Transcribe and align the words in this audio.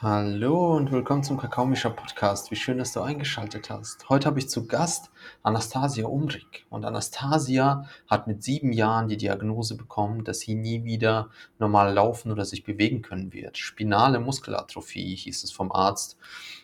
Hallo 0.00 0.76
und 0.76 0.92
willkommen 0.92 1.24
zum 1.24 1.38
Kakaomischer 1.38 1.90
Podcast. 1.90 2.52
Wie 2.52 2.56
schön, 2.56 2.78
dass 2.78 2.92
du 2.92 3.00
eingeschaltet 3.00 3.68
hast. 3.68 4.08
Heute 4.08 4.28
habe 4.28 4.38
ich 4.38 4.48
zu 4.48 4.68
Gast 4.68 5.10
Anastasia 5.42 6.06
Umrig. 6.06 6.64
Und 6.70 6.84
Anastasia 6.84 7.84
hat 8.06 8.28
mit 8.28 8.44
sieben 8.44 8.72
Jahren 8.72 9.08
die 9.08 9.16
Diagnose 9.16 9.76
bekommen, 9.76 10.22
dass 10.22 10.38
sie 10.38 10.54
nie 10.54 10.84
wieder 10.84 11.30
normal 11.58 11.92
laufen 11.92 12.30
oder 12.30 12.44
sich 12.44 12.62
bewegen 12.62 13.02
können 13.02 13.32
wird. 13.32 13.58
Spinale 13.58 14.20
Muskelatrophie 14.20 15.16
hieß 15.16 15.42
es 15.42 15.50
vom 15.50 15.72
Arzt. 15.72 16.16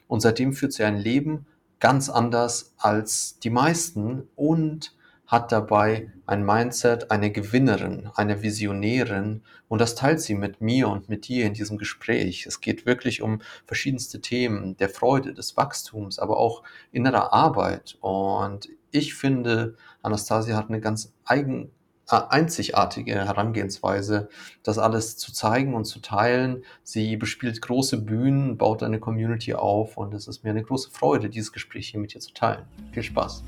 Und 0.06 0.20
seitdem 0.20 0.52
führt 0.52 0.72
sie 0.72 0.84
ein 0.84 0.98
Leben 0.98 1.44
ganz 1.80 2.08
anders 2.08 2.72
als 2.78 3.40
die 3.40 3.50
meisten 3.50 4.28
und 4.36 4.94
hat 5.26 5.52
dabei 5.52 6.10
ein 6.26 6.44
Mindset, 6.44 7.10
eine 7.10 7.30
Gewinnerin, 7.30 8.10
eine 8.14 8.42
Visionärin 8.42 9.42
und 9.68 9.80
das 9.80 9.94
teilt 9.94 10.20
sie 10.20 10.34
mit 10.34 10.60
mir 10.60 10.88
und 10.88 11.08
mit 11.08 11.28
dir 11.28 11.46
in 11.46 11.54
diesem 11.54 11.78
Gespräch. 11.78 12.46
Es 12.46 12.60
geht 12.60 12.86
wirklich 12.86 13.22
um 13.22 13.40
verschiedenste 13.66 14.20
Themen 14.20 14.76
der 14.76 14.88
Freude, 14.88 15.34
des 15.34 15.56
Wachstums, 15.56 16.18
aber 16.18 16.36
auch 16.36 16.62
innerer 16.92 17.32
Arbeit 17.32 17.96
und 18.00 18.68
ich 18.90 19.14
finde, 19.14 19.76
Anastasia 20.02 20.56
hat 20.56 20.68
eine 20.68 20.80
ganz 20.80 21.12
eigen, 21.24 21.72
äh, 22.10 22.20
einzigartige 22.28 23.14
Herangehensweise, 23.14 24.28
das 24.62 24.78
alles 24.78 25.16
zu 25.16 25.32
zeigen 25.32 25.74
und 25.74 25.84
zu 25.84 26.00
teilen. 26.00 26.64
Sie 26.84 27.16
bespielt 27.16 27.60
große 27.60 28.02
Bühnen, 28.02 28.56
baut 28.56 28.84
eine 28.84 29.00
Community 29.00 29.54
auf 29.54 29.96
und 29.96 30.14
es 30.14 30.28
ist 30.28 30.44
mir 30.44 30.50
eine 30.50 30.62
große 30.62 30.90
Freude, 30.90 31.28
dieses 31.28 31.52
Gespräch 31.52 31.88
hier 31.88 32.00
mit 32.00 32.14
dir 32.14 32.20
zu 32.20 32.32
teilen. 32.32 32.66
Viel 32.92 33.02
Spaß. 33.02 33.42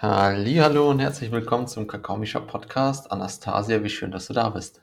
Hallo 0.00 0.90
und 0.90 1.00
herzlich 1.00 1.32
willkommen 1.32 1.66
zum 1.66 1.88
Kakaomischer 1.88 2.40
Podcast. 2.40 3.10
Anastasia, 3.10 3.82
wie 3.82 3.88
schön, 3.88 4.12
dass 4.12 4.28
du 4.28 4.32
da 4.32 4.48
bist. 4.48 4.80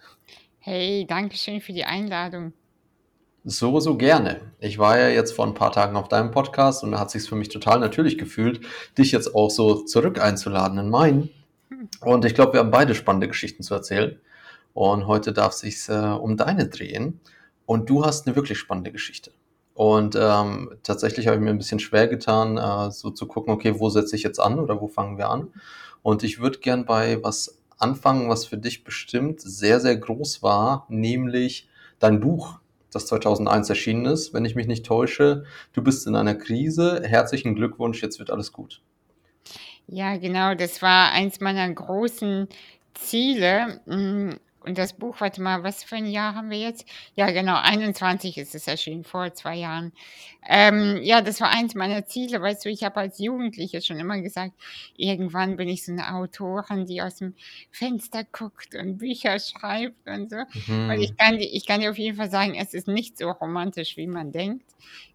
Hey, 0.60 1.06
danke 1.08 1.38
schön 1.38 1.62
für 1.62 1.72
die 1.72 1.86
Einladung. 1.86 2.52
So, 3.46 3.80
so 3.80 3.96
gerne. 3.96 4.42
Ich 4.60 4.78
war 4.78 5.00
ja 5.00 5.08
jetzt 5.08 5.32
vor 5.32 5.48
ein 5.48 5.54
paar 5.54 5.72
Tagen 5.72 5.96
auf 5.96 6.10
deinem 6.10 6.32
Podcast 6.32 6.84
und 6.84 6.92
da 6.92 7.00
hat 7.00 7.12
sich 7.12 7.24
für 7.30 7.38
mich 7.38 7.48
total 7.48 7.80
natürlich 7.80 8.18
gefühlt, 8.18 8.60
dich 8.98 9.14
jetzt 9.14 9.34
auch 9.34 9.50
so 9.50 9.86
zurück 9.86 10.20
einzuladen 10.20 10.80
in 10.80 10.90
meinen. 10.90 11.30
Und 12.02 12.26
ich 12.26 12.36
glaube, 12.36 12.52
wir 12.52 12.60
haben 12.60 12.72
beide 12.72 12.94
spannende 12.94 13.30
Geschichten 13.30 13.64
zu 13.64 13.74
erzählen. 13.74 14.20
Und 14.74 15.08
heute 15.08 15.32
darf 15.32 15.54
es 15.54 15.60
sich 15.60 15.88
äh, 15.88 15.94
um 15.94 16.36
deine 16.36 16.68
drehen. 16.68 17.22
Und 17.66 17.90
du 17.90 18.04
hast 18.04 18.28
eine 18.28 18.36
wirklich 18.36 18.60
spannende 18.60 18.92
Geschichte. 18.92 19.32
Und 19.76 20.16
ähm, 20.18 20.72
tatsächlich 20.84 21.28
habe 21.28 21.36
ich 21.36 21.44
mir 21.44 21.50
ein 21.50 21.58
bisschen 21.58 21.80
schwer 21.80 22.08
getan, 22.08 22.58
äh, 22.58 22.92
so 22.92 23.12
zu 23.12 23.28
gucken, 23.28 23.54
okay, 23.54 23.78
wo 23.78 23.90
setze 23.90 24.16
ich 24.16 24.24
jetzt 24.24 24.40
an 24.40 24.58
oder 24.58 24.80
wo 24.80 24.88
fangen 24.88 25.18
wir 25.18 25.30
an? 25.30 25.50
Und 26.02 26.24
ich 26.24 26.40
würde 26.40 26.60
gern 26.60 26.86
bei 26.86 27.22
was 27.22 27.60
anfangen, 27.78 28.30
was 28.30 28.46
für 28.46 28.58
dich 28.58 28.86
bestimmt 28.86 29.42
sehr, 29.42 29.82
sehr 29.82 29.98
groß 29.98 30.42
war, 30.42 30.86
nämlich 30.88 31.68
dein 32.00 32.22
Buch, 32.22 32.60
das 32.90 33.08
2001 33.08 33.70
erschienen 33.70 34.06
ist, 34.06 34.34
wenn 34.34 34.46
ich 34.46 34.56
mich 34.56 34.68
nicht 34.68 34.86
täusche. 34.86 35.44
Du 35.74 35.84
bist 35.84 36.08
in 36.08 36.16
einer 36.16 36.36
Krise. 36.36 37.02
Herzlichen 37.04 37.54
Glückwunsch, 37.54 38.02
jetzt 38.02 38.18
wird 38.20 38.32
alles 38.32 38.54
gut. 38.54 38.82
Ja, 39.88 40.16
genau, 40.16 40.56
das 40.56 40.82
war 40.82 41.12
eins 41.12 41.42
meiner 41.42 41.70
großen 41.70 42.48
Ziele. 42.94 43.82
Und 44.66 44.80
das 44.80 44.94
Buch, 44.94 45.22
warte 45.22 45.42
mal, 45.44 45.64
was 45.64 45.84
für 45.84 45.98
ein 45.98 46.08
Jahr 46.08 46.34
haben 46.34 46.50
wir 46.50 46.58
jetzt? 46.58 46.88
Ja, 47.16 47.30
genau, 47.30 47.56
21 47.56 48.38
ist 48.40 48.56
es 48.56 48.68
erschienen, 48.68 49.04
vor 49.04 49.32
zwei 49.36 49.56
Jahren. 49.56 49.92
Ähm, 50.48 51.00
ja, 51.04 51.22
das 51.22 51.40
war 51.40 51.50
eins 51.50 51.76
meiner 51.76 52.06
Ziele, 52.06 52.42
weißt 52.42 52.66
du, 52.66 52.70
ich 52.70 52.84
habe 52.84 53.00
als 53.00 53.20
Jugendliche 53.20 53.82
schon 53.82 54.00
immer 54.00 54.20
gesagt, 54.22 54.54
irgendwann 54.98 55.56
bin 55.56 55.70
ich 55.70 55.86
so 55.86 55.92
eine 55.92 56.16
Autorin, 56.16 56.88
die 56.88 57.02
aus 57.02 57.18
dem 57.18 57.36
Fenster 57.70 58.24
guckt 58.24 58.74
und 58.74 58.98
Bücher 58.98 59.38
schreibt 59.40 60.08
und 60.08 60.32
so. 60.32 60.38
Mhm. 60.68 60.90
Und 60.90 61.00
ich 61.00 61.16
kann, 61.16 61.36
ich 61.40 61.66
kann 61.68 61.82
dir 61.82 61.92
auf 61.92 61.98
jeden 62.00 62.18
Fall 62.18 62.32
sagen, 62.32 62.56
es 62.56 62.74
ist 62.74 62.88
nicht 62.88 63.20
so 63.20 63.30
romantisch, 63.30 63.98
wie 63.98 64.08
man 64.08 64.32
denkt. 64.32 64.66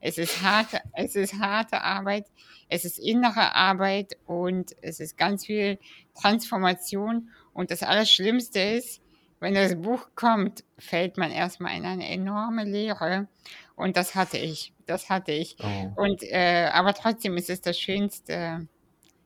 Es 0.00 0.16
ist 0.16 0.42
harte, 0.42 0.80
es 0.92 1.16
ist 1.16 1.40
harte 1.40 1.80
Arbeit, 1.82 2.26
es 2.68 2.84
ist 2.84 3.00
innere 3.00 3.54
Arbeit 3.56 4.16
und 4.26 4.76
es 4.80 5.00
ist 5.00 5.18
ganz 5.18 5.46
viel 5.46 5.78
Transformation. 6.14 7.30
Und 7.52 7.72
das 7.72 7.82
Allerschlimmste 7.82 8.60
ist, 8.60 9.00
wenn 9.40 9.54
das 9.54 9.74
Buch 9.80 10.08
kommt, 10.14 10.64
fällt 10.78 11.16
man 11.16 11.30
erstmal 11.30 11.76
in 11.76 11.84
eine 11.84 12.08
enorme 12.08 12.64
Leere. 12.64 13.28
Und 13.74 13.96
das 13.96 14.14
hatte 14.14 14.38
ich. 14.38 14.72
Das 14.86 15.10
hatte 15.10 15.32
ich. 15.32 15.56
Oh. 15.60 16.02
Und, 16.02 16.22
äh, 16.22 16.68
aber 16.72 16.94
trotzdem 16.94 17.36
ist 17.36 17.50
es 17.50 17.60
das 17.60 17.78
schönste 17.78 18.68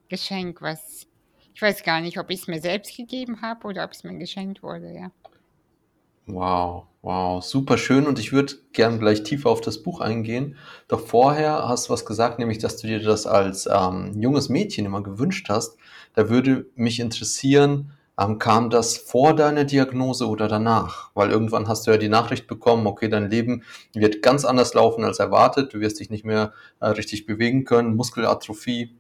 Geschenk, 0.09 0.63
was 0.63 1.07
ich 1.55 1.63
weiß 1.63 1.85
gar 1.85 2.01
nicht, 2.01 2.19
ob 2.19 2.31
ich 2.31 2.41
es 2.41 2.49
mir 2.49 2.61
selbst 2.61 2.97
gegeben 2.97 3.41
habe 3.41 3.69
oder 3.69 3.85
ob 3.85 3.93
es 3.93 4.03
mir 4.03 4.19
geschenkt 4.19 4.63
wurde, 4.63 4.93
ja. 4.93 5.11
Wow, 6.27 6.87
wow, 7.03 7.45
super 7.45 7.79
schön. 7.79 8.07
Und 8.07 8.19
ich 8.19 8.33
würde 8.33 8.55
gern 8.73 8.99
gleich 8.99 9.23
tiefer 9.23 9.51
auf 9.51 9.61
das 9.61 9.83
Buch 9.83 10.01
eingehen. 10.01 10.57
Doch 10.89 11.01
vorher 11.01 11.69
hast 11.69 11.89
du 11.89 11.93
was 11.93 12.07
gesagt, 12.07 12.39
nämlich, 12.39 12.59
dass 12.59 12.79
du 12.79 12.89
dir 12.89 13.01
das 13.01 13.27
als 13.27 13.69
ähm, 13.71 14.21
junges 14.21 14.49
Mädchen 14.49 14.87
immer 14.87 15.03
gewünscht 15.03 15.49
hast. 15.49 15.77
Da 16.15 16.29
würde 16.29 16.67
mich 16.75 16.99
interessieren, 16.99 17.93
ähm, 18.19 18.39
kam 18.39 18.71
das 18.71 18.97
vor 18.97 19.35
deiner 19.35 19.65
Diagnose 19.65 20.29
oder 20.29 20.49
danach? 20.49 21.11
Weil 21.15 21.31
irgendwann 21.31 21.69
hast 21.69 21.87
du 21.87 21.91
ja 21.91 21.97
die 21.97 22.09
Nachricht 22.09 22.47
bekommen, 22.47 22.87
okay, 22.87 23.09
dein 23.09 23.31
Leben 23.31 23.65
wird 23.93 24.23
ganz 24.23 24.45
anders 24.45 24.75
laufen 24.75 25.05
als 25.05 25.19
erwartet, 25.19 25.75
du 25.75 25.81
wirst 25.81 26.01
dich 26.01 26.11
nicht 26.11 26.25
mehr 26.25 26.53
äh, 26.81 26.89
richtig 26.89 27.27
bewegen 27.27 27.65
können, 27.65 27.97
Muskelatrophie 27.97 28.97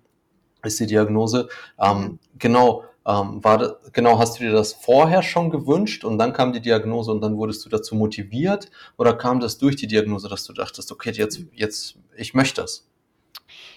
ist 0.63 0.81
die 0.81 0.87
Diagnose. 0.87 1.49
Ähm, 1.79 2.19
genau, 2.39 2.85
ähm, 3.07 3.45
war, 3.45 3.77
genau, 3.93 4.19
hast 4.19 4.39
du 4.39 4.45
dir 4.45 4.53
das 4.53 4.73
vorher 4.73 5.23
schon 5.23 5.51
gewünscht 5.51 6.05
und 6.05 6.19
dann 6.19 6.33
kam 6.33 6.53
die 6.53 6.61
Diagnose 6.61 7.11
und 7.11 7.21
dann 7.21 7.37
wurdest 7.37 7.65
du 7.65 7.69
dazu 7.69 7.95
motiviert 7.95 8.71
oder 8.97 9.15
kam 9.15 9.41
das 9.41 9.59
durch 9.59 9.77
die 9.77 9.87
Diagnose, 9.87 10.29
dass 10.29 10.45
du 10.45 10.53
dachtest, 10.53 10.91
okay, 10.91 11.11
jetzt, 11.11 11.41
jetzt, 11.53 11.97
ich 12.17 12.35
möchte 12.35 12.63
das? 12.63 12.89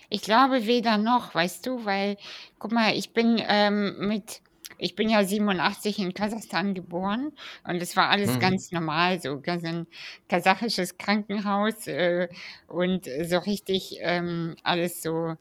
Ich 0.09 0.21
glaube 0.21 0.65
weder 0.65 0.97
noch, 0.97 1.35
weißt 1.35 1.65
du, 1.65 1.83
weil, 1.83 2.15
guck 2.59 2.71
mal, 2.71 2.95
ich 2.95 3.11
bin 3.11 3.41
ähm, 3.45 4.07
mit 4.07 4.41
ich 4.77 4.95
bin 4.95 5.09
ja 5.09 5.23
87 5.23 5.99
in 5.99 6.13
Kasachstan 6.13 6.73
geboren 6.73 7.31
und 7.63 7.81
es 7.81 7.95
war 7.95 8.09
alles 8.09 8.35
mhm. 8.35 8.39
ganz 8.39 8.71
normal, 8.71 9.21
so 9.21 9.41
ein 9.45 9.87
kasachisches 10.29 10.97
Krankenhaus 10.97 11.87
äh, 11.87 12.27
und 12.67 13.05
so 13.23 13.37
richtig 13.39 13.97
ähm, 14.01 14.55
alles 14.63 15.01
so 15.01 15.35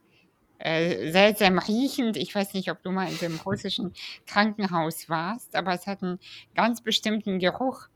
äh, 0.59 1.11
seltsam 1.11 1.59
riechend. 1.59 2.17
Ich 2.17 2.33
weiß 2.33 2.53
nicht, 2.53 2.71
ob 2.71 2.81
du 2.81 2.91
mal 2.91 3.09
in 3.09 3.17
dem 3.19 3.39
russischen 3.45 3.93
Krankenhaus 4.25 5.09
warst, 5.09 5.55
aber 5.55 5.73
es 5.73 5.85
hat 5.87 6.01
einen 6.01 6.19
ganz 6.55 6.81
bestimmten 6.81 7.39
Geruch 7.39 7.87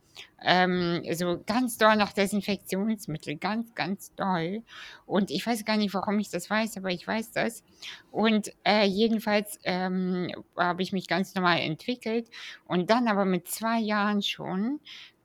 ähm, 0.44 1.04
so 1.14 1.42
ganz 1.46 1.78
doll 1.78 1.96
nach 1.96 2.14
Desinfektionsmittel, 2.14 3.38
ganz, 3.38 3.74
ganz 3.76 4.14
doll. 4.16 4.64
Und 5.06 5.32
ich 5.32 5.46
weiß 5.46 5.66
gar 5.66 5.78
nicht, 5.78 5.94
warum 5.94 6.20
ich 6.20 6.30
das 6.30 6.50
weiß, 6.50 6.78
aber 6.78 6.90
ich 6.90 7.08
weiß 7.08 7.32
das. 7.32 7.64
Und 8.12 8.52
äh, 8.66 8.86
jedenfalls 8.86 9.59
ähm, 9.64 10.32
habe 10.58 10.82
ich 10.82 10.94
mich 10.94 11.08
ganz 11.08 11.36
normal 11.36 11.59
entwickelt. 11.59 12.28
Und 12.66 12.90
dann 12.90 13.08
aber 13.08 13.26
mit 13.26 13.48
zwei 13.48 13.80
Jahren 13.80 14.22
schon 14.22 14.80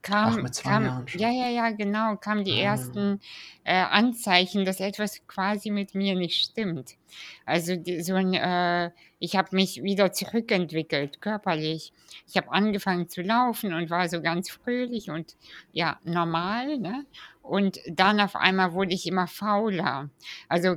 kam, 0.06 0.34
Ach, 0.38 0.42
mit 0.42 0.54
zwei 0.54 0.70
kam 0.70 0.84
Jahren 0.84 1.08
schon. 1.08 1.20
ja, 1.20 1.30
ja, 1.30 1.48
ja, 1.48 1.70
genau, 1.70 2.16
kamen 2.16 2.44
die 2.44 2.60
ah. 2.60 2.70
ersten 2.70 3.20
äh, 3.64 3.74
Anzeichen, 3.74 4.64
dass 4.64 4.80
etwas 4.80 5.26
quasi 5.26 5.70
mit 5.70 5.94
mir 5.94 6.14
nicht 6.14 6.40
stimmt. 6.40 6.94
Also 7.44 7.74
so 8.00 8.14
ein, 8.14 8.34
äh, 8.34 8.90
ich 9.18 9.36
habe 9.36 9.54
mich 9.56 9.82
wieder 9.82 10.12
zurückentwickelt, 10.12 11.20
körperlich. 11.20 11.92
Ich 12.28 12.36
habe 12.36 12.50
angefangen 12.52 13.08
zu 13.08 13.22
laufen 13.22 13.72
und 13.72 13.90
war 13.90 14.08
so 14.08 14.20
ganz 14.20 14.50
fröhlich 14.50 15.10
und 15.10 15.36
ja, 15.72 15.98
normal, 16.04 16.78
ne? 16.78 17.06
Und 17.46 17.78
dann 17.86 18.20
auf 18.20 18.34
einmal 18.34 18.72
wurde 18.72 18.92
ich 18.92 19.06
immer 19.06 19.28
fauler, 19.28 20.10
also 20.48 20.76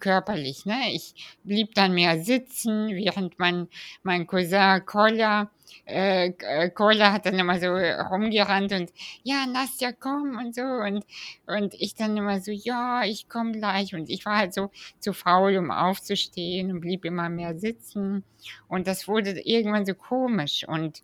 körperlich. 0.00 0.66
Ne? 0.66 0.92
Ich 0.92 1.14
blieb 1.44 1.74
dann 1.74 1.94
mehr 1.94 2.20
sitzen, 2.22 2.88
während 2.88 3.38
mein, 3.38 3.68
mein 4.02 4.26
Cousin 4.26 4.82
Kolla, 4.84 5.50
äh, 5.86 6.28
äh, 6.28 6.70
hat 7.00 7.26
dann 7.26 7.38
immer 7.38 7.58
so 7.58 7.68
rumgerannt 7.68 8.72
und 8.72 8.92
ja, 9.22 9.46
Nastja, 9.46 9.92
komm 9.92 10.36
und 10.36 10.54
so. 10.54 10.62
Und, 10.62 11.04
und 11.46 11.74
ich 11.74 11.94
dann 11.94 12.16
immer 12.16 12.40
so, 12.40 12.50
ja, 12.52 13.02
ich 13.04 13.28
komme 13.28 13.52
gleich. 13.52 13.94
Und 13.94 14.10
ich 14.10 14.24
war 14.26 14.36
halt 14.36 14.52
so 14.54 14.70
zu 14.98 15.12
faul, 15.12 15.56
um 15.56 15.69
aufzustehen 15.70 16.70
und 16.70 16.80
blieb 16.80 17.04
immer 17.04 17.28
mehr 17.28 17.58
sitzen. 17.58 18.24
Und 18.68 18.86
das 18.86 19.08
wurde 19.08 19.40
irgendwann 19.40 19.86
so 19.86 19.94
komisch. 19.94 20.66
Und 20.66 21.02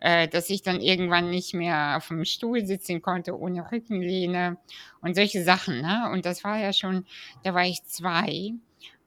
äh, 0.00 0.28
dass 0.28 0.50
ich 0.50 0.62
dann 0.62 0.80
irgendwann 0.80 1.30
nicht 1.30 1.54
mehr 1.54 1.96
auf 1.96 2.08
dem 2.08 2.24
Stuhl 2.24 2.64
sitzen 2.64 3.02
konnte 3.02 3.36
ohne 3.38 3.70
Rückenlehne 3.70 4.58
und 5.00 5.14
solche 5.14 5.42
Sachen. 5.42 5.80
Ne? 5.80 6.10
Und 6.12 6.24
das 6.24 6.44
war 6.44 6.58
ja 6.58 6.72
schon, 6.72 7.04
da 7.42 7.54
war 7.54 7.64
ich 7.64 7.82
zwei, 7.84 8.52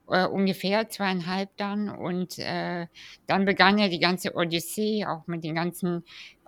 äh, 0.08 0.26
ungefähr 0.26 0.88
zweieinhalb 0.88 1.56
dann. 1.56 1.88
Und 1.88 2.38
äh, 2.38 2.86
dann 3.26 3.44
begann 3.44 3.78
ja 3.78 3.88
die 3.88 4.00
ganze 4.00 4.34
Odyssee, 4.34 5.06
auch 5.06 5.26
mit 5.26 5.44
den 5.44 5.54
ganzen 5.54 6.04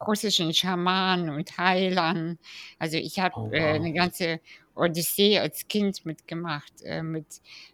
russischen 0.07 0.53
Schamanen 0.53 1.31
und 1.31 1.57
Heilern. 1.57 2.39
Also 2.79 2.99
ich 2.99 3.19
habe 3.19 3.35
oh, 3.37 3.47
äh, 3.47 3.51
wow. 3.51 3.53
äh, 3.61 3.75
eine 3.75 3.93
ganze 3.93 4.41
Odyssee 4.75 5.39
als 5.39 5.69
Kind 5.69 6.05
mitgemacht, 6.05 6.73
äh, 6.83 7.03
mit, 7.03 7.27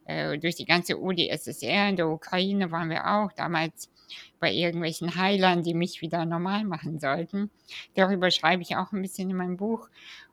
äh, 0.05 0.39
durch 0.39 0.57
die 0.57 0.67
ganze 0.67 0.99
UdSSR. 0.99 1.89
In 1.89 1.97
der 1.97 2.09
Ukraine 2.09 2.71
waren 2.71 2.91
wir 2.91 3.07
auch 3.07 3.33
damals 3.33 3.91
bei 4.39 4.53
irgendwelchen 4.53 5.17
Heilern, 5.17 5.63
die 5.63 5.75
mich 5.75 6.01
wieder 6.01 6.25
normal 6.25 6.65
machen 6.65 6.99
sollten. 6.99 7.51
Darüber 7.95 8.31
schreibe 8.31 8.63
ich 8.63 8.77
auch 8.77 8.93
ein 8.93 9.03
bisschen 9.03 9.31
in 9.31 9.37
meinem 9.37 9.57
Buch. 9.57 9.89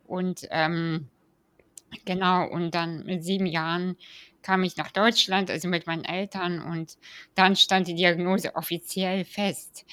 Und 0.05 0.47
ähm, 0.49 1.07
genau, 2.05 2.47
und 2.47 2.73
dann 2.73 3.05
mit 3.05 3.23
sieben 3.23 3.45
Jahren 3.45 3.97
kam 4.41 4.63
ich 4.63 4.77
nach 4.77 4.91
Deutschland, 4.91 5.51
also 5.51 5.67
mit 5.67 5.87
meinen 5.87 6.05
Eltern, 6.05 6.61
und 6.61 6.97
dann 7.35 7.55
stand 7.55 7.87
die 7.87 7.95
Diagnose 7.95 8.55
offiziell 8.55 9.25
fest. 9.25 9.85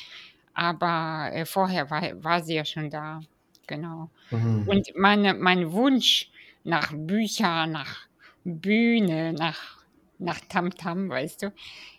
Aber 0.55 1.31
äh, 1.33 1.45
vorher 1.45 1.91
war, 1.91 2.03
war 2.23 2.43
sie 2.43 2.55
ja 2.55 2.65
schon 2.65 2.89
da. 2.89 3.21
Genau. 3.67 4.11
Mhm. 4.31 4.69
Und 4.69 4.97
meine, 4.97 5.35
mein 5.35 5.73
Wunsch 5.73 6.31
nach 6.65 6.93
Büchern, 6.97 7.73
nach 7.73 8.09
Bühne, 8.45 9.33
nach, 9.35 9.85
nach 10.19 10.41
Tamtam, 10.49 11.09
weißt 11.11 11.43
du, 11.45 11.55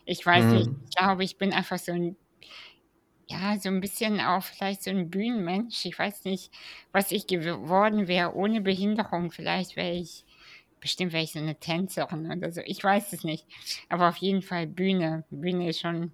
ich 0.06 0.26
weiß 0.26 0.52
nicht, 0.54 0.70
Mhm. 0.70 0.86
ich 0.90 0.96
glaube, 0.98 1.24
ich 1.24 1.38
bin 1.38 1.54
einfach 1.54 1.80
so 1.80 1.92
ein, 1.94 2.18
ja, 3.28 3.58
so 3.60 3.70
ein 3.70 3.82
bisschen 3.82 4.20
auch 4.22 4.44
vielleicht 4.44 4.84
so 4.84 4.92
ein 4.92 5.10
Bühnenmensch. 5.10 5.86
Ich 5.86 5.98
weiß 5.98 6.26
nicht, 6.26 6.52
was 6.92 7.12
ich 7.12 7.28
geworden 7.28 8.08
wäre 8.08 8.36
ohne 8.36 8.62
Behinderung. 8.62 9.32
Vielleicht 9.32 9.76
wäre 9.76 9.94
ich, 9.94 10.26
bestimmt 10.80 11.12
wäre 11.14 11.24
ich 11.24 11.32
so 11.34 11.40
eine 11.40 11.60
Tänzerin 11.60 12.32
oder 12.32 12.52
so. 12.52 12.62
Ich 12.66 12.84
weiß 12.84 13.14
es 13.14 13.24
nicht. 13.24 13.48
Aber 13.90 14.10
auf 14.10 14.18
jeden 14.18 14.42
Fall 14.44 14.68
Bühne. 14.68 15.26
Bühne 15.32 15.70
ist 15.70 15.80
schon 15.82 16.14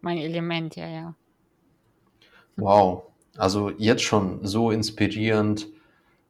mein 0.00 0.18
Element, 0.18 0.76
ja, 0.76 0.88
ja. 0.88 1.16
Wow. 2.56 3.04
Also 3.36 3.70
jetzt 3.70 4.02
schon 4.02 4.44
so 4.46 4.70
inspirierend, 4.70 5.68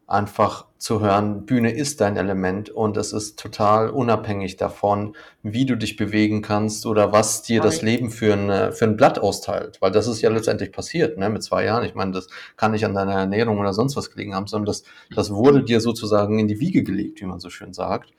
einfach 0.08 0.64
zu 0.78 1.00
hören, 1.00 1.44
Bühne 1.44 1.70
ist 1.70 2.00
dein 2.00 2.16
Element 2.16 2.70
und 2.70 2.96
es 2.96 3.12
ist 3.12 3.38
total 3.38 3.90
unabhängig 3.90 4.56
davon, 4.56 5.14
wie 5.42 5.66
du 5.66 5.76
dich 5.76 5.96
bewegen 5.96 6.40
kannst 6.40 6.86
oder 6.86 7.12
was 7.12 7.42
dir 7.42 7.60
das 7.60 7.82
Leben 7.82 8.10
für 8.10 8.32
ein, 8.32 8.72
für 8.72 8.86
ein 8.86 8.96
Blatt 8.96 9.18
austeilt. 9.18 9.82
Weil 9.82 9.90
das 9.90 10.06
ist 10.06 10.22
ja 10.22 10.30
letztendlich 10.30 10.72
passiert, 10.72 11.18
ne, 11.18 11.28
mit 11.28 11.42
zwei 11.42 11.66
Jahren. 11.66 11.84
Ich 11.84 11.94
meine, 11.94 12.12
das 12.12 12.28
kann 12.56 12.72
nicht 12.72 12.86
an 12.86 12.94
deiner 12.94 13.14
Ernährung 13.14 13.58
oder 13.58 13.74
sonst 13.74 13.96
was 13.96 14.10
gelegen 14.10 14.34
haben, 14.34 14.46
sondern 14.46 14.66
das, 14.66 14.84
das 15.14 15.30
wurde 15.30 15.62
dir 15.62 15.80
sozusagen 15.80 16.38
in 16.38 16.48
die 16.48 16.58
Wiege 16.58 16.82
gelegt, 16.82 17.20
wie 17.20 17.26
man 17.26 17.38
so 17.38 17.50
schön 17.50 17.74
sagt. 17.74 18.10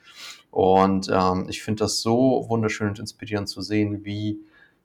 Und 0.51 1.09
ähm, 1.11 1.47
ich 1.49 1.63
finde 1.63 1.83
das 1.85 2.01
so 2.01 2.45
wunderschön 2.49 2.89
und 2.89 2.99
inspirierend 2.99 3.49
zu 3.49 3.61
sehen, 3.61 4.05
wie, 4.05 4.39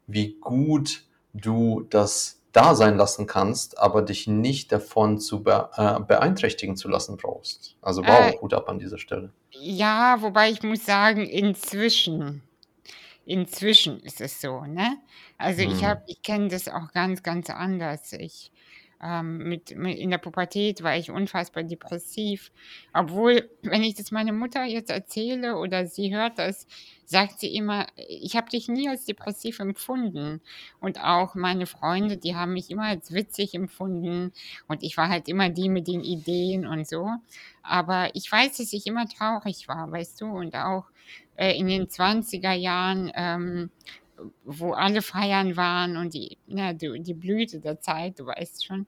wie 0.07 0.39
gut 0.41 1.05
du 1.35 1.87
das 1.91 2.41
da 2.55 2.75
sein 2.75 2.97
lassen 2.97 3.27
kannst, 3.27 3.79
aber 3.79 4.03
dich 4.03 4.27
nicht 4.29 4.73
davon 4.73 5.19
zu 5.19 5.43
be 5.43 5.71
äh, 5.77 6.01
beeinträchtigen 6.01 6.77
zu 6.77 6.89
lassen 6.89 7.17
brauchst. 7.19 7.77
Also 7.83 8.07
wow, 8.07 8.31
Äh, 8.31 8.39
Hut 8.41 8.55
ab 8.55 8.69
an 8.69 8.79
dieser 8.79 8.99
Stelle. 8.99 9.35
ja, 9.53 10.21
wobei 10.23 10.51
ich 10.51 10.63
muss 10.63 10.85
sagen, 10.87 11.27
inzwischen, 11.29 12.43
inzwischen 13.27 14.01
ist 14.01 14.21
es 14.23 14.41
so, 14.43 14.63
ne? 14.67 14.99
Also 15.39 15.63
ich 15.63 15.85
Hm. 15.85 15.85
habe, 15.85 16.01
ich 16.09 16.23
kenne 16.23 16.49
das 16.49 16.69
auch 16.69 16.93
ganz, 16.93 17.23
ganz 17.25 17.51
anders. 17.51 18.13
Ich 18.15 18.53
ähm, 19.05 19.39
mit, 19.39 19.77
mit 19.77 19.99
in 19.99 20.11
der 20.11 20.19
Pubertät 20.19 20.83
war 20.83 20.97
ich 20.97 21.11
unfassbar 21.11 21.63
depressiv, 21.63 22.51
obwohl, 22.95 23.51
wenn 23.63 23.83
ich 23.83 23.95
das 23.95 24.11
meiner 24.11 24.33
Mutter 24.33 24.65
jetzt 24.65 24.91
erzähle 24.91 25.59
oder 25.59 25.87
sie 25.87 26.15
hört 26.15 26.39
das, 26.39 26.67
sagt 27.05 27.41
sie 27.41 27.55
immer, 27.55 27.87
ich 28.09 28.35
habe 28.35 28.49
dich 28.49 28.67
nie 28.69 28.89
als 28.89 29.05
depressiv 29.05 29.61
empfunden. 29.61 30.41
Und 30.81 31.05
auch 31.05 31.35
meine 31.35 31.67
Freunde, 31.67 32.17
die 32.17 32.35
haben 32.35 32.55
mich 32.55 32.71
immer 32.71 32.85
als 32.85 33.13
witzig 33.13 33.55
empfunden 33.55 34.33
und 34.69 34.83
ich 34.83 34.97
war 34.97 35.11
halt 35.11 35.29
immer 35.29 35.51
die 35.51 35.69
mit 35.69 35.87
den 35.87 36.03
Ideen 36.03 36.67
und 36.67 36.89
so. 36.89 37.11
Aber 37.63 38.11
ich 38.15 38.31
weiß, 38.33 38.57
dass 38.57 38.73
ich 38.73 38.87
immer 38.87 39.07
traurig 39.07 39.69
war, 39.69 39.93
weißt 39.93 40.23
du, 40.23 40.27
und 40.27 40.57
auch 40.57 40.87
äh, 41.37 41.59
in 41.59 41.67
den 41.67 41.89
20er 41.89 42.53
Jahren, 42.53 43.13
ähm, 43.15 43.71
wo 44.45 44.73
alle 44.73 45.03
feiern 45.03 45.57
waren 45.57 45.97
und 45.97 46.15
die, 46.15 46.39
na, 46.47 46.73
die, 46.73 47.01
die 47.01 47.15
Blüte 47.15 47.61
der 47.61 47.81
Zeit, 47.81 48.19
du 48.19 48.27
weißt 48.27 48.65
schon, 48.67 48.87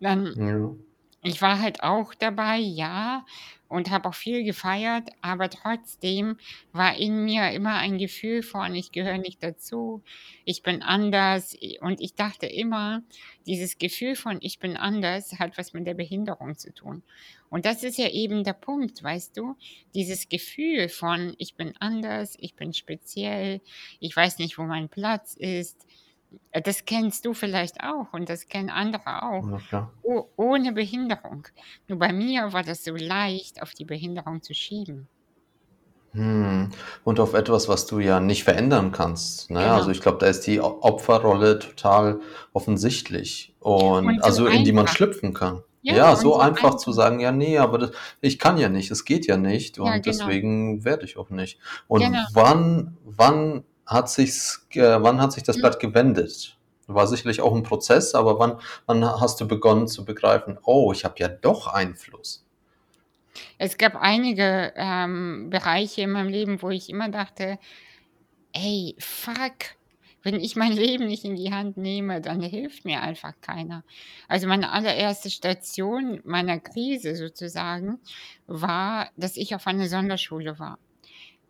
dann 0.00 0.34
Ja. 0.36 0.74
Ich 1.22 1.42
war 1.42 1.60
halt 1.60 1.82
auch 1.82 2.14
dabei, 2.14 2.58
ja, 2.58 3.24
und 3.68 3.90
habe 3.90 4.08
auch 4.08 4.14
viel 4.14 4.44
gefeiert, 4.44 5.08
aber 5.22 5.50
trotzdem 5.50 6.36
war 6.72 6.96
in 6.96 7.24
mir 7.24 7.50
immer 7.50 7.74
ein 7.78 7.98
Gefühl 7.98 8.42
von, 8.42 8.74
ich 8.76 8.92
gehöre 8.92 9.18
nicht 9.18 9.42
dazu, 9.42 10.02
ich 10.44 10.62
bin 10.62 10.82
anders. 10.82 11.56
Und 11.80 12.00
ich 12.00 12.14
dachte 12.14 12.46
immer, 12.46 13.02
dieses 13.44 13.78
Gefühl 13.78 14.14
von, 14.14 14.38
ich 14.40 14.60
bin 14.60 14.76
anders, 14.76 15.38
hat 15.40 15.58
was 15.58 15.72
mit 15.72 15.86
der 15.86 15.94
Behinderung 15.94 16.56
zu 16.56 16.72
tun. 16.72 17.02
Und 17.48 17.64
das 17.64 17.82
ist 17.82 17.98
ja 17.98 18.08
eben 18.08 18.44
der 18.44 18.52
Punkt, 18.52 19.02
weißt 19.02 19.36
du? 19.36 19.56
Dieses 19.94 20.28
Gefühl 20.28 20.88
von, 20.88 21.34
ich 21.38 21.54
bin 21.56 21.74
anders, 21.78 22.36
ich 22.38 22.54
bin 22.54 22.72
speziell, 22.72 23.60
ich 24.00 24.14
weiß 24.14 24.38
nicht, 24.38 24.58
wo 24.58 24.62
mein 24.62 24.88
Platz 24.88 25.34
ist. 25.34 25.86
Äh, 26.52 26.62
Das 26.62 26.84
kennst 26.84 27.24
du 27.24 27.34
vielleicht 27.34 27.80
auch 27.82 28.12
und 28.12 28.28
das 28.28 28.48
kennen 28.48 28.70
andere 28.70 29.22
auch. 29.22 29.46
Ja. 29.72 29.90
Oh, 30.02 30.24
ohne 30.36 30.72
Behinderung. 30.72 31.46
Nur 31.88 31.98
bei 31.98 32.12
mir 32.12 32.52
war 32.52 32.62
das 32.62 32.84
so 32.84 32.94
leicht, 32.94 33.62
auf 33.62 33.72
die 33.74 33.84
Behinderung 33.84 34.42
zu 34.42 34.54
schieben. 34.54 35.08
Hm. 36.12 36.70
Und 37.04 37.20
auf 37.20 37.34
etwas, 37.34 37.68
was 37.68 37.86
du 37.86 37.98
ja 37.98 38.20
nicht 38.20 38.44
verändern 38.44 38.90
kannst. 38.90 39.50
Ne? 39.50 39.60
Also 39.60 39.86
Genau. 39.86 39.90
ich 39.90 40.00
glaube, 40.00 40.18
da 40.18 40.26
ist 40.26 40.46
die 40.46 40.60
Opferrolle 40.60 41.58
total 41.58 42.20
offensichtlich 42.54 43.54
und 43.60 44.06
Und 44.06 44.16
so 44.20 44.24
also 44.24 44.46
in 44.46 44.64
die 44.64 44.72
man 44.72 44.84
einfach. 44.86 44.96
schlüpfen 44.96 45.34
kann. 45.34 45.62
Ja, 45.82 45.94
Ja, 45.94 46.16
so 46.16 46.22
so 46.32 46.36
einfach 46.40 46.64
einfach. 46.68 46.78
zu 46.78 46.92
sagen, 46.92 47.20
ja, 47.20 47.32
nee, 47.32 47.58
aber 47.58 47.78
das, 47.78 47.90
ich 48.22 48.38
kann 48.38 48.56
ja 48.58 48.68
nicht, 48.70 48.90
es 48.90 49.04
geht 49.04 49.26
ja 49.26 49.36
nicht 49.36 49.76
Ja, 49.76 49.82
und 49.84 49.90
genau. 49.92 50.04
deswegen 50.04 50.84
werde 50.84 51.04
ich 51.04 51.16
auch 51.18 51.28
nicht. 51.30 51.58
Und 51.86 52.00
Genau. 52.00 52.24
wann, 52.32 52.96
wann 53.04 53.62
hat 53.86 54.10
sich's, 54.10 54.66
äh, 54.72 54.98
wann 55.00 55.20
hat 55.20 55.32
sich 55.32 55.42
das 55.42 55.56
Hm. 55.56 55.62
Blatt 55.62 55.80
gewendet? 55.80 56.56
War 56.88 57.06
sicherlich 57.06 57.40
auch 57.40 57.54
ein 57.54 57.64
Prozess, 57.64 58.14
aber 58.14 58.38
wann, 58.38 58.60
wann 58.86 59.04
hast 59.04 59.40
du 59.40 59.48
begonnen 59.48 59.88
zu 59.88 60.04
begreifen, 60.04 60.58
oh, 60.62 60.92
ich 60.92 61.04
habe 61.04 61.16
ja 61.18 61.28
doch 61.28 61.66
Einfluss? 61.66 62.44
Es 63.58 63.76
gab 63.76 63.96
einige 63.96 64.72
ähm, 64.76 65.50
Bereiche 65.50 66.02
in 66.02 66.10
meinem 66.10 66.28
Leben, 66.28 66.62
wo 66.62 66.70
ich 66.70 66.88
immer 66.88 67.08
dachte, 67.08 67.58
ey, 68.52 68.94
fuck, 68.98 69.76
wenn 70.22 70.40
ich 70.40 70.56
mein 70.56 70.72
Leben 70.76 71.06
nicht 71.06 71.24
in 71.24 71.36
die 71.36 71.52
Hand 71.52 71.76
nehme, 71.76 72.20
dann 72.20 72.40
hilft 72.42 72.84
mir 72.84 73.00
einfach 73.02 73.34
keiner. 73.40 73.84
Also 74.28 74.46
meine 74.46 74.72
allererste 74.72 75.30
Station 75.30 76.20
meiner 76.24 76.58
Krise 76.60 77.16
sozusagen 77.16 77.98
war, 78.46 79.10
dass 79.16 79.36
ich 79.36 79.54
auf 79.54 79.66
einer 79.66 79.88
Sonderschule 79.88 80.58
war. 80.58 80.78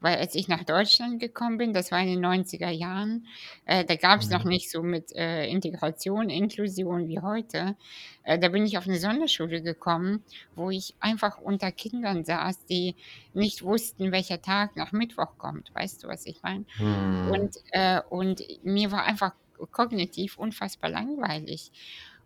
Weil 0.00 0.16
als 0.18 0.34
ich 0.34 0.48
nach 0.48 0.64
Deutschland 0.64 1.20
gekommen 1.20 1.58
bin, 1.58 1.72
das 1.72 1.90
war 1.90 2.00
in 2.00 2.08
den 2.08 2.20
90er 2.20 2.70
Jahren, 2.70 3.26
äh, 3.64 3.84
da 3.84 3.96
gab 3.96 4.20
es 4.20 4.30
noch 4.30 4.44
Mhm. 4.44 4.50
nicht 4.50 4.70
so 4.70 4.82
mit 4.82 5.12
äh, 5.14 5.46
Integration, 5.48 6.28
Inklusion 6.30 7.08
wie 7.08 7.20
heute. 7.20 7.76
Äh, 8.22 8.38
da 8.38 8.48
bin 8.48 8.66
ich 8.66 8.78
auf 8.78 8.86
eine 8.86 8.98
Sonderschule 8.98 9.62
gekommen, 9.62 10.24
wo 10.54 10.70
ich 10.70 10.94
einfach 11.00 11.38
unter 11.38 11.72
Kindern 11.72 12.24
saß, 12.24 12.64
die 12.66 12.96
nicht 13.32 13.62
wussten, 13.62 14.12
welcher 14.12 14.40
Tag 14.42 14.76
nach 14.76 14.92
Mittwoch 14.92 15.38
kommt. 15.38 15.70
Weißt 15.74 16.02
du, 16.04 16.08
was 16.08 16.26
ich 16.26 16.42
meine? 16.42 16.66
Hm. 16.78 17.36
Und, 17.36 17.56
äh, 17.72 18.00
und 18.10 18.42
mir 18.62 18.92
war 18.92 19.04
einfach 19.04 19.32
kognitiv 19.72 20.36
unfassbar 20.38 20.90
langweilig. 20.90 21.72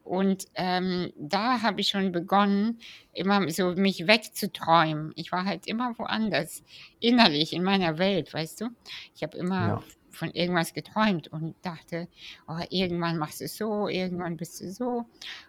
Und 0.02 0.46
ähm, 0.54 1.12
da 1.16 1.62
habe 1.62 1.80
ich 1.80 1.88
schon 1.88 2.12
begonnen, 2.12 2.80
immer 3.12 3.48
so 3.50 3.72
mich 3.74 4.06
wegzuträumen. 4.06 5.12
Ich 5.16 5.30
war 5.32 5.44
halt 5.44 5.66
immer 5.66 5.94
woanders, 5.98 6.62
innerlich 7.00 7.52
in 7.52 7.62
meiner 7.62 7.98
Welt, 7.98 8.32
weißt 8.32 8.62
du? 8.62 8.68
Ich 9.14 9.22
habe 9.22 9.36
immer 9.38 9.68
Ja. 9.68 9.82
von 10.10 10.30
irgendwas 10.32 10.72
geträumt 10.74 11.28
und 11.28 11.54
dachte, 11.62 12.08
oh, 12.48 12.58
irgendwann 12.70 13.18
machst 13.18 13.40
du 13.40 13.44
es 13.44 13.56
so, 13.56 13.88
irgendwann 13.88 14.36
bist 14.36 14.60
du 14.60 14.70
so. 14.72 15.04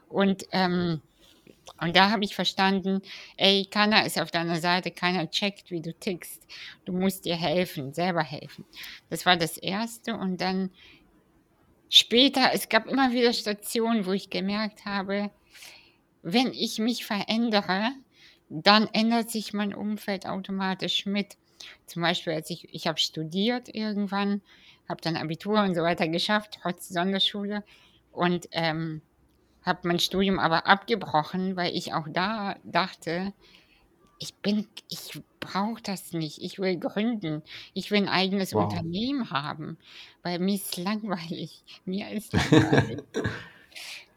Und, 0.07 0.43
ähm, 0.51 1.01
und 1.79 1.95
da 1.95 2.11
habe 2.11 2.23
ich 2.23 2.35
verstanden, 2.35 3.01
ey, 3.37 3.65
keiner 3.65 4.05
ist 4.05 4.19
auf 4.19 4.31
deiner 4.31 4.59
Seite, 4.59 4.91
keiner 4.91 5.29
checkt, 5.29 5.71
wie 5.71 5.81
du 5.81 5.93
tickst. 5.93 6.45
Du 6.85 6.93
musst 6.93 7.25
dir 7.25 7.35
helfen, 7.35 7.93
selber 7.93 8.23
helfen. 8.23 8.65
Das 9.09 9.25
war 9.25 9.37
das 9.37 9.57
Erste. 9.57 10.15
Und 10.15 10.41
dann 10.41 10.71
später, 11.91 12.49
es 12.53 12.69
gab 12.69 12.87
immer 12.87 13.11
wieder 13.11 13.33
Stationen, 13.33 14.07
wo 14.07 14.13
ich 14.13 14.31
gemerkt 14.31 14.85
habe, 14.85 15.29
wenn 16.23 16.53
ich 16.53 16.79
mich 16.79 17.05
verändere, 17.05 17.91
dann 18.49 18.87
ändert 18.93 19.29
sich 19.29 19.53
mein 19.53 19.75
Umfeld 19.75 20.25
automatisch 20.25 21.05
mit. 21.05 21.37
Zum 21.85 22.01
Beispiel, 22.01 22.33
als 22.33 22.49
ich, 22.49 22.73
ich 22.73 22.87
habe 22.87 22.97
studiert 22.97 23.69
irgendwann, 23.73 24.41
habe 24.89 25.01
dann 25.01 25.15
Abitur 25.15 25.61
und 25.61 25.75
so 25.75 25.81
weiter 25.83 26.07
geschafft, 26.07 26.59
trotz 26.61 26.89
Sonderschule 26.89 27.63
und 28.11 28.47
ähm, 28.51 29.01
habe 29.63 29.87
mein 29.87 29.99
Studium 29.99 30.39
aber 30.39 30.65
abgebrochen, 30.67 31.55
weil 31.55 31.75
ich 31.75 31.93
auch 31.93 32.07
da 32.09 32.55
dachte, 32.63 33.33
ich 34.17 34.33
bin, 34.35 34.67
ich 34.89 35.21
brauche 35.41 35.81
das 35.81 36.13
nicht. 36.13 36.41
Ich 36.41 36.57
will 36.59 36.77
gründen. 36.77 37.43
Ich 37.73 37.91
will 37.91 37.97
ein 38.03 38.09
eigenes 38.09 38.53
Wow. 38.53 38.63
Unternehmen 38.63 39.29
haben, 39.29 39.77
weil 40.23 40.39
mir 40.39 40.55
ist 40.55 40.77
langweilig. 40.77 41.63
Mir 41.85 42.09
ist 42.11 42.31
langweilig. 42.31 43.03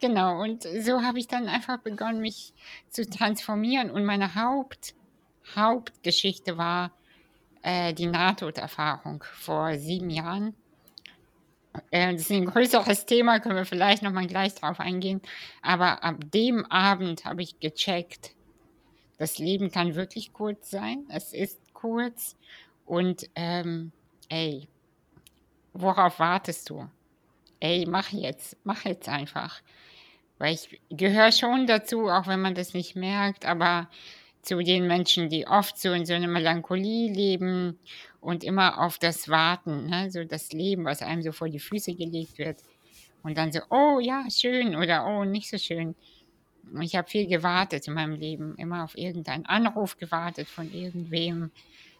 Genau, 0.01 0.41
und 0.43 0.63
so 0.63 1.01
habe 1.01 1.19
ich 1.19 1.27
dann 1.27 1.47
einfach 1.47 1.79
begonnen, 1.79 2.19
mich 2.19 2.53
zu 2.89 3.09
transformieren. 3.09 3.89
Und 3.89 4.03
meine 4.03 4.35
Haupt, 4.35 4.93
Hauptgeschichte 5.55 6.57
war 6.57 6.91
äh, 7.63 7.93
die 7.93 8.05
Nahtoderfahrung 8.05 9.23
vor 9.23 9.77
sieben 9.77 10.09
Jahren. 10.09 10.53
Äh, 11.91 12.13
das 12.13 12.23
ist 12.23 12.31
ein 12.31 12.45
größeres 12.45 13.05
Thema, 13.05 13.39
können 13.39 13.55
wir 13.55 13.65
vielleicht 13.65 14.03
nochmal 14.03 14.27
gleich 14.27 14.53
drauf 14.53 14.79
eingehen. 14.79 15.21
Aber 15.61 16.03
ab 16.03 16.17
dem 16.33 16.65
Abend 16.65 17.25
habe 17.25 17.41
ich 17.41 17.59
gecheckt, 17.59 18.34
das 19.17 19.37
Leben 19.37 19.71
kann 19.71 19.95
wirklich 19.95 20.33
kurz 20.33 20.69
sein. 20.69 21.05
Es 21.09 21.33
ist 21.33 21.59
kurz. 21.73 22.35
Und 22.85 23.29
ähm, 23.35 23.91
ey, 24.29 24.67
worauf 25.73 26.19
wartest 26.19 26.69
du? 26.69 26.89
Ey, 27.59 27.85
mach 27.87 28.09
jetzt, 28.09 28.57
mach 28.63 28.85
jetzt 28.85 29.09
einfach. 29.09 29.61
Weil 30.37 30.53
ich 30.55 30.81
gehöre 30.89 31.31
schon 31.31 31.65
dazu, 31.65 32.09
auch 32.09 32.27
wenn 32.27 32.41
man 32.41 32.55
das 32.55 32.73
nicht 32.73 32.95
merkt, 32.95 33.45
aber 33.45 33.89
zu 34.41 34.61
den 34.61 34.85
Menschen, 34.85 35.29
die 35.29 35.47
oft 35.47 35.79
so 35.79 35.91
in 35.91 36.05
so 36.05 36.13
einer 36.13 36.27
Melancholie 36.27 37.11
leben 37.11 37.79
und 38.21 38.43
immer 38.43 38.81
auf 38.81 38.99
das 38.99 39.27
warten, 39.29 39.87
ne? 39.87 40.11
so 40.11 40.23
das 40.23 40.51
Leben, 40.51 40.85
was 40.85 41.01
einem 41.01 41.21
so 41.21 41.31
vor 41.31 41.49
die 41.49 41.59
Füße 41.59 41.95
gelegt 41.95 42.37
wird. 42.37 42.57
Und 43.23 43.37
dann 43.37 43.51
so, 43.51 43.59
oh 43.71 43.99
ja, 43.99 44.25
schön 44.29 44.75
oder 44.75 45.07
oh, 45.07 45.23
nicht 45.23 45.49
so 45.49 45.57
schön. 45.57 45.95
Ich 46.81 46.95
habe 46.95 47.07
viel 47.07 47.27
gewartet 47.27 47.87
in 47.87 47.93
meinem 47.93 48.15
Leben, 48.15 48.55
immer 48.57 48.83
auf 48.83 48.97
irgendeinen 48.97 49.45
Anruf 49.45 49.97
gewartet 49.97 50.47
von 50.47 50.71
irgendwem 50.73 51.51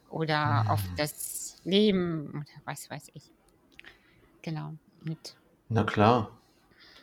oder 0.10 0.64
mhm. 0.64 0.70
auf 0.70 0.82
das 0.98 1.58
Leben 1.64 2.30
oder 2.30 2.62
was 2.66 2.90
weiß 2.90 3.12
ich. 3.14 3.24
Genau. 4.42 4.74
Mit. 5.04 5.36
Na 5.70 5.84
klar. 5.84 6.32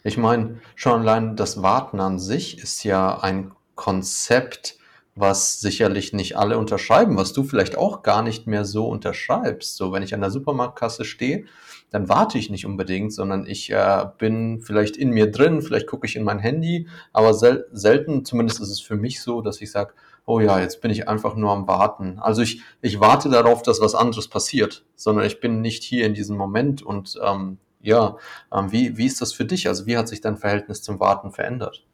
Ich 0.04 0.16
meine, 0.16 0.60
schon 0.74 1.00
allein 1.00 1.36
das 1.36 1.62
Warten 1.62 2.00
an 2.00 2.18
sich 2.18 2.58
ist 2.58 2.82
ja 2.82 3.20
ein 3.20 3.52
Konzept, 3.76 4.76
was 5.14 5.60
sicherlich 5.60 6.12
nicht 6.12 6.36
alle 6.36 6.58
unterschreiben, 6.58 7.16
was 7.16 7.32
du 7.32 7.44
vielleicht 7.44 7.76
auch 7.76 8.02
gar 8.02 8.22
nicht 8.22 8.46
mehr 8.46 8.64
so 8.64 8.88
unterschreibst. 8.88 9.76
So, 9.76 9.92
wenn 9.92 10.02
ich 10.02 10.14
an 10.14 10.20
der 10.20 10.30
Supermarktkasse 10.30 11.04
stehe, 11.04 11.46
dann 11.92 12.08
warte 12.08 12.38
ich 12.38 12.50
nicht 12.50 12.66
unbedingt, 12.66 13.12
sondern 13.12 13.46
ich 13.46 13.70
äh, 13.70 14.06
bin 14.18 14.60
vielleicht 14.60 14.96
in 14.96 15.10
mir 15.10 15.30
drin, 15.30 15.62
vielleicht 15.62 15.86
gucke 15.86 16.06
ich 16.06 16.16
in 16.16 16.24
mein 16.24 16.38
Handy, 16.38 16.88
aber 17.12 17.34
sel 17.34 17.66
selten, 17.70 18.24
zumindest 18.24 18.60
ist 18.60 18.70
es 18.70 18.80
für 18.80 18.96
mich 18.96 19.20
so, 19.20 19.42
dass 19.42 19.60
ich 19.60 19.70
sage, 19.70 19.92
oh 20.24 20.40
ja, 20.40 20.58
jetzt 20.58 20.80
bin 20.80 20.90
ich 20.90 21.06
einfach 21.06 21.36
nur 21.36 21.52
am 21.52 21.68
Warten. 21.68 22.18
Also 22.18 22.42
ich, 22.42 22.62
ich 22.80 22.98
warte 22.98 23.28
darauf, 23.28 23.62
dass 23.62 23.80
was 23.80 23.94
anderes 23.94 24.28
passiert, 24.28 24.84
sondern 24.96 25.26
ich 25.26 25.40
bin 25.40 25.60
nicht 25.60 25.82
hier 25.82 26.06
in 26.06 26.14
diesem 26.14 26.36
Moment 26.36 26.82
und 26.82 27.18
ähm, 27.22 27.58
ja, 27.82 28.16
ähm, 28.52 28.72
wie, 28.72 28.96
wie 28.96 29.06
ist 29.06 29.20
das 29.20 29.32
für 29.34 29.44
dich? 29.44 29.68
Also 29.68 29.86
wie 29.86 29.96
hat 29.96 30.08
sich 30.08 30.20
dein 30.20 30.38
Verhältnis 30.38 30.82
zum 30.82 30.98
Warten 30.98 31.30
verändert? 31.30 31.84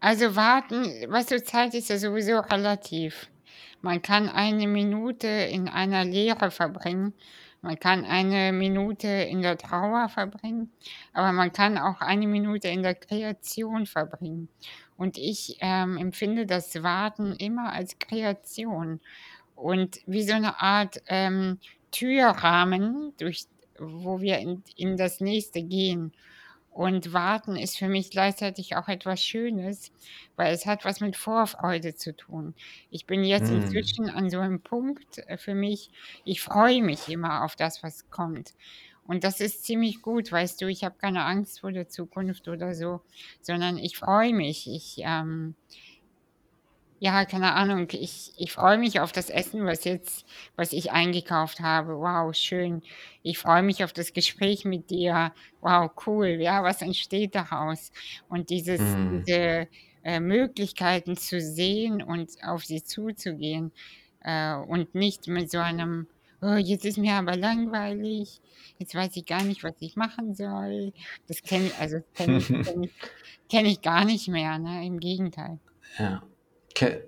Also 0.00 0.36
warten, 0.36 0.84
was 1.08 1.26
du 1.26 1.42
Zeit 1.42 1.74
ist 1.74 1.88
ja 1.88 1.98
sowieso 1.98 2.38
relativ. 2.38 3.28
Man 3.80 4.02
kann 4.02 4.28
eine 4.28 4.66
Minute 4.66 5.28
in 5.28 5.68
einer 5.68 6.04
Lehre 6.04 6.50
verbringen, 6.50 7.14
man 7.60 7.78
kann 7.78 8.04
eine 8.04 8.52
Minute 8.52 9.08
in 9.08 9.42
der 9.42 9.58
Trauer 9.58 10.08
verbringen, 10.08 10.70
aber 11.12 11.32
man 11.32 11.52
kann 11.52 11.76
auch 11.78 12.00
eine 12.00 12.26
Minute 12.26 12.68
in 12.68 12.82
der 12.82 12.94
Kreation 12.94 13.86
verbringen. 13.86 14.48
Und 14.96 15.18
ich 15.18 15.58
ähm, 15.60 15.96
empfinde 15.96 16.46
das 16.46 16.82
Warten 16.82 17.32
immer 17.32 17.72
als 17.72 17.98
Kreation 17.98 19.00
und 19.54 20.00
wie 20.06 20.22
so 20.22 20.34
eine 20.34 20.60
Art 20.60 21.02
ähm, 21.08 21.58
Türrahmen, 21.90 23.12
durch, 23.18 23.46
wo 23.78 24.20
wir 24.20 24.38
in, 24.38 24.62
in 24.76 24.96
das 24.96 25.20
nächste 25.20 25.62
gehen. 25.62 26.12
Und 26.78 27.12
warten 27.12 27.56
ist 27.56 27.76
für 27.76 27.88
mich 27.88 28.08
gleichzeitig 28.10 28.76
auch 28.76 28.86
etwas 28.86 29.20
Schönes, 29.24 29.90
weil 30.36 30.54
es 30.54 30.64
hat 30.64 30.84
was 30.84 31.00
mit 31.00 31.16
Vorfreude 31.16 31.96
zu 31.96 32.14
tun. 32.16 32.54
Ich 32.88 33.04
bin 33.04 33.24
jetzt 33.24 33.48
Mhm. 33.48 33.50
inzwischen 33.50 34.08
an 34.10 34.30
so 34.30 34.38
einem 34.38 34.62
Punkt 34.62 35.18
äh, 35.26 35.38
für 35.38 35.54
mich, 35.56 35.90
ich 36.24 36.40
freue 36.40 36.82
mich 36.82 37.08
immer 37.08 37.44
auf 37.44 37.56
das, 37.56 37.82
was 37.82 38.08
kommt. 38.10 38.54
Und 39.02 39.24
das 39.24 39.40
ist 39.40 39.64
ziemlich 39.64 40.02
gut, 40.02 40.30
weißt 40.30 40.60
du, 40.60 40.68
ich 40.68 40.84
habe 40.84 40.96
keine 40.98 41.24
Angst 41.24 41.60
vor 41.60 41.72
der 41.72 41.88
Zukunft 41.88 42.46
oder 42.46 42.74
so, 42.74 43.00
sondern 43.40 43.76
ich 43.78 43.96
freue 43.98 44.32
mich. 44.34 44.68
Ich, 44.70 44.96
ähm, 44.98 45.56
ja, 47.00 47.24
keine 47.24 47.54
Ahnung. 47.54 47.88
Ich, 47.92 48.32
ich 48.36 48.52
freue 48.52 48.78
mich 48.78 49.00
auf 49.00 49.12
das 49.12 49.30
Essen, 49.30 49.64
was 49.66 49.84
jetzt, 49.84 50.24
was 50.56 50.72
ich 50.72 50.90
eingekauft 50.92 51.60
habe. 51.60 51.98
Wow, 51.98 52.34
schön. 52.34 52.82
Ich 53.22 53.38
freue 53.38 53.62
mich 53.62 53.84
auf 53.84 53.92
das 53.92 54.12
Gespräch 54.12 54.64
mit 54.64 54.90
dir. 54.90 55.32
Wow, 55.60 55.90
cool. 56.06 56.26
Ja, 56.40 56.62
was 56.64 56.82
entsteht 56.82 57.34
daraus? 57.34 57.92
Und 58.28 58.50
dieses, 58.50 58.96
Mm. 58.96 59.22
diese 59.26 59.68
äh, 60.04 60.20
Möglichkeiten 60.20 61.16
zu 61.16 61.40
sehen 61.40 62.02
und 62.02 62.30
auf 62.44 62.64
sie 62.64 62.82
zuzugehen 62.82 63.72
äh, 64.20 64.54
und 64.54 64.94
nicht 64.94 65.28
mit 65.28 65.50
so 65.50 65.58
einem, 65.58 66.08
oh, 66.40 66.54
jetzt 66.56 66.84
ist 66.84 66.98
mir 66.98 67.14
aber 67.14 67.36
langweilig, 67.36 68.40
jetzt 68.78 68.94
weiß 68.94 69.16
ich 69.16 69.26
gar 69.26 69.44
nicht, 69.44 69.62
was 69.64 69.74
ich 69.80 69.96
machen 69.96 70.34
soll. 70.34 70.92
Das 71.28 71.42
kenne 71.42 71.66
ich, 71.66 71.78
also 71.78 71.98
kenne 72.14 72.38
ich, 72.38 72.56
kenn 72.62 72.90
kenn 73.50 73.66
ich 73.66 73.82
gar 73.82 74.04
nicht 74.04 74.28
mehr, 74.28 74.58
ne? 74.58 74.84
Im 74.86 75.00
Gegenteil. 75.00 75.58
Ja. 75.98 76.22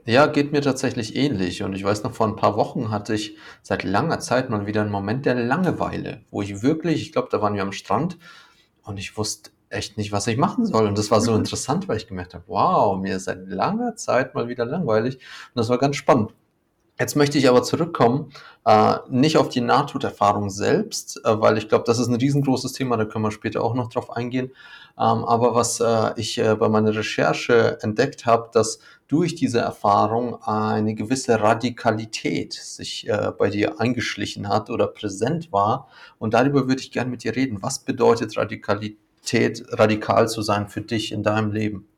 Ja, 0.06 0.26
geht 0.26 0.52
mir 0.52 0.62
tatsächlich 0.62 1.16
ähnlich. 1.16 1.62
Und 1.62 1.74
ich 1.74 1.84
weiß 1.84 2.02
noch, 2.02 2.14
vor 2.14 2.26
ein 2.26 2.36
paar 2.36 2.56
Wochen 2.56 2.90
hatte 2.90 3.14
ich 3.14 3.36
seit 3.62 3.84
langer 3.84 4.20
Zeit 4.20 4.50
mal 4.50 4.66
wieder 4.66 4.82
einen 4.82 4.90
Moment 4.90 5.26
der 5.26 5.34
Langeweile, 5.34 6.22
wo 6.30 6.42
ich 6.42 6.62
wirklich, 6.62 7.02
ich 7.02 7.12
glaube, 7.12 7.28
da 7.30 7.40
waren 7.42 7.54
wir 7.54 7.62
am 7.62 7.72
Strand 7.72 8.18
und 8.82 8.98
ich 8.98 9.16
wusste 9.16 9.50
echt 9.68 9.96
nicht, 9.96 10.12
was 10.12 10.26
ich 10.26 10.36
machen 10.36 10.66
soll. 10.66 10.86
Und 10.86 10.98
das 10.98 11.10
war 11.10 11.20
so 11.20 11.34
interessant, 11.36 11.88
weil 11.88 11.96
ich 11.96 12.06
gemerkt 12.06 12.34
habe, 12.34 12.44
wow, 12.48 12.98
mir 12.98 13.16
ist 13.16 13.24
seit 13.24 13.46
langer 13.46 13.96
Zeit 13.96 14.34
mal 14.34 14.48
wieder 14.48 14.64
langweilig. 14.64 15.16
Und 15.16 15.56
das 15.56 15.68
war 15.68 15.78
ganz 15.78 15.96
spannend. 15.96 16.34
Jetzt 17.00 17.16
möchte 17.16 17.38
ich 17.38 17.48
aber 17.48 17.62
zurückkommen, 17.62 18.30
äh, 18.66 18.96
nicht 19.08 19.38
auf 19.38 19.48
die 19.48 19.62
Nahtoderfahrung 19.62 20.50
selbst, 20.50 21.18
äh, 21.24 21.40
weil 21.40 21.56
ich 21.56 21.70
glaube, 21.70 21.84
das 21.86 21.98
ist 21.98 22.08
ein 22.08 22.16
riesengroßes 22.16 22.74
Thema, 22.74 22.98
da 22.98 23.06
können 23.06 23.24
wir 23.24 23.30
später 23.30 23.64
auch 23.64 23.74
noch 23.74 23.88
drauf 23.88 24.14
eingehen. 24.14 24.50
Ähm, 24.98 25.24
aber 25.24 25.54
was 25.54 25.80
äh, 25.80 26.12
ich 26.16 26.36
äh, 26.36 26.54
bei 26.56 26.68
meiner 26.68 26.94
Recherche 26.94 27.78
entdeckt 27.80 28.26
habe, 28.26 28.50
dass 28.52 28.80
durch 29.08 29.34
diese 29.34 29.60
Erfahrung 29.60 30.42
eine 30.42 30.94
gewisse 30.94 31.40
Radikalität 31.40 32.52
sich 32.52 33.08
äh, 33.08 33.32
bei 33.36 33.48
dir 33.48 33.80
eingeschlichen 33.80 34.50
hat 34.50 34.68
oder 34.68 34.86
präsent 34.86 35.52
war. 35.52 35.88
Und 36.18 36.34
darüber 36.34 36.68
würde 36.68 36.82
ich 36.82 36.92
gerne 36.92 37.10
mit 37.10 37.24
dir 37.24 37.34
reden. 37.34 37.62
Was 37.62 37.78
bedeutet 37.78 38.36
Radikalität, 38.36 39.64
radikal 39.70 40.28
zu 40.28 40.42
sein 40.42 40.68
für 40.68 40.82
dich 40.82 41.12
in 41.12 41.22
deinem 41.22 41.50
Leben? 41.50 41.88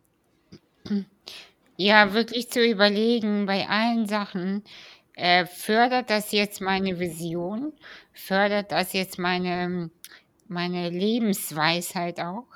Ja, 1.85 2.13
wirklich 2.15 2.49
zu 2.49 2.65
überlegen 2.65 3.45
bei 3.47 3.69
allen 3.69 4.07
Sachen, 4.07 4.63
äh, 5.15 5.47
fördert 5.47 6.11
das 6.11 6.31
jetzt 6.31 6.61
meine 6.61 7.01
Vision? 7.01 7.73
Fördert 8.13 8.71
das 8.71 8.93
jetzt 8.93 9.19
meine, 9.19 9.91
meine 10.47 10.91
Lebensweisheit 10.91 12.21
auch? 12.21 12.47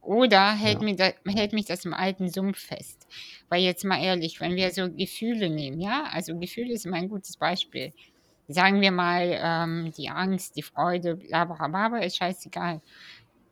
Oder 0.00 0.52
hält, 0.54 0.80
Ja. 0.80 0.84
mir 0.86 0.96
da, 0.96 1.10
hält 1.30 1.52
mich 1.52 1.66
das 1.66 1.84
im 1.84 1.92
alten 1.92 2.30
Sumpf 2.30 2.58
fest? 2.58 3.06
Weil 3.50 3.62
jetzt 3.62 3.84
mal 3.84 4.02
ehrlich, 4.02 4.40
wenn 4.40 4.56
wir 4.56 4.70
so 4.70 4.90
Gefühle 4.90 5.50
nehmen, 5.50 5.80
ja, 5.80 6.04
also 6.12 6.38
Gefühle 6.38 6.72
ist 6.72 6.86
immer 6.86 6.96
ein 6.96 7.10
gutes 7.10 7.36
Beispiel. 7.36 7.92
Sagen 8.48 8.80
wir 8.80 8.92
mal, 8.92 9.38
ähm, 9.42 9.92
die 9.98 10.08
Angst, 10.08 10.56
die 10.56 10.62
Freude, 10.62 11.16
bla 11.16 11.44
bla 11.44 11.68
bla, 11.68 11.98
ist 11.98 12.16
scheißegal. 12.16 12.80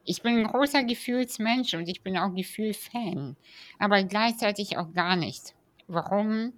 Ich 0.06 0.22
bin 0.22 0.38
ein 0.38 0.46
großer 0.46 0.84
Gefühlsmensch 0.84 1.74
und 1.74 1.88
ich 1.88 2.02
bin 2.02 2.16
auch 2.16 2.34
Gefühlfan, 2.34 3.36
aber 3.78 4.04
gleichzeitig 4.04 4.78
auch 4.78 4.92
gar 4.92 5.16
nicht. 5.16 5.54
Warum? 5.88 6.52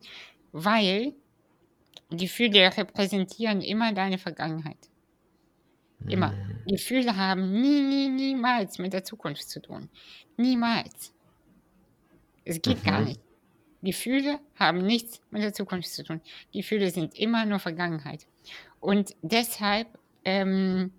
Weil 0.52 1.14
Gefühle 2.10 2.76
repräsentieren 2.76 3.60
immer 3.60 3.92
deine 3.92 4.18
Vergangenheit. 4.18 4.78
Immer. 6.06 6.32
Mhm. 6.32 6.64
Gefühle 6.66 7.16
haben 7.16 7.60
nie, 7.60 7.80
nie, 7.80 8.08
niemals 8.08 8.78
mit 8.78 8.92
der 8.92 9.04
Zukunft 9.04 9.48
zu 9.48 9.60
tun. 9.60 9.88
Niemals. 10.36 11.12
Es 12.44 12.62
geht 12.62 12.84
mhm. 12.84 12.88
gar 12.88 13.00
nicht. 13.00 13.20
Gefühle 13.82 14.40
haben 14.56 14.78
nichts 14.78 15.20
mit 15.30 15.42
der 15.42 15.52
Zukunft 15.52 15.88
zu 15.88 16.04
tun. 16.04 16.20
Gefühle 16.52 16.90
sind 16.90 17.18
immer 17.18 17.46
nur 17.46 17.58
Vergangenheit. 17.58 18.26
Und 18.80 19.14
deshalb, 19.22 19.86
ähm, 20.24 20.92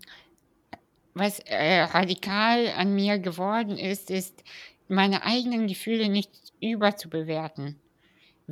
was 1.14 1.40
äh, 1.40 1.82
radikal 1.82 2.68
an 2.76 2.94
mir 2.94 3.18
geworden 3.18 3.76
ist, 3.78 4.10
ist, 4.10 4.42
meine 4.88 5.24
eigenen 5.24 5.68
Gefühle 5.68 6.08
nicht 6.08 6.30
überzubewerten 6.60 7.80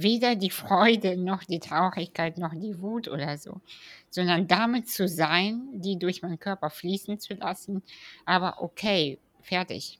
weder 0.02 0.36
die 0.36 0.50
Freude 0.50 1.16
noch 1.16 1.42
die 1.44 1.58
Traurigkeit 1.58 2.38
noch 2.38 2.54
die 2.54 2.80
Wut 2.80 3.08
oder 3.08 3.36
so, 3.36 3.60
sondern 4.10 4.46
damit 4.46 4.88
zu 4.88 5.08
sein, 5.08 5.62
die 5.72 5.98
durch 5.98 6.22
meinen 6.22 6.38
Körper 6.38 6.70
fließen 6.70 7.18
zu 7.18 7.34
lassen, 7.34 7.82
aber 8.24 8.62
okay, 8.62 9.18
fertig. 9.42 9.98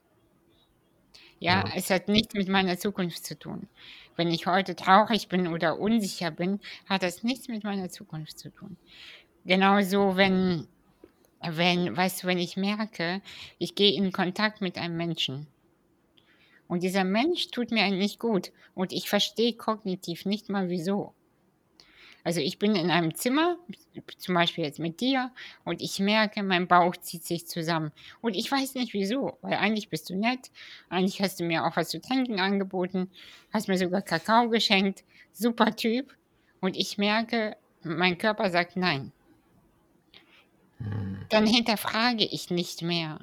Ja, 1.41 1.65
ja, 1.65 1.73
es 1.75 1.91
hat 1.91 2.09
nichts 2.09 2.35
mit 2.35 2.49
meiner 2.49 2.79
Zukunft 2.79 3.25
zu 3.25 3.39
tun. 3.39 3.69
Wenn 4.17 4.29
ich 4.29 4.47
heute 4.47 4.75
traurig 4.75 5.29
bin 5.29 5.47
oder 5.47 5.79
unsicher 5.79 6.31
bin, 6.31 6.61
hat 6.87 7.03
das 7.03 7.23
nichts 7.23 7.49
mit 7.49 7.63
meiner 7.63 7.89
Zukunft 7.91 8.39
zu 8.39 8.51
tun. 8.51 8.77
Genauso, 9.45 10.17
wenn, 10.17 10.67
wenn, 11.43 11.97
weißt 11.97 12.23
du, 12.23 12.27
wenn 12.27 12.39
ich 12.39 12.57
merke, 12.57 13.23
ich 13.59 13.75
gehe 13.75 13.93
in 13.93 14.13
Kontakt 14.13 14.61
mit 14.61 14.79
einem 14.79 14.97
Menschen 14.97 15.47
Und 16.69 16.83
dieser 16.83 17.05
Mensch 17.05 17.51
tut 17.51 17.71
mir 17.71 17.91
nicht 17.91 18.19
gut. 18.19 18.53
Und 18.75 18.93
ich 18.93 19.09
verstehe 19.09 19.55
kognitiv 19.55 20.27
nicht 20.27 20.49
mal 20.49 20.69
wieso. 20.69 21.15
Also 22.25 22.41
ich 22.41 22.59
bin 22.59 22.75
in 22.77 22.91
einem 22.91 23.15
Zimmer, 23.15 23.57
zum 24.19 24.35
Beispiel 24.35 24.65
jetzt 24.65 24.81
mit 24.81 25.01
dir, 25.01 25.31
und 25.65 25.81
ich 25.81 25.99
merke, 25.99 26.43
mein 26.43 26.69
Bauch 26.69 26.95
zieht 26.97 27.25
sich 27.25 27.47
zusammen. 27.47 27.91
Und 28.21 28.35
ich 28.35 28.51
weiß 28.51 28.75
nicht 28.75 28.93
wieso, 28.93 29.39
weil 29.41 29.55
eigentlich 29.55 29.89
bist 29.89 30.11
du 30.11 30.15
nett, 30.15 30.51
eigentlich 30.91 31.23
hast 31.23 31.41
du 31.41 31.45
mir 31.45 31.65
auch 31.65 31.77
was 31.77 31.89
zu 31.89 32.01
trinken 32.01 32.39
angeboten, 32.41 33.11
hast 33.53 33.69
mir 33.69 33.79
sogar 33.79 34.03
Kakao 34.03 34.51
geschenkt, 34.51 35.05
super 35.33 35.75
Typ. 35.75 36.15
Und 36.61 36.77
ich 36.77 36.99
merke, 36.99 37.57
mein 37.83 38.19
Körper 38.19 38.51
sagt 38.51 38.77
nein. 38.77 39.13
Hm. 40.79 41.27
Dann 41.29 41.47
hinterfrage 41.47 42.25
ich 42.25 42.51
nicht 42.51 42.83
mehr. 42.83 43.19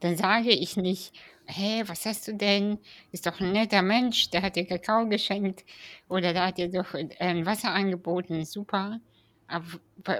Dann 0.00 0.16
sage 0.16 0.50
ich 0.50 0.76
nicht, 0.76 1.12
hey, 1.46 1.82
was 1.88 2.06
hast 2.06 2.28
du 2.28 2.34
denn? 2.34 2.78
Ist 3.10 3.26
doch 3.26 3.40
ein 3.40 3.52
netter 3.52 3.82
Mensch, 3.82 4.30
der 4.30 4.42
hat 4.42 4.56
dir 4.56 4.66
Kakao 4.66 5.08
geschenkt 5.08 5.64
oder 6.08 6.32
der 6.32 6.46
hat 6.46 6.58
dir 6.58 6.68
doch 6.68 6.94
ein 6.94 7.46
Wasser 7.46 7.72
angeboten, 7.72 8.44
super. 8.44 9.00
Aber 9.48 9.64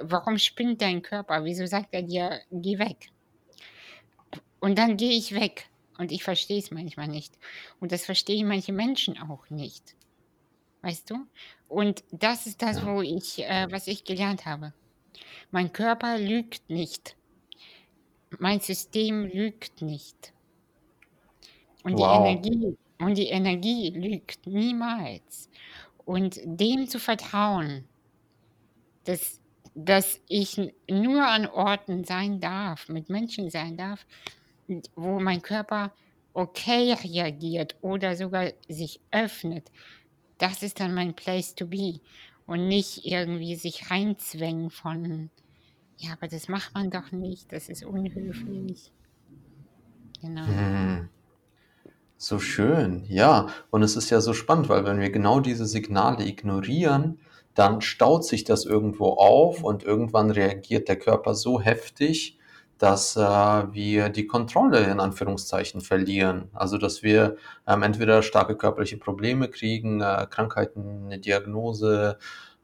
warum 0.01 0.37
spinnt 0.39 0.81
dein 0.81 1.01
Körper? 1.01 1.45
Wieso 1.45 1.65
sagt 1.65 1.93
er 1.93 2.01
dir, 2.01 2.41
geh 2.51 2.79
weg? 2.79 3.11
Und 4.59 4.77
dann 4.77 4.97
gehe 4.97 5.11
ich 5.11 5.33
weg 5.33 5.69
und 5.97 6.11
ich 6.11 6.23
verstehe 6.23 6.59
es 6.59 6.71
manchmal 6.71 7.07
nicht. 7.07 7.37
Und 7.79 7.91
das 7.91 8.05
verstehen 8.05 8.47
manche 8.47 8.73
Menschen 8.73 9.17
auch 9.19 9.49
nicht. 9.49 9.95
Weißt 10.81 11.09
du? 11.09 11.27
Und 11.67 12.03
das 12.11 12.47
ist 12.47 12.61
das, 12.61 12.85
wo 12.85 13.01
ich, 13.01 13.43
äh, 13.43 13.67
was 13.69 13.87
ich 13.87 14.03
gelernt 14.03 14.45
habe. 14.45 14.73
Mein 15.51 15.71
Körper 15.73 16.17
lügt 16.17 16.69
nicht. 16.69 17.15
Mein 18.37 18.59
System 18.59 19.25
lügt 19.25 19.81
nicht. 19.81 20.33
Und 21.83 21.97
die 21.97 22.03
Energie 22.03 22.77
und 22.99 23.17
die 23.17 23.27
Energie 23.27 23.89
lügt 23.89 24.45
niemals. 24.45 25.49
Und 26.05 26.39
dem 26.43 26.87
zu 26.87 26.99
vertrauen, 26.99 27.85
dass, 29.05 29.39
dass 29.73 30.19
ich 30.27 30.73
nur 30.89 31.25
an 31.25 31.47
Orten 31.47 32.03
sein 32.03 32.39
darf, 32.39 32.89
mit 32.89 33.09
Menschen 33.09 33.49
sein 33.49 33.77
darf, 33.77 34.05
wo 34.95 35.19
mein 35.19 35.41
Körper 35.41 35.93
okay 36.33 36.93
reagiert 36.93 37.75
oder 37.81 38.15
sogar 38.15 38.51
sich 38.67 38.99
öffnet, 39.11 39.71
das 40.37 40.63
ist 40.63 40.79
dann 40.79 40.93
mein 40.93 41.13
Place 41.15 41.55
to 41.55 41.65
be. 41.65 41.99
Und 42.49 42.67
nicht 42.67 43.05
irgendwie 43.05 43.55
sich 43.55 43.91
reinzwängen 43.91 44.71
von, 44.71 45.29
ja, 45.97 46.13
aber 46.13 46.27
das 46.27 46.47
macht 46.47 46.73
man 46.73 46.89
doch 46.89 47.11
nicht, 47.11 47.53
das 47.53 47.69
ist 47.69 47.85
unhöflich. 47.85 48.91
Genau. 50.19 50.47
Hm. 50.47 51.09
So 52.17 52.39
schön, 52.39 53.05
ja. 53.07 53.49
Und 53.69 53.83
es 53.83 53.95
ist 53.95 54.09
ja 54.09 54.19
so 54.19 54.33
spannend, 54.33 54.67
weil 54.67 54.83
wenn 54.83 54.99
wir 54.99 55.11
genau 55.11 55.39
diese 55.41 55.67
Signale 55.67 56.25
ignorieren, 56.25 57.19
dann 57.53 57.81
staut 57.81 58.25
sich 58.25 58.45
das 58.45 58.65
irgendwo 58.65 59.09
auf 59.09 59.63
und 59.63 59.83
irgendwann 59.83 60.31
reagiert 60.31 60.87
der 60.87 60.97
Körper 60.97 61.35
so 61.35 61.61
heftig, 61.61 62.38
dass 62.79 63.15
äh, 63.17 63.19
wir 63.19 64.09
die 64.09 64.25
Kontrolle 64.25 64.85
in 64.85 64.99
Anführungszeichen 64.99 65.81
verlieren. 65.81 66.49
Also 66.53 66.77
dass 66.77 67.03
wir 67.03 67.35
ähm, 67.67 67.83
entweder 67.83 68.23
starke 68.23 68.55
körperliche 68.55 68.97
Probleme 68.97 69.49
kriegen, 69.49 70.01
äh, 70.01 70.25
Krankheiten, 70.29 71.03
eine 71.05 71.19
Diagnose, 71.19 72.17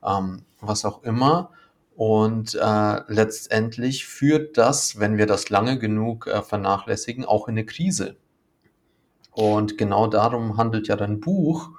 ähm, 0.03 0.43
was 0.61 0.85
auch 0.85 1.03
immer. 1.03 1.51
Und 1.95 2.55
äh, 2.55 3.01
letztendlich 3.07 4.05
führt 4.05 4.57
das, 4.57 4.99
wenn 4.99 5.17
wir 5.17 5.27
das 5.27 5.49
lange 5.49 5.77
genug 5.77 6.27
äh, 6.27 6.41
vernachlässigen, 6.41 7.25
auch 7.25 7.47
in 7.47 7.53
eine 7.53 7.65
Krise. 7.65 8.15
Und 9.31 9.77
genau 9.77 10.07
darum 10.07 10.57
handelt 10.57 10.87
ja 10.87 10.95
dein 10.95 11.19
Buch. 11.19 11.71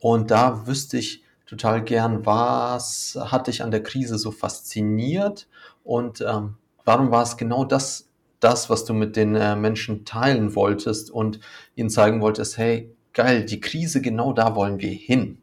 Und 0.00 0.30
da 0.30 0.66
wüsste 0.66 0.96
ich 0.98 1.24
total 1.46 1.82
gern, 1.82 2.24
was 2.24 3.18
hat 3.20 3.46
dich 3.46 3.62
an 3.62 3.70
der 3.70 3.82
Krise 3.82 4.18
so 4.18 4.30
fasziniert 4.30 5.46
und 5.84 6.20
ähm, 6.20 6.56
warum 6.86 7.10
war 7.10 7.22
es 7.22 7.36
genau 7.36 7.66
das, 7.66 8.08
das, 8.40 8.70
was 8.70 8.86
du 8.86 8.94
mit 8.94 9.16
den 9.16 9.34
äh, 9.34 9.54
Menschen 9.56 10.06
teilen 10.06 10.54
wolltest 10.54 11.10
und 11.10 11.40
ihnen 11.74 11.90
zeigen 11.90 12.22
wolltest, 12.22 12.56
hey, 12.56 12.90
geil, 13.12 13.44
die 13.44 13.60
Krise, 13.60 14.00
genau 14.00 14.32
da 14.32 14.54
wollen 14.54 14.80
wir 14.80 14.90
hin. 14.90 15.38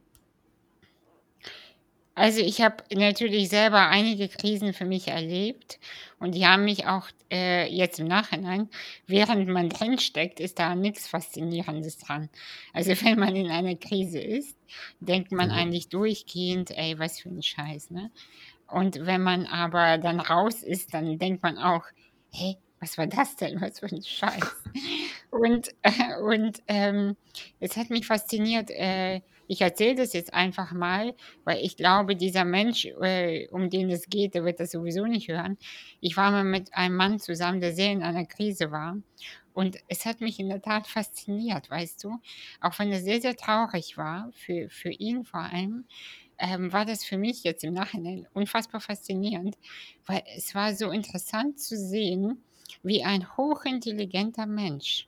Also 2.16 2.42
ich 2.42 2.62
habe 2.62 2.84
natürlich 2.94 3.50
selber 3.50 3.88
einige 3.88 4.28
Krisen 4.28 4.74
für 4.74 4.86
mich 4.86 5.08
erlebt 5.08 5.80
und 6.20 6.36
die 6.36 6.46
haben 6.46 6.64
mich 6.64 6.86
auch 6.86 7.08
äh, 7.32 7.68
jetzt 7.68 8.00
im 8.00 8.08
Nachhinein, 8.08 8.70
während 9.08 9.48
man 9.48 9.70
drinsteckt, 9.70 10.40
ist 10.40 10.60
da 10.60 10.76
nichts 10.76 11.08
Faszinierendes 11.08 11.98
dran. 11.98 12.30
Also 12.72 12.92
wenn 13.04 13.18
man 13.18 13.36
in 13.36 13.50
einer 13.50 13.76
Krise 13.76 14.20
ist, 14.20 14.56
denkt 15.00 15.32
man 15.32 15.50
mhm. 15.50 15.56
eigentlich 15.56 15.90
durchgehend, 15.90 16.70
ey, 16.78 17.00
was 17.00 17.20
für 17.20 17.30
ein 17.30 17.42
Scheiß, 17.42 17.90
ne? 17.90 18.12
Und 18.68 19.06
wenn 19.06 19.22
man 19.22 19.46
aber 19.46 19.98
dann 19.98 20.20
raus 20.20 20.64
ist, 20.64 20.94
dann 20.94 21.18
denkt 21.18 21.44
man 21.44 21.58
auch, 21.58 21.84
hey, 22.32 22.58
was 22.80 22.98
war 22.98 23.08
das 23.08 23.36
denn? 23.36 23.62
Was 23.62 23.80
für 23.80 23.88
ein 23.88 24.02
Scheiß. 24.02 24.56
Und, 25.32 25.70
äh, 25.82 26.22
und 26.22 26.62
ähm, 26.68 27.18
es 27.60 27.76
hat 27.76 27.90
mich 27.90 28.06
fasziniert, 28.06 28.70
äh, 28.70 29.22
ich 29.48 29.62
erzähle 29.62 29.96
das 29.96 30.14
jetzt 30.14 30.34
einfach 30.34 30.72
mal, 30.74 31.16
weil 31.44 31.58
ich 31.64 31.76
glaube, 31.76 32.16
dieser 32.16 32.46
Mensch, 32.46 32.86
äh, 32.86 33.48
um 33.50 33.70
den 33.70 33.90
es 33.90 34.08
geht, 34.10 34.36
der 34.36 34.46
wird 34.46 34.60
das 34.60 34.72
sowieso 34.72 35.06
nicht 35.06 35.28
hören. 35.28 35.58
Ich 36.02 36.16
war 36.18 36.30
mal 36.30 36.44
mit 36.44 36.74
einem 36.76 36.96
Mann 36.96 37.20
zusammen, 37.20 37.62
der 37.62 37.74
sehr 37.74 37.92
in 37.92 38.04
einer 38.04 38.26
Krise 38.26 38.72
war. 38.72 38.98
Und 39.54 39.78
es 39.88 40.06
hat 40.06 40.22
mich 40.22 40.40
in 40.40 40.50
der 40.50 40.62
Tat 40.62 40.88
fasziniert, 40.88 41.70
weißt 41.70 42.04
du. 42.04 42.20
Auch 42.62 42.78
wenn 42.80 42.92
er 42.92 43.00
sehr, 43.00 43.22
sehr 43.22 43.36
traurig 43.36 43.98
war, 43.98 44.32
für, 44.34 44.70
für 44.70 44.92
ihn 44.92 45.26
vor 45.26 45.42
allem, 45.42 45.86
ähm, 46.44 46.74
war 46.74 46.84
das 46.86 47.06
für 47.06 47.18
mich 47.18 47.44
jetzt 47.46 47.64
im 47.64 47.74
Nachhinein 47.74 48.28
unfassbar 48.34 48.82
faszinierend, 48.82 49.58
weil 50.06 50.24
es 50.36 50.54
war 50.54 50.76
so 50.76 50.92
interessant 50.92 51.58
zu 51.58 51.78
sehen, 51.78 52.44
wie 52.84 53.04
ein 53.06 53.38
hochintelligenter 53.38 54.46
Mensch 54.46 55.08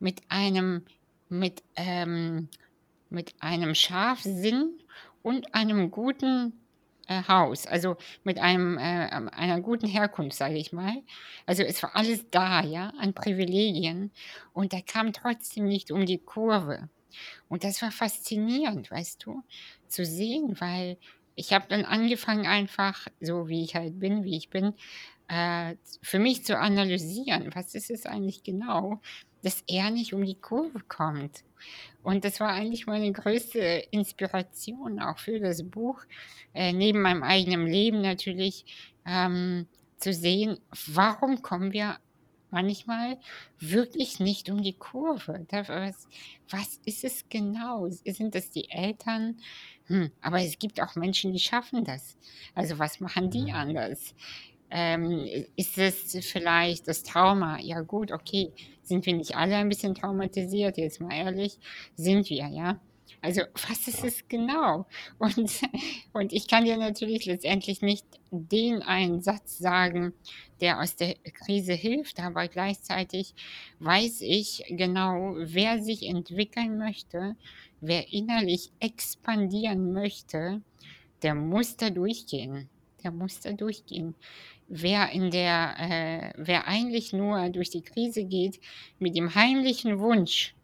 mit 0.00 0.22
einem, 0.28 0.86
mit, 1.28 1.62
ähm, 1.76 2.48
mit 3.10 3.34
einem 3.40 3.74
Scharfsinn 3.74 4.78
und 5.22 5.54
einem 5.54 5.90
guten 5.90 6.54
äh, 7.08 7.22
Haus, 7.28 7.66
also 7.66 7.98
mit 8.22 8.38
einem, 8.38 8.78
äh, 8.78 9.08
ähm, 9.14 9.28
einer 9.28 9.60
guten 9.60 9.86
Herkunft, 9.86 10.38
sage 10.38 10.56
ich 10.56 10.72
mal. 10.72 11.02
Also 11.44 11.62
es 11.62 11.82
war 11.82 11.94
alles 11.94 12.24
da, 12.30 12.62
ja, 12.62 12.90
an 12.98 13.12
Privilegien. 13.12 14.12
Und 14.54 14.72
er 14.72 14.80
kam 14.80 15.12
trotzdem 15.12 15.66
nicht 15.66 15.90
um 15.90 16.06
die 16.06 16.18
Kurve. 16.18 16.88
Und 17.48 17.64
das 17.64 17.82
war 17.82 17.90
faszinierend, 17.90 18.90
weißt 18.90 19.24
du, 19.24 19.42
zu 19.94 20.04
sehen, 20.04 20.60
weil 20.60 20.98
ich 21.36 21.52
habe 21.52 21.66
dann 21.68 21.84
angefangen 21.84 22.46
einfach, 22.46 23.08
so 23.20 23.48
wie 23.48 23.64
ich 23.64 23.74
halt 23.74 23.98
bin, 23.98 24.24
wie 24.24 24.36
ich 24.36 24.50
bin, 24.50 24.74
äh, 25.28 25.76
für 26.02 26.18
mich 26.18 26.44
zu 26.44 26.58
analysieren, 26.58 27.50
was 27.54 27.74
ist 27.74 27.90
es 27.90 28.06
eigentlich 28.06 28.42
genau, 28.42 29.00
dass 29.42 29.62
er 29.66 29.90
nicht 29.90 30.12
um 30.14 30.24
die 30.24 30.40
Kurve 30.40 30.80
kommt. 30.88 31.44
Und 32.02 32.24
das 32.24 32.40
war 32.40 32.50
eigentlich 32.50 32.86
meine 32.86 33.10
größte 33.12 33.58
Inspiration 33.90 35.00
auch 35.00 35.18
für 35.18 35.40
das 35.40 35.62
Buch, 35.62 36.02
äh, 36.52 36.72
neben 36.72 37.00
meinem 37.00 37.22
eigenen 37.22 37.66
Leben 37.66 38.02
natürlich, 38.02 38.66
ähm, 39.06 39.66
zu 39.98 40.12
sehen, 40.12 40.58
warum 40.92 41.40
kommen 41.40 41.72
wir 41.72 41.96
manchmal 42.54 43.18
wirklich 43.58 44.20
nicht 44.20 44.48
um 44.48 44.62
die 44.62 44.72
Kurve. 44.72 45.46
Was, 46.48 46.80
ist 46.86 47.04
es 47.04 47.28
genau? 47.28 47.88
Sind 47.90 48.34
das 48.34 48.50
die 48.50 48.70
Eltern? 48.70 49.36
Hm, 49.86 50.10
aber 50.22 50.40
es 50.40 50.58
gibt 50.58 50.80
auch 50.80 50.94
Menschen, 50.94 51.32
die 51.32 51.40
schaffen 51.40 51.84
das. 51.84 52.16
Also 52.54 52.78
was 52.78 53.00
machen 53.00 53.30
die 53.30 53.50
mhm. 53.50 53.54
anders? 53.54 54.14
Ähm, 54.70 55.44
ist 55.56 55.76
es 55.76 56.16
vielleicht 56.26 56.88
das 56.88 57.02
Trauma? 57.02 57.58
Ja 57.60 57.80
gut, 57.80 58.10
okay, 58.10 58.50
sind 58.82 59.04
wir 59.04 59.14
nicht 59.14 59.36
alle 59.36 59.56
ein 59.56 59.68
bisschen 59.68 59.94
traumatisiert, 59.94 60.78
jetzt 60.78 61.00
mal 61.00 61.14
ehrlich? 61.14 61.58
Sind 61.96 62.30
wir, 62.30 62.48
ja. 62.48 62.80
Also 63.20 63.42
was 63.68 63.88
ist 63.88 64.04
es 64.04 64.28
genau? 64.28 64.86
Und, 65.18 65.50
und 66.12 66.32
ich 66.32 66.46
kann 66.46 66.64
dir 66.64 66.76
natürlich 66.76 67.24
letztendlich 67.26 67.80
nicht 67.82 68.06
den 68.30 68.82
einen 68.82 69.22
Satz 69.22 69.58
sagen, 69.58 70.12
der 70.60 70.80
aus 70.80 70.96
der 70.96 71.14
Krise 71.14 71.72
hilft, 71.72 72.20
aber 72.20 72.48
gleichzeitig 72.48 73.34
weiß 73.78 74.20
ich 74.20 74.64
genau, 74.68 75.34
wer 75.38 75.82
sich 75.82 76.06
entwickeln 76.06 76.78
möchte, 76.78 77.36
wer 77.80 78.12
innerlich 78.12 78.72
expandieren 78.80 79.92
möchte, 79.92 80.62
der 81.22 81.34
muss 81.34 81.76
da 81.76 81.90
durchgehen. 81.90 82.68
Der 83.02 83.10
muss 83.10 83.40
da 83.40 83.52
durchgehen 83.52 84.14
wer 84.68 85.10
in 85.10 85.30
der, 85.30 85.74
äh, 85.78 86.32
wer 86.36 86.66
eigentlich 86.66 87.12
nur 87.12 87.48
durch 87.50 87.70
die 87.70 87.82
Krise 87.82 88.24
geht 88.24 88.60
mit 88.98 89.16
dem 89.16 89.34
heimlichen 89.34 89.98
Wunsch, 89.98 90.54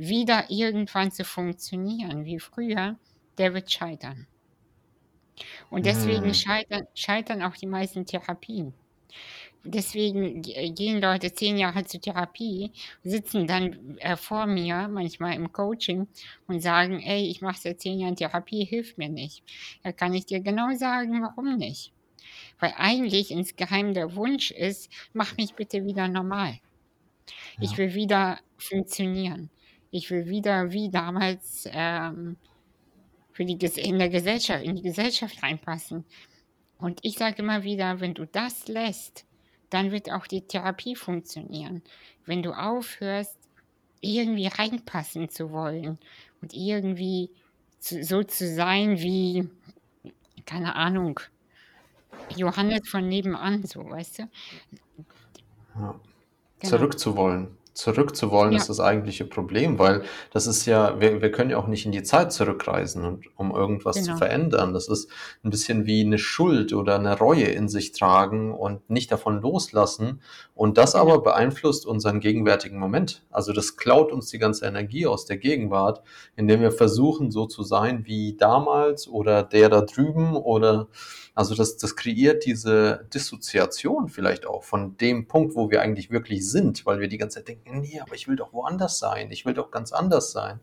wieder 0.00 0.50
irgendwann 0.50 1.12
zu 1.12 1.24
funktionieren 1.24 2.24
wie 2.24 2.38
früher, 2.38 2.96
der 3.38 3.54
wird 3.54 3.70
scheitern. 3.70 4.26
Und 5.70 5.86
deswegen 5.86 6.24
hm. 6.24 6.34
scheitern, 6.34 6.86
scheitern 6.94 7.42
auch 7.42 7.56
die 7.56 7.66
meisten 7.66 8.04
Therapien. 8.06 8.74
deswegen 9.62 10.40
gehen 10.42 11.02
Leute 11.02 11.32
zehn 11.34 11.58
Jahre 11.58 11.84
zur 11.84 12.00
Therapie, 12.00 12.72
sitzen 13.04 13.46
dann 13.46 13.98
äh, 13.98 14.16
vor 14.16 14.46
mir, 14.46 14.88
manchmal 14.88 15.34
im 15.34 15.52
Coaching, 15.52 16.08
und 16.46 16.60
sagen, 16.60 17.00
ey, 17.00 17.26
ich 17.28 17.42
mache 17.42 17.60
seit 17.60 17.80
zehn 17.80 18.00
Jahren 18.00 18.16
Therapie, 18.16 18.64
hilft 18.64 18.96
mir 18.96 19.10
nicht. 19.10 19.42
Da 19.82 19.92
kann 19.92 20.14
ich 20.14 20.24
dir 20.24 20.40
genau 20.40 20.74
sagen, 20.76 21.22
warum 21.22 21.56
nicht. 21.56 21.92
Weil 22.58 22.72
eigentlich 22.76 23.30
insgeheim 23.30 23.92
der 23.92 24.14
Wunsch 24.16 24.50
ist, 24.50 24.90
mach 25.12 25.36
mich 25.36 25.54
bitte 25.54 25.84
wieder 25.84 26.08
normal. 26.08 26.58
Ja. 27.58 27.62
Ich 27.62 27.76
will 27.76 27.94
wieder 27.94 28.38
funktionieren. 28.56 29.50
Ich 29.90 30.10
will 30.10 30.26
wieder 30.26 30.72
wie 30.72 30.90
damals 30.90 31.68
ähm, 31.72 32.36
für 33.32 33.44
die, 33.44 33.54
in 33.80 33.98
der 33.98 34.08
Gesellschaft, 34.08 34.64
in 34.64 34.76
die 34.76 34.82
Gesellschaft 34.82 35.42
reinpassen. 35.42 36.04
Und 36.78 37.00
ich 37.02 37.18
sage 37.18 37.42
immer 37.42 37.62
wieder, 37.62 38.00
wenn 38.00 38.14
du 38.14 38.26
das 38.26 38.68
lässt, 38.68 39.24
dann 39.68 39.90
wird 39.92 40.10
auch 40.10 40.26
die 40.26 40.42
Therapie 40.42 40.96
funktionieren. 40.96 41.82
Wenn 42.26 42.42
du 42.42 42.52
aufhörst, 42.52 43.38
irgendwie 44.00 44.46
reinpassen 44.46 45.28
zu 45.28 45.50
wollen 45.52 45.98
und 46.40 46.54
irgendwie 46.54 47.30
zu, 47.78 48.02
so 48.02 48.22
zu 48.22 48.52
sein 48.52 48.98
wie, 48.98 49.48
keine 50.46 50.74
Ahnung, 50.74 51.20
Johannes 52.36 52.88
von 52.88 53.08
nebenan, 53.08 53.64
so, 53.64 53.88
weißt 53.88 54.20
du? 54.20 54.22
Ja. 55.74 56.00
Genau. 56.60 56.76
Zurückzuwollen 56.76 57.56
zurückzuwollen, 57.72 58.52
ja. 58.52 58.58
ist 58.58 58.68
das 58.68 58.80
eigentliche 58.80 59.24
Problem, 59.24 59.78
weil 59.78 60.02
das 60.32 60.46
ist 60.46 60.66
ja, 60.66 61.00
wir, 61.00 61.22
wir 61.22 61.30
können 61.30 61.50
ja 61.50 61.58
auch 61.58 61.66
nicht 61.66 61.86
in 61.86 61.92
die 61.92 62.02
Zeit 62.02 62.32
zurückreisen, 62.32 63.04
und, 63.04 63.26
um 63.36 63.54
irgendwas 63.54 63.96
genau. 63.96 64.12
zu 64.12 64.18
verändern. 64.18 64.74
Das 64.74 64.88
ist 64.88 65.10
ein 65.44 65.50
bisschen 65.50 65.86
wie 65.86 66.00
eine 66.04 66.18
Schuld 66.18 66.72
oder 66.72 66.96
eine 66.96 67.16
Reue 67.16 67.44
in 67.44 67.68
sich 67.68 67.92
tragen 67.92 68.52
und 68.52 68.88
nicht 68.90 69.12
davon 69.12 69.40
loslassen. 69.40 70.20
Und 70.54 70.78
das 70.78 70.94
aber 70.94 71.22
beeinflusst 71.22 71.86
unseren 71.86 72.20
gegenwärtigen 72.20 72.78
Moment. 72.78 73.24
Also 73.30 73.52
das 73.52 73.76
klaut 73.76 74.12
uns 74.12 74.26
die 74.26 74.38
ganze 74.38 74.66
Energie 74.66 75.06
aus 75.06 75.24
der 75.24 75.38
Gegenwart, 75.38 76.02
indem 76.36 76.60
wir 76.60 76.72
versuchen, 76.72 77.30
so 77.30 77.46
zu 77.46 77.62
sein 77.62 78.04
wie 78.06 78.36
damals 78.36 79.08
oder 79.08 79.42
der 79.42 79.68
da 79.68 79.80
drüben 79.82 80.36
oder 80.36 80.88
also 81.40 81.54
das, 81.54 81.78
das 81.78 81.96
kreiert 81.96 82.44
diese 82.44 83.06
Dissoziation 83.14 84.10
vielleicht 84.10 84.44
auch 84.44 84.62
von 84.62 84.98
dem 84.98 85.26
Punkt, 85.26 85.54
wo 85.54 85.70
wir 85.70 85.80
eigentlich 85.80 86.10
wirklich 86.10 86.46
sind, 86.46 86.84
weil 86.84 87.00
wir 87.00 87.08
die 87.08 87.16
ganze 87.16 87.38
Zeit 87.38 87.48
denken, 87.48 87.80
nee, 87.80 87.98
aber 87.98 88.14
ich 88.14 88.28
will 88.28 88.36
doch 88.36 88.52
woanders 88.52 88.98
sein, 88.98 89.30
ich 89.30 89.46
will 89.46 89.54
doch 89.54 89.70
ganz 89.70 89.90
anders 89.90 90.32
sein. 90.32 90.60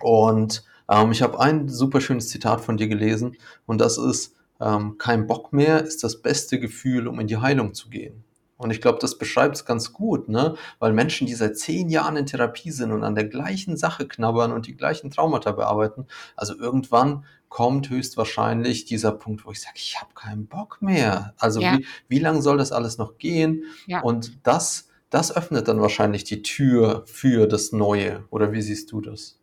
Und 0.00 0.64
ähm, 0.90 1.12
ich 1.12 1.22
habe 1.22 1.40
ein 1.40 1.70
super 1.70 2.02
schönes 2.02 2.28
Zitat 2.28 2.60
von 2.60 2.76
dir 2.76 2.88
gelesen 2.88 3.38
und 3.64 3.80
das 3.80 3.96
ist, 3.96 4.36
ähm, 4.60 4.98
kein 4.98 5.26
Bock 5.26 5.54
mehr 5.54 5.82
ist 5.82 6.04
das 6.04 6.20
beste 6.20 6.60
Gefühl, 6.60 7.08
um 7.08 7.18
in 7.18 7.26
die 7.26 7.38
Heilung 7.38 7.72
zu 7.72 7.88
gehen. 7.88 8.22
Und 8.56 8.70
ich 8.70 8.80
glaube, 8.80 8.98
das 9.00 9.18
beschreibt 9.18 9.56
es 9.56 9.64
ganz 9.64 9.92
gut, 9.92 10.28
ne? 10.28 10.54
Weil 10.78 10.92
Menschen, 10.92 11.26
die 11.26 11.34
seit 11.34 11.58
zehn 11.58 11.88
Jahren 11.88 12.16
in 12.16 12.26
Therapie 12.26 12.70
sind 12.70 12.92
und 12.92 13.02
an 13.02 13.14
der 13.14 13.24
gleichen 13.24 13.76
Sache 13.76 14.06
knabbern 14.06 14.52
und 14.52 14.66
die 14.66 14.76
gleichen 14.76 15.10
Traumata 15.10 15.52
bearbeiten, 15.52 16.06
also 16.36 16.56
irgendwann 16.56 17.24
kommt 17.48 17.90
höchstwahrscheinlich 17.90 18.84
dieser 18.84 19.12
Punkt, 19.12 19.44
wo 19.44 19.50
ich 19.50 19.60
sage, 19.60 19.76
ich 19.76 20.00
habe 20.00 20.12
keinen 20.14 20.46
Bock 20.46 20.78
mehr. 20.80 21.34
Also 21.38 21.60
ja. 21.60 21.78
wie, 21.78 21.86
wie 22.08 22.18
lange 22.18 22.42
soll 22.42 22.58
das 22.58 22.72
alles 22.72 22.98
noch 22.98 23.18
gehen? 23.18 23.64
Ja. 23.86 24.00
Und 24.00 24.38
das, 24.44 24.88
das 25.10 25.34
öffnet 25.34 25.68
dann 25.68 25.80
wahrscheinlich 25.80 26.24
die 26.24 26.42
Tür 26.42 27.04
für 27.06 27.46
das 27.46 27.72
Neue. 27.72 28.24
Oder 28.30 28.52
wie 28.52 28.62
siehst 28.62 28.90
du 28.92 29.00
das? 29.00 29.38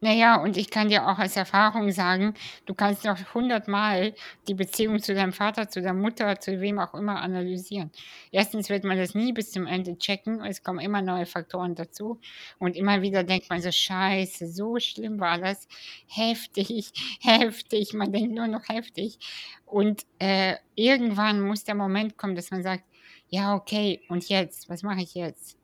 Naja, 0.00 0.42
und 0.42 0.56
ich 0.56 0.70
kann 0.70 0.88
dir 0.88 1.06
auch 1.06 1.18
als 1.18 1.36
Erfahrung 1.36 1.90
sagen, 1.92 2.34
du 2.64 2.74
kannst 2.74 3.04
noch 3.04 3.18
hundertmal 3.34 4.14
die 4.48 4.54
Beziehung 4.54 4.98
zu 4.98 5.14
deinem 5.14 5.32
Vater, 5.32 5.68
zu 5.68 5.82
der 5.82 5.92
Mutter, 5.92 6.40
zu 6.40 6.60
wem 6.60 6.78
auch 6.78 6.94
immer 6.94 7.20
analysieren. 7.20 7.90
Erstens 8.30 8.70
wird 8.70 8.84
man 8.84 8.96
das 8.96 9.14
nie 9.14 9.32
bis 9.32 9.52
zum 9.52 9.66
Ende 9.66 9.98
checken, 9.98 10.42
es 10.44 10.62
kommen 10.62 10.80
immer 10.80 11.02
neue 11.02 11.26
Faktoren 11.26 11.74
dazu 11.74 12.18
und 12.58 12.76
immer 12.76 13.02
wieder 13.02 13.24
denkt 13.24 13.50
man 13.50 13.60
so, 13.60 13.70
scheiße, 13.70 14.48
so 14.48 14.78
schlimm 14.78 15.20
war 15.20 15.38
das, 15.38 15.68
heftig, 16.06 16.92
heftig, 17.20 17.92
man 17.92 18.10
denkt 18.10 18.34
nur 18.34 18.48
noch 18.48 18.68
heftig. 18.68 19.18
Und 19.66 20.06
äh, 20.18 20.56
irgendwann 20.74 21.40
muss 21.40 21.64
der 21.64 21.74
Moment 21.74 22.16
kommen, 22.16 22.34
dass 22.36 22.50
man 22.50 22.62
sagt, 22.62 22.84
ja, 23.28 23.54
okay, 23.54 24.00
und 24.08 24.28
jetzt, 24.28 24.68
was 24.68 24.82
mache 24.82 25.02
ich 25.02 25.14
jetzt? 25.14 25.61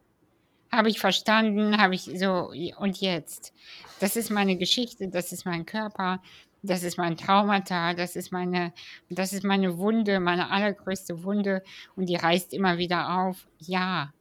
Habe 0.71 0.91
ich 0.91 1.01
verstanden, 1.01 1.79
habe 1.79 1.95
ich 1.95 2.03
so, 2.03 2.53
und 2.79 3.01
jetzt? 3.01 3.53
Das 4.01 4.17
ist 4.17 4.31
meine 4.31 4.57
Geschichte, 4.57 5.09
das 5.09 5.33
ist 5.33 5.47
mein 5.47 5.65
Körper, 5.65 6.21
das 6.63 6.83
ist 6.83 6.99
mein 6.99 7.17
Traumata, 7.17 7.95
das 7.95 8.17
ist 8.17 8.33
meine, 8.33 8.73
das 9.09 9.33
ist 9.33 9.45
meine 9.45 9.79
Wunde, 9.79 10.21
meine 10.21 10.51
allergrößte 10.51 11.25
Wunde 11.25 11.63
und 11.97 12.07
die 12.07 12.17
reißt 12.17 12.53
immer 12.53 12.79
wieder 12.79 13.19
auf. 13.19 13.47
Ja, 13.61 14.13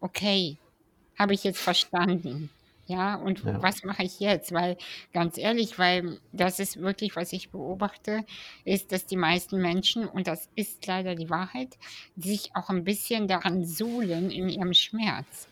okay, 0.00 0.56
habe 1.18 1.34
ich 1.34 1.44
jetzt 1.44 1.60
verstanden. 1.60 2.50
Ja, 2.86 3.14
und 3.14 3.44
ja. 3.44 3.62
was 3.62 3.84
mache 3.84 4.02
ich 4.02 4.18
jetzt? 4.18 4.50
Weil 4.50 4.76
ganz 5.12 5.38
ehrlich, 5.38 5.78
weil 5.78 6.18
das 6.32 6.58
ist 6.58 6.80
wirklich, 6.80 7.14
was 7.14 7.32
ich 7.32 7.50
beobachte, 7.50 8.24
ist, 8.64 8.90
dass 8.90 9.06
die 9.06 9.16
meisten 9.16 9.60
Menschen, 9.60 10.08
und 10.08 10.26
das 10.26 10.48
ist 10.56 10.84
leider 10.86 11.14
die 11.14 11.30
Wahrheit, 11.30 11.78
sich 12.16 12.50
auch 12.56 12.68
ein 12.68 12.82
bisschen 12.82 13.28
daran 13.28 13.64
suhlen 13.64 14.32
in 14.32 14.48
ihrem 14.48 14.74
Schmerz. 14.74 15.46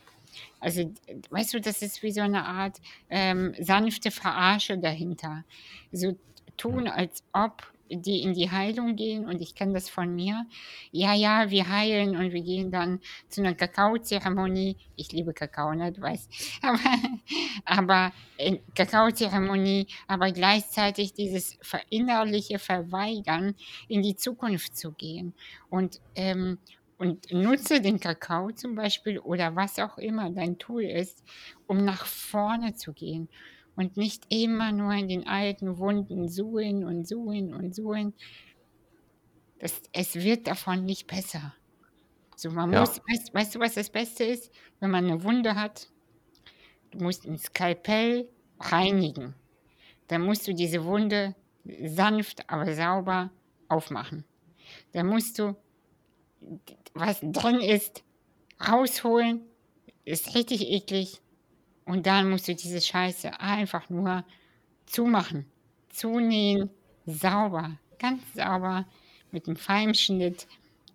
Also, 0.60 0.92
weißt 1.30 1.54
du, 1.54 1.60
das 1.60 1.82
ist 1.82 2.02
wie 2.02 2.12
so 2.12 2.20
eine 2.20 2.44
Art 2.44 2.78
ähm, 3.10 3.54
sanfte 3.60 4.10
Verarsche 4.10 4.78
dahinter. 4.78 5.44
So 5.92 6.16
tun, 6.56 6.88
als 6.88 7.22
ob 7.32 7.62
die 7.90 8.22
in 8.22 8.34
die 8.34 8.50
Heilung 8.50 8.96
gehen 8.96 9.26
und 9.26 9.40
ich 9.40 9.54
kenne 9.54 9.74
das 9.74 9.88
von 9.88 10.14
mir. 10.14 10.46
Ja, 10.90 11.14
ja, 11.14 11.50
wir 11.50 11.68
heilen 11.68 12.16
und 12.16 12.32
wir 12.32 12.42
gehen 12.42 12.70
dann 12.70 13.00
zu 13.28 13.40
einer 13.40 13.54
Kakaozeremonie. 13.54 14.76
Ich 14.96 15.12
liebe 15.12 15.32
Kakao, 15.32 15.74
ne, 15.74 15.92
du 15.92 16.02
weißt. 16.02 16.30
Aber, 16.62 16.78
aber 17.64 18.12
Kakaozeremonie, 18.74 19.86
aber 20.06 20.30
gleichzeitig 20.32 21.12
dieses 21.14 21.58
verinnerliche 21.60 22.58
Verweigern, 22.58 23.54
in 23.88 24.02
die 24.02 24.16
Zukunft 24.16 24.76
zu 24.76 24.92
gehen. 24.92 25.34
Und, 25.70 26.00
ähm, 26.14 26.58
und 26.98 27.32
nutze 27.32 27.80
den 27.80 28.00
Kakao 28.00 28.50
zum 28.50 28.74
Beispiel 28.74 29.18
oder 29.18 29.54
was 29.56 29.78
auch 29.78 29.98
immer 29.98 30.30
dein 30.30 30.58
Tool 30.58 30.82
ist, 30.82 31.22
um 31.66 31.84
nach 31.84 32.04
vorne 32.06 32.74
zu 32.74 32.92
gehen 32.92 33.28
und 33.76 33.96
nicht 33.96 34.24
immer 34.28 34.72
nur 34.72 34.92
in 34.92 35.08
den 35.08 35.26
alten 35.26 35.78
Wunden 35.78 36.28
suchen 36.28 36.84
und 36.84 37.06
suchen 37.06 37.54
und 37.54 37.74
suchen. 37.74 38.14
Das, 39.60 39.80
es 39.92 40.16
wird 40.16 40.48
davon 40.48 40.84
nicht 40.84 41.06
besser. 41.06 41.54
So, 42.34 42.50
man 42.50 42.72
ja. 42.72 42.80
muss, 42.80 43.00
weißt, 43.08 43.34
weißt, 43.34 43.54
du, 43.54 43.60
was 43.60 43.74
das 43.74 43.90
Beste 43.90 44.24
ist? 44.24 44.52
Wenn 44.80 44.90
man 44.90 45.04
eine 45.04 45.22
Wunde 45.22 45.54
hat, 45.54 45.88
du 46.90 47.02
musst 47.04 47.26
ein 47.26 47.38
Skalpell 47.38 48.28
reinigen. 48.58 49.34
Dann 50.08 50.22
musst 50.22 50.46
du 50.48 50.54
diese 50.54 50.84
Wunde 50.84 51.34
sanft, 51.84 52.48
aber 52.50 52.72
sauber 52.74 53.30
aufmachen. 53.68 54.24
Dann 54.92 55.06
musst 55.06 55.38
du 55.38 55.56
was 56.94 57.20
drin 57.20 57.60
ist, 57.60 58.02
rausholen. 58.66 59.42
Ist 60.04 60.34
richtig 60.34 60.68
eklig. 60.68 61.20
Und 61.84 62.06
dann 62.06 62.30
musst 62.30 62.48
du 62.48 62.54
diese 62.54 62.80
Scheiße 62.80 63.40
einfach 63.40 63.88
nur 63.90 64.24
zumachen, 64.86 65.46
zunähen, 65.90 66.70
sauber, 67.06 67.78
ganz 67.98 68.22
sauber, 68.34 68.86
mit 69.30 69.46
einem 69.46 69.56
feinen 69.56 69.94
Schnitt, 69.94 70.46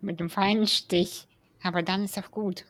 mit 0.02 0.20
einem 0.20 0.30
feinen 0.30 0.68
Stich. 0.68 1.28
Aber 1.62 1.82
dann 1.82 2.04
ist 2.04 2.18
auch 2.18 2.32
gut. 2.32 2.66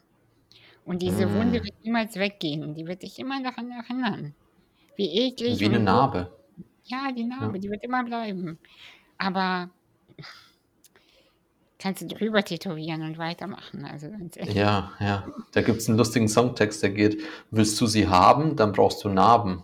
Und 0.85 1.01
diese 1.01 1.25
mm. 1.25 1.33
Wunde 1.35 1.63
wird 1.63 1.83
niemals 1.83 2.15
weggehen. 2.15 2.75
Die 2.75 2.85
wird 2.85 3.03
dich 3.03 3.17
immer 3.19 3.41
daran 3.41 3.71
erinnern. 3.71 4.35
Wie 4.95 5.09
eklig. 5.09 5.59
Wie 5.59 5.65
eine 5.65 5.79
Narbe. 5.79 6.31
Ja, 6.85 7.11
die 7.11 7.23
Narbe, 7.23 7.55
ja. 7.55 7.61
die 7.61 7.69
wird 7.69 7.83
immer 7.83 8.03
bleiben. 8.03 8.59
Aber 9.17 9.69
kannst 11.83 12.01
du 12.01 12.07
drüber 12.07 12.43
tätowieren 12.43 13.01
und 13.01 13.17
weitermachen. 13.17 13.85
Also. 13.85 14.07
Ja, 14.53 14.93
ja. 15.01 15.27
Da 15.51 15.61
gibt 15.61 15.79
es 15.79 15.89
einen 15.89 15.97
lustigen 15.97 16.29
Songtext, 16.29 16.81
der 16.81 16.91
geht, 16.91 17.21
willst 17.51 17.79
du 17.81 17.87
sie 17.87 18.07
haben, 18.07 18.55
dann 18.55 18.71
brauchst 18.71 19.03
du 19.03 19.09
Narben. 19.09 19.63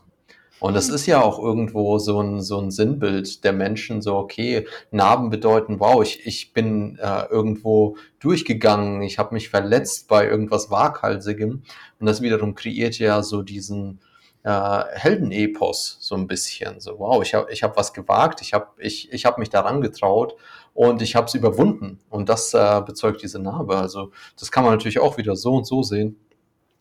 Und 0.60 0.73
das 0.73 0.89
ist 0.89 1.05
ja 1.05 1.21
auch 1.21 1.39
irgendwo 1.39 1.97
so 1.97 2.21
ein, 2.21 2.41
so 2.41 2.60
ein 2.60 2.71
Sinnbild 2.71 3.45
der 3.45 3.53
Menschen, 3.53 4.01
so, 4.01 4.17
okay, 4.17 4.67
Narben 4.91 5.29
bedeuten, 5.29 5.79
wow, 5.79 6.03
ich, 6.03 6.25
ich 6.27 6.51
bin 6.51 6.99
äh, 7.01 7.23
irgendwo 7.29 7.95
durchgegangen, 8.19 9.01
ich 9.01 9.17
habe 9.17 9.34
mich 9.34 9.47
verletzt 9.47 10.10
bei 10.10 10.27
irgendwas 10.27 10.69
Waghalsigem. 10.69 11.63
Und 12.01 12.05
das 12.05 12.21
wiederum 12.21 12.53
kreiert 12.53 12.99
ja 12.99 13.23
so 13.23 13.43
diesen 13.43 14.01
äh, 14.43 14.84
Heldenepos 14.91 15.97
so 16.01 16.15
ein 16.15 16.27
bisschen. 16.27 16.82
So, 16.82 16.99
wow, 16.99 17.23
ich 17.23 17.34
habe 17.34 17.49
ich 17.51 17.63
hab 17.63 17.77
was 17.77 17.93
gewagt, 17.93 18.41
ich 18.41 18.53
habe 18.53 18.67
ich, 18.77 19.12
ich 19.13 19.25
hab 19.25 19.38
mich 19.38 19.49
daran 19.49 19.79
getraut 19.79 20.36
und 20.73 21.01
ich 21.01 21.15
habe 21.15 21.27
es 21.27 21.34
überwunden. 21.36 21.99
Und 22.10 22.29
das 22.29 22.53
äh, 22.53 22.82
bezeugt 22.86 23.21
diese 23.21 23.39
Narbe. 23.39 23.77
Also 23.77 24.12
das 24.38 24.51
kann 24.51 24.63
man 24.63 24.73
natürlich 24.73 24.99
auch 24.99 25.17
wieder 25.17 25.36
so 25.36 25.55
und 25.55 25.65
so 25.65 25.84
sehen. 25.84 26.17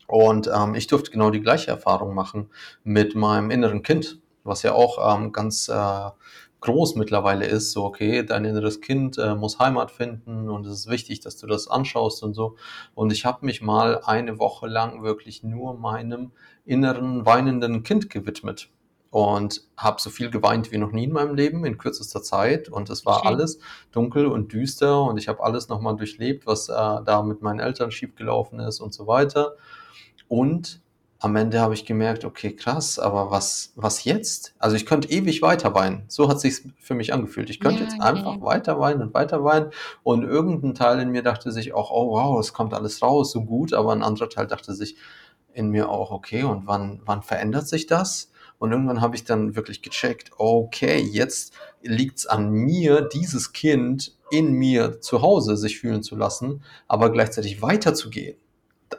Und 0.06 0.50
ähm, 0.54 0.74
ich 0.74 0.86
durfte 0.86 1.10
genau 1.10 1.30
die 1.30 1.42
gleiche 1.42 1.70
Erfahrung 1.70 2.14
machen 2.14 2.48
mit 2.82 3.14
meinem 3.14 3.50
inneren 3.50 3.82
Kind, 3.82 4.20
was 4.42 4.62
ja 4.62 4.72
auch 4.72 5.16
ähm, 5.16 5.32
ganz 5.32 5.68
äh, 5.68 6.10
groß 6.60 6.96
mittlerweile 6.96 7.46
ist, 7.46 7.72
so 7.72 7.84
okay, 7.84 8.24
dein 8.24 8.44
inneres 8.44 8.80
Kind 8.80 9.18
äh, 9.18 9.34
muss 9.34 9.58
Heimat 9.58 9.90
finden 9.90 10.48
und 10.48 10.66
es 10.66 10.80
ist 10.80 10.90
wichtig, 10.90 11.20
dass 11.20 11.36
du 11.36 11.46
das 11.46 11.68
anschaust 11.68 12.22
und 12.22 12.34
so. 12.34 12.56
Und 12.94 13.12
ich 13.12 13.24
habe 13.24 13.44
mich 13.46 13.62
mal 13.62 14.00
eine 14.04 14.38
Woche 14.38 14.66
lang 14.66 15.02
wirklich 15.02 15.42
nur 15.42 15.78
meinem 15.78 16.32
inneren 16.64 17.26
weinenden 17.26 17.82
Kind 17.82 18.10
gewidmet 18.10 18.70
und 19.10 19.62
habe 19.76 20.00
so 20.00 20.10
viel 20.10 20.30
geweint 20.30 20.70
wie 20.70 20.78
noch 20.78 20.92
nie 20.92 21.04
in 21.04 21.12
meinem 21.12 21.34
Leben 21.34 21.64
in 21.64 21.78
kürzester 21.78 22.22
Zeit 22.22 22.68
und 22.68 22.90
es 22.90 23.06
war 23.06 23.20
Schön. 23.20 23.28
alles 23.28 23.58
dunkel 23.90 24.26
und 24.26 24.52
düster 24.52 25.02
und 25.02 25.16
ich 25.18 25.28
habe 25.28 25.42
alles 25.42 25.68
nochmal 25.68 25.96
durchlebt, 25.96 26.46
was 26.46 26.68
äh, 26.68 26.72
da 26.72 27.22
mit 27.22 27.40
meinen 27.42 27.60
Eltern 27.60 27.90
schiefgelaufen 27.90 28.60
ist 28.60 28.80
und 28.80 28.92
so 28.92 29.06
weiter. 29.06 29.54
Und 30.28 30.82
am 31.20 31.34
Ende 31.34 31.60
habe 31.60 31.74
ich 31.74 31.84
gemerkt, 31.84 32.24
okay, 32.24 32.54
krass, 32.54 32.98
aber 32.98 33.30
was, 33.30 33.72
was 33.74 34.04
jetzt? 34.04 34.54
Also 34.58 34.76
ich 34.76 34.86
könnte 34.86 35.10
ewig 35.10 35.42
weiter 35.42 35.74
weinen. 35.74 36.04
So 36.06 36.28
hat 36.28 36.40
sich 36.40 36.62
für 36.78 36.94
mich 36.94 37.12
angefühlt. 37.12 37.50
Ich 37.50 37.58
könnte 37.58 37.82
Ja, 37.82 37.88
jetzt 37.88 37.98
ja, 37.98 38.04
einfach 38.04 38.40
weiter 38.40 38.78
weinen 38.78 39.02
und 39.02 39.14
weiter 39.14 39.42
weinen. 39.42 39.70
Und 40.04 40.22
irgendein 40.22 40.74
Teil 40.74 41.00
in 41.00 41.10
mir 41.10 41.22
dachte 41.22 41.50
sich 41.50 41.74
auch, 41.74 41.90
oh 41.90 42.12
wow, 42.12 42.38
es 42.38 42.52
kommt 42.52 42.72
alles 42.72 43.02
raus, 43.02 43.32
so 43.32 43.44
gut. 43.44 43.72
Aber 43.72 43.92
ein 43.92 44.04
anderer 44.04 44.28
Teil 44.28 44.46
dachte 44.46 44.74
sich 44.74 44.96
in 45.52 45.70
mir 45.70 45.88
auch, 45.88 46.12
okay, 46.12 46.44
und 46.44 46.68
wann, 46.68 47.00
wann 47.04 47.22
verändert 47.22 47.66
sich 47.66 47.86
das? 47.86 48.30
Und 48.58 48.72
irgendwann 48.72 49.00
habe 49.00 49.14
ich 49.16 49.24
dann 49.24 49.54
wirklich 49.54 49.82
gecheckt, 49.82 50.32
okay, 50.36 50.98
jetzt 50.98 51.52
liegt 51.82 52.18
es 52.18 52.26
an 52.26 52.50
mir, 52.50 53.02
dieses 53.02 53.52
Kind 53.52 54.16
in 54.30 54.52
mir 54.52 55.00
zu 55.00 55.22
Hause 55.22 55.56
sich 55.56 55.78
fühlen 55.78 56.02
zu 56.02 56.16
lassen, 56.16 56.62
aber 56.88 57.10
gleichzeitig 57.10 57.62
weiterzugehen 57.62 58.36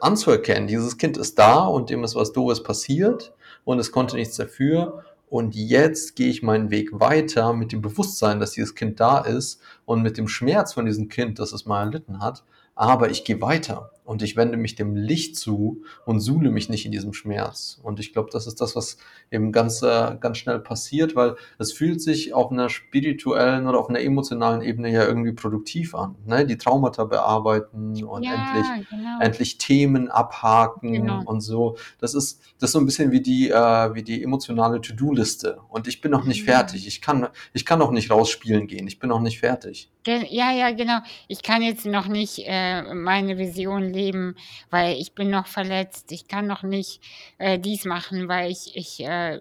anzuerkennen, 0.00 0.68
dieses 0.68 0.98
Kind 0.98 1.16
ist 1.16 1.38
da 1.38 1.64
und 1.64 1.90
dem 1.90 2.04
ist 2.04 2.14
was 2.14 2.32
Doofes 2.32 2.62
passiert 2.62 3.34
und 3.64 3.78
es 3.78 3.92
konnte 3.92 4.16
nichts 4.16 4.36
dafür. 4.36 5.04
Und 5.28 5.54
jetzt 5.54 6.16
gehe 6.16 6.28
ich 6.28 6.42
meinen 6.42 6.70
Weg 6.70 6.90
weiter 6.98 7.52
mit 7.52 7.70
dem 7.70 7.82
Bewusstsein, 7.82 8.40
dass 8.40 8.52
dieses 8.52 8.74
Kind 8.74 8.98
da 8.98 9.18
ist 9.18 9.60
und 9.84 10.02
mit 10.02 10.18
dem 10.18 10.26
Schmerz 10.26 10.72
von 10.74 10.86
diesem 10.86 11.08
Kind, 11.08 11.38
das 11.38 11.52
es 11.52 11.66
mal 11.66 11.84
erlitten 11.84 12.20
hat. 12.20 12.44
Aber 12.74 13.10
ich 13.10 13.24
gehe 13.24 13.40
weiter 13.40 13.92
und 14.10 14.22
ich 14.22 14.34
wende 14.34 14.56
mich 14.56 14.74
dem 14.74 14.96
Licht 14.96 15.36
zu 15.36 15.82
und 16.04 16.18
suhle 16.18 16.50
mich 16.50 16.68
nicht 16.68 16.84
in 16.84 16.90
diesem 16.90 17.12
Schmerz. 17.12 17.78
Und 17.84 18.00
ich 18.00 18.12
glaube, 18.12 18.28
das 18.32 18.48
ist 18.48 18.60
das, 18.60 18.74
was 18.74 18.96
eben 19.30 19.52
ganz, 19.52 19.82
äh, 19.82 20.16
ganz 20.18 20.38
schnell 20.38 20.58
passiert, 20.58 21.14
weil 21.14 21.36
es 21.60 21.72
fühlt 21.72 22.02
sich 22.02 22.34
auf 22.34 22.50
einer 22.50 22.68
spirituellen 22.70 23.68
oder 23.68 23.78
auf 23.78 23.88
einer 23.88 24.00
emotionalen 24.00 24.62
Ebene 24.62 24.90
ja 24.90 25.04
irgendwie 25.04 25.30
produktiv 25.32 25.94
an. 25.94 26.16
Ne? 26.26 26.44
Die 26.44 26.58
Traumata 26.58 27.04
bearbeiten 27.04 28.02
und 28.02 28.24
endlich 28.24 28.66
Ja, 28.66 28.82
genau. 28.90 29.20
endlich 29.20 29.58
Themen 29.58 30.08
abhaken 30.08 30.92
Genau. 30.92 31.22
und 31.24 31.40
so. 31.40 31.76
Das 32.00 32.14
ist, 32.14 32.40
das 32.58 32.70
ist 32.70 32.72
so 32.72 32.80
ein 32.80 32.86
bisschen 32.86 33.12
wie 33.12 33.20
die, 33.20 33.50
äh, 33.50 33.94
wie 33.94 34.02
die 34.02 34.24
emotionale 34.24 34.80
To-Do-Liste. 34.80 35.58
Und 35.68 35.86
ich 35.86 36.00
bin 36.00 36.10
noch 36.10 36.24
nicht 36.24 36.44
Ja. 36.46 36.54
fertig. 36.56 36.88
Ich 36.88 37.00
kann, 37.00 37.28
ich 37.52 37.64
kann 37.64 37.78
noch 37.78 37.92
nicht 37.92 38.10
rausspielen 38.10 38.66
gehen. 38.66 38.88
Ich 38.88 38.98
bin 38.98 39.08
noch 39.10 39.20
nicht 39.20 39.38
fertig. 39.38 39.88
Ja, 40.06 40.50
ja, 40.50 40.70
genau. 40.72 40.98
Ich 41.28 41.42
kann 41.42 41.62
jetzt 41.62 41.84
noch 41.86 42.08
nicht, 42.08 42.42
äh, 42.46 42.94
meine 42.94 43.38
Vision 43.38 43.92
leben, 44.00 44.34
weil 44.70 44.96
ich 44.98 45.14
bin 45.14 45.30
noch 45.30 45.46
verletzt. 45.46 46.12
Ich 46.12 46.26
kann 46.28 46.46
noch 46.46 46.62
nicht, 46.62 47.00
äh, 47.38 47.58
dies 47.58 47.84
machen, 47.84 48.28
weil 48.28 48.50
ich 48.50 48.76
ich, 48.76 49.00
äh 49.00 49.38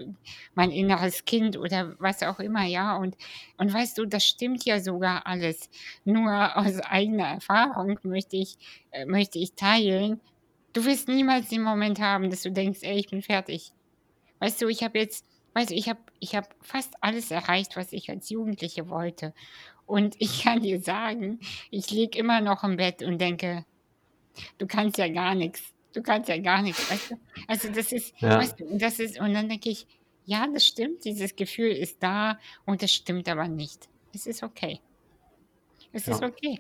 mein 0.56 0.72
inneres 0.72 1.26
Kind 1.26 1.58
oder 1.58 1.96
was 2.00 2.24
auch 2.24 2.40
immer, 2.40 2.64
ja. 2.66 2.96
Und 2.98 3.16
und 3.58 3.74
weißt 3.74 3.98
du, 3.98 4.06
das 4.06 4.26
stimmt 4.26 4.66
ja 4.66 4.80
sogar 4.80 5.26
alles. 5.28 5.70
Nur 6.04 6.58
aus 6.58 6.80
eigener 6.82 7.28
Erfahrung 7.28 8.00
möchte 8.04 8.38
ich 8.38 8.58
äh, 8.92 9.06
möchte 9.06 9.40
ich 9.40 9.56
teilen, 9.56 10.22
du 10.74 10.86
wirst 10.86 11.08
niemals 11.08 11.50
den 11.50 11.62
Moment 11.64 12.00
haben, 12.00 12.30
dass 12.30 12.42
du 12.44 12.52
denkst: 12.52 12.80
„Ey, 12.84 13.00
ich 13.00 13.08
bin 13.10 13.22
fertig.“ 13.22 13.72
Weißt 14.40 14.62
du, 14.62 14.68
ich 14.68 14.84
habe 14.84 15.00
jetzt 15.00 15.26
weißt 15.54 15.72
du, 15.72 15.76
ich 15.76 15.90
habe 15.90 16.00
ich 16.20 16.36
habe 16.36 16.48
fast 16.62 16.94
alles 17.02 17.32
erreicht, 17.32 17.76
was 17.78 17.94
ich 17.94 18.10
als 18.10 18.30
Jugendliche 18.30 18.90
wollte. 18.90 19.34
Und 19.86 20.16
ich 20.20 20.44
kann 20.44 20.62
dir 20.62 20.82
sagen, 20.82 21.40
ich 21.72 21.92
liege 21.92 22.20
immer 22.20 22.42
noch 22.42 22.64
im 22.64 22.78
Bett 22.78 23.04
und 23.04 23.20
denke: 23.20 23.66
„Du 24.58 24.68
kannst 24.68 24.98
ja 24.98 25.08
gar 25.08 25.36
nix. 25.36 25.62
Du 25.94 26.02
kannst 26.02 26.30
ja 26.30 26.38
gar 26.38 26.62
nix“, 26.62 26.90
weißt 26.90 27.12
du? 27.12 27.16
Also, 27.48 27.70
das 27.72 27.92
ist 27.92 28.14
Ja, 28.20 28.38
weißt 28.38 28.60
du, 28.60 28.66
und 28.66 28.82
das 28.82 29.00
ist 29.00 29.20
und 29.20 29.34
dann 29.34 29.50
denke 29.50 29.70
ich: 29.70 29.88
„Ja, 30.26 30.48
das 30.54 30.66
stimmt, 30.66 31.06
dieses 31.06 31.36
Gefühl 31.36 31.72
ist 31.72 32.02
da 32.04 32.40
und 32.66 32.82
das 32.82 32.94
stimmt 32.94 33.28
aber 33.28 33.48
nicht. 33.48 33.90
Es 34.14 34.28
ist 34.28 34.44
okay. 34.44 34.80
Es 35.92 36.08
ist 36.08 36.22
ja. 36.22 36.28
okay.“ 36.28 36.60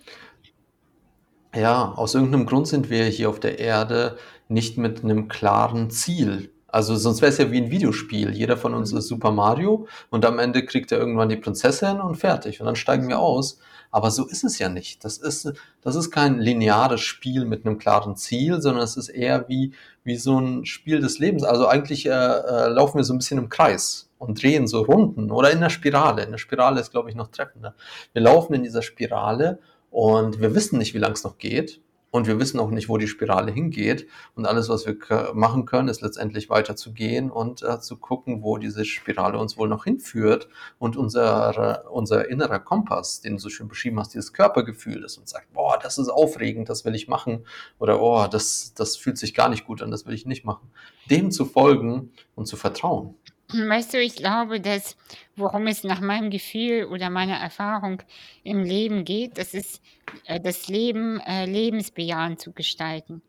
Ja, 1.55 1.93
aus 1.93 2.13
irgendeinem 2.13 2.45
Grund 2.45 2.67
sind 2.67 2.89
wir 2.89 3.05
hier 3.05 3.29
auf 3.29 3.39
der 3.39 3.59
Erde 3.59 4.17
nicht 4.47 4.77
mit 4.77 5.03
einem 5.03 5.27
klaren 5.27 5.89
Ziel. 5.89 6.51
Also 6.71 6.95
sonst 6.95 7.21
wäre 7.21 7.31
es 7.31 7.37
ja 7.37 7.51
wie 7.51 7.57
ein 7.61 7.71
Videospiel. 7.71 8.31
Jeder 8.31 8.57
von 8.57 8.73
uns 8.73 8.91
Mhm. 8.91 8.99
ist 8.99 9.07
Super 9.07 9.31
Mario 9.31 9.87
und 10.09 10.25
am 10.25 10.39
Ende 10.39 10.65
kriegt 10.65 10.91
er 10.91 10.99
irgendwann 10.99 11.29
die 11.29 11.35
Prinzessin 11.37 11.99
und 11.99 12.15
fertig. 12.15 12.59
Und 12.59 12.65
dann 12.67 12.75
steigen 12.75 13.07
wir 13.09 13.15
Mhm. 13.17 13.21
aus. 13.21 13.59
Aber 13.91 14.11
so 14.11 14.27
ist 14.27 14.43
es 14.43 14.59
ja 14.59 14.69
nicht. 14.69 15.03
Das 15.03 15.17
ist, 15.17 15.51
das 15.81 15.95
ist 15.95 16.11
kein 16.11 16.37
lineares 16.39 17.01
Spiel 17.01 17.45
mit 17.45 17.65
einem 17.65 17.79
klaren 17.79 18.15
Ziel, 18.15 18.61
sondern 18.61 18.83
es 18.83 18.97
ist 18.97 19.09
eher 19.09 19.49
wie, 19.49 19.73
wie 20.03 20.15
so 20.15 20.39
ein 20.39 20.65
Spiel 20.65 20.99
des 21.01 21.17
Lebens. 21.17 21.43
Also 21.43 21.67
eigentlich 21.67 22.05
äh, 22.05 22.09
äh, 22.11 22.67
laufen 22.67 22.97
wir 22.97 23.03
so 23.03 23.13
ein 23.13 23.17
bisschen 23.17 23.39
im 23.39 23.49
Kreis 23.49 24.07
und 24.19 24.41
drehen 24.43 24.67
so 24.67 24.81
Runden 24.83 25.31
oder 25.31 25.49
in 25.49 25.59
der 25.59 25.71
Spirale. 25.71 26.23
In 26.23 26.29
der 26.31 26.37
Spirale 26.37 26.79
ist, 26.81 26.91
glaube 26.91 27.09
ich, 27.09 27.15
noch 27.15 27.29
treffender. 27.29 27.73
Wir 28.13 28.21
laufen 28.21 28.53
in 28.53 28.61
dieser 28.61 28.83
Spirale 28.83 29.57
und 29.89 30.39
wir 30.39 30.53
wissen 30.53 30.77
nicht, 30.77 30.93
wie 30.93 30.99
lang 30.99 31.13
es 31.13 31.23
noch 31.23 31.39
geht. 31.39 31.81
Und 32.11 32.27
wir 32.27 32.39
wissen 32.39 32.59
auch 32.59 32.71
nicht, 32.71 32.89
wo 32.89 32.97
die 32.97 33.07
Spirale 33.07 33.51
hingeht. 33.51 34.07
Und 34.35 34.45
alles, 34.45 34.67
was 34.69 34.85
wir 34.85 34.97
machen 35.33 35.65
können, 35.65 35.89
ist 35.89 36.01
letztendlich 36.01 36.49
weiterzugehen 36.49 37.29
und 37.29 37.61
äh, 37.61 37.79
zu 37.79 37.97
gucken, 37.97 38.41
wo 38.41 38.57
diese 38.57 38.83
Spirale 38.85 39.37
uns 39.37 39.57
wohl 39.57 39.67
noch 39.67 39.83
hinführt. 39.83 40.49
Und 40.79 40.97
unser, 40.97 41.91
unser 41.91 42.29
innerer 42.29 42.59
Kompass, 42.59 43.21
den 43.21 43.33
du 43.33 43.39
so 43.39 43.49
schön 43.49 43.67
beschrieben 43.67 43.99
hast, 43.99 44.13
dieses 44.13 44.33
Körpergefühl, 44.33 45.01
das 45.01 45.17
uns 45.17 45.29
sagt, 45.29 45.53
boah, 45.53 45.77
das 45.81 45.97
ist 45.97 46.09
aufregend, 46.09 46.69
das 46.69 46.83
will 46.83 46.95
ich 46.95 47.07
machen. 47.07 47.45
Oder, 47.77 48.01
oh, 48.01 48.27
das, 48.27 48.73
das 48.73 48.97
fühlt 48.97 49.17
sich 49.17 49.33
gar 49.35 49.49
nicht 49.49 49.65
gut 49.65 49.81
an, 49.81 49.91
das 49.91 50.05
will 50.05 50.13
ich 50.13 50.25
nicht 50.25 50.45
machen. 50.45 50.71
Dem 51.09 51.31
zu 51.31 51.45
folgen 51.45 52.11
und 52.35 52.47
zu 52.47 52.55
vertrauen. 52.57 53.15
Weißt 53.51 53.95
du, 53.95 53.99
ich 53.99 54.15
glaube, 54.15 54.61
dass 54.61 54.95
worum 55.39 55.67
es 55.67 55.83
nach 55.83 56.01
meinem 56.01 56.29
Gefühl 56.29 56.85
oder 56.85 57.09
meiner 57.09 57.37
Erfahrung 57.37 58.01
im 58.43 58.63
Leben 58.63 59.05
geht, 59.05 59.37
das 59.37 59.53
ist, 59.53 59.81
äh, 60.25 60.39
das 60.39 60.67
Leben, 60.67 61.19
äh, 61.21 61.45
lebensbejahend 61.45 62.39
zu 62.39 62.51
gestalten. 62.51 63.21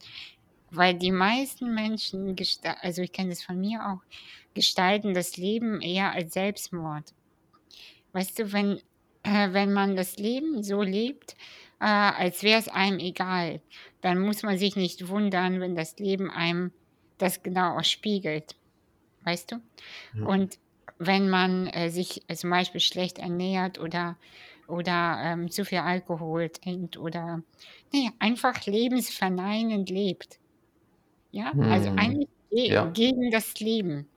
Weil 0.71 0.95
die 0.95 1.13
meisten 1.13 1.75
Menschen 1.75 2.37
also, 2.83 3.03
ich 3.03 3.13
kenne 3.13 3.31
das 3.31 3.43
von 3.43 3.59
mir 3.59 3.81
auch, 3.87 4.03
gestalten 4.55 5.15
das 5.15 5.37
Leben 5.37 5.81
eher 5.81 6.13
als 6.13 6.35
Selbstmord. 6.35 7.13
Weißt 8.13 8.39
du, 8.39 8.53
wenn 8.53 8.81
äh, 9.23 9.53
wenn 9.53 9.73
man 9.73 9.97
das 9.97 10.17
Leben 10.17 10.63
so 10.63 10.83
lebt, 10.83 11.37
äh, 11.81 11.85
als 11.85 12.43
wäre 12.43 12.59
es 12.59 12.69
einem 12.69 12.99
egal, 12.99 13.61
dann 14.01 14.19
muss 14.19 14.43
man 14.43 14.59
sich 14.59 14.77
nicht 14.77 15.09
wundern, 15.09 15.61
wenn 15.61 15.75
das 15.75 15.99
Leben 15.99 16.31
einem 16.31 16.73
das 17.19 17.43
genau 17.43 17.79
auch 17.79 17.85
spiegelt, 17.85 18.57
weißt 19.25 19.53
du? 19.53 19.57
Ja. 20.15 20.27
Und 20.27 20.59
wenn 21.01 21.31
man, 21.31 21.69
äh, 21.69 21.91
sich, 21.91 22.23
äh, 22.29 22.37
zum 22.37 22.51
Beispiel 22.51 22.81
schlecht 22.83 23.19
ernährt 23.21 23.81
oder 23.81 24.19
oder, 24.69 25.21
ähm, 25.25 25.51
zu 25.51 25.65
viel 25.67 25.79
Alkohol 25.81 26.51
trinkt 26.51 26.97
oder, 26.99 27.43
ja, 27.93 28.11
einfach 28.21 28.67
lebensverneinend 28.67 29.91
lebt, 29.91 30.41
ja? 31.33 31.55
Also, 31.69 31.91
Hm, 31.91 31.97
eigentlich 31.97 32.29
ge 32.51 32.75
ja. 32.75 32.87
gegen 32.93 33.31
das 33.31 33.55
Leben. 33.61 34.11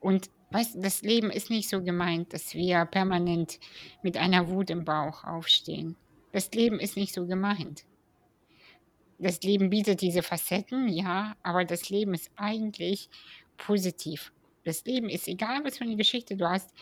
Und 0.00 0.30
weißt 0.50 0.76
das 0.84 1.02
Leben 1.02 1.30
ist 1.30 1.50
nicht 1.50 1.68
so 1.70 1.82
gemeint, 1.82 2.32
dass 2.34 2.54
wir 2.54 2.84
permanent 2.86 3.58
mit 4.02 4.16
einer 4.18 4.48
Wut 4.50 4.70
im 4.70 4.84
Bauch 4.84 5.24
aufstehen. 5.24 5.98
Das 6.32 6.50
Leben 6.52 6.80
ist 6.80 6.96
nicht 6.96 7.14
so 7.14 7.26
gemeint. 7.26 7.84
Das 9.18 9.40
Leben 9.42 9.70
bietet 9.70 10.00
diese 10.00 10.22
Facetten, 10.22 10.88
ja, 10.88 11.36
aber 11.44 11.64
das 11.64 11.90
Leben 11.90 12.12
ist 12.14 12.30
eigentlich 12.36 13.08
positiv. 13.56 14.32
Das 14.64 14.84
Leben 14.84 15.08
ist, 15.08 15.28
egal 15.28 15.64
was 15.64 15.78
für 15.78 15.84
eine 15.84 15.96
Geschichte 15.96 16.36
du 16.36 16.48
hast, 16.48 16.72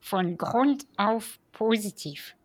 von 0.00 0.36
Grund 0.36 0.86
auf 0.96 1.38
positiv. 1.52 2.36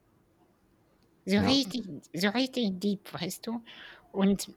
So 1.26 1.38
Ja. 1.38 1.42
richtig 1.42 1.86
so 2.14 2.30
richtig 2.30 2.80
deep, 2.80 3.14
weißt 3.14 3.48
du? 3.48 3.64
Und 4.12 4.52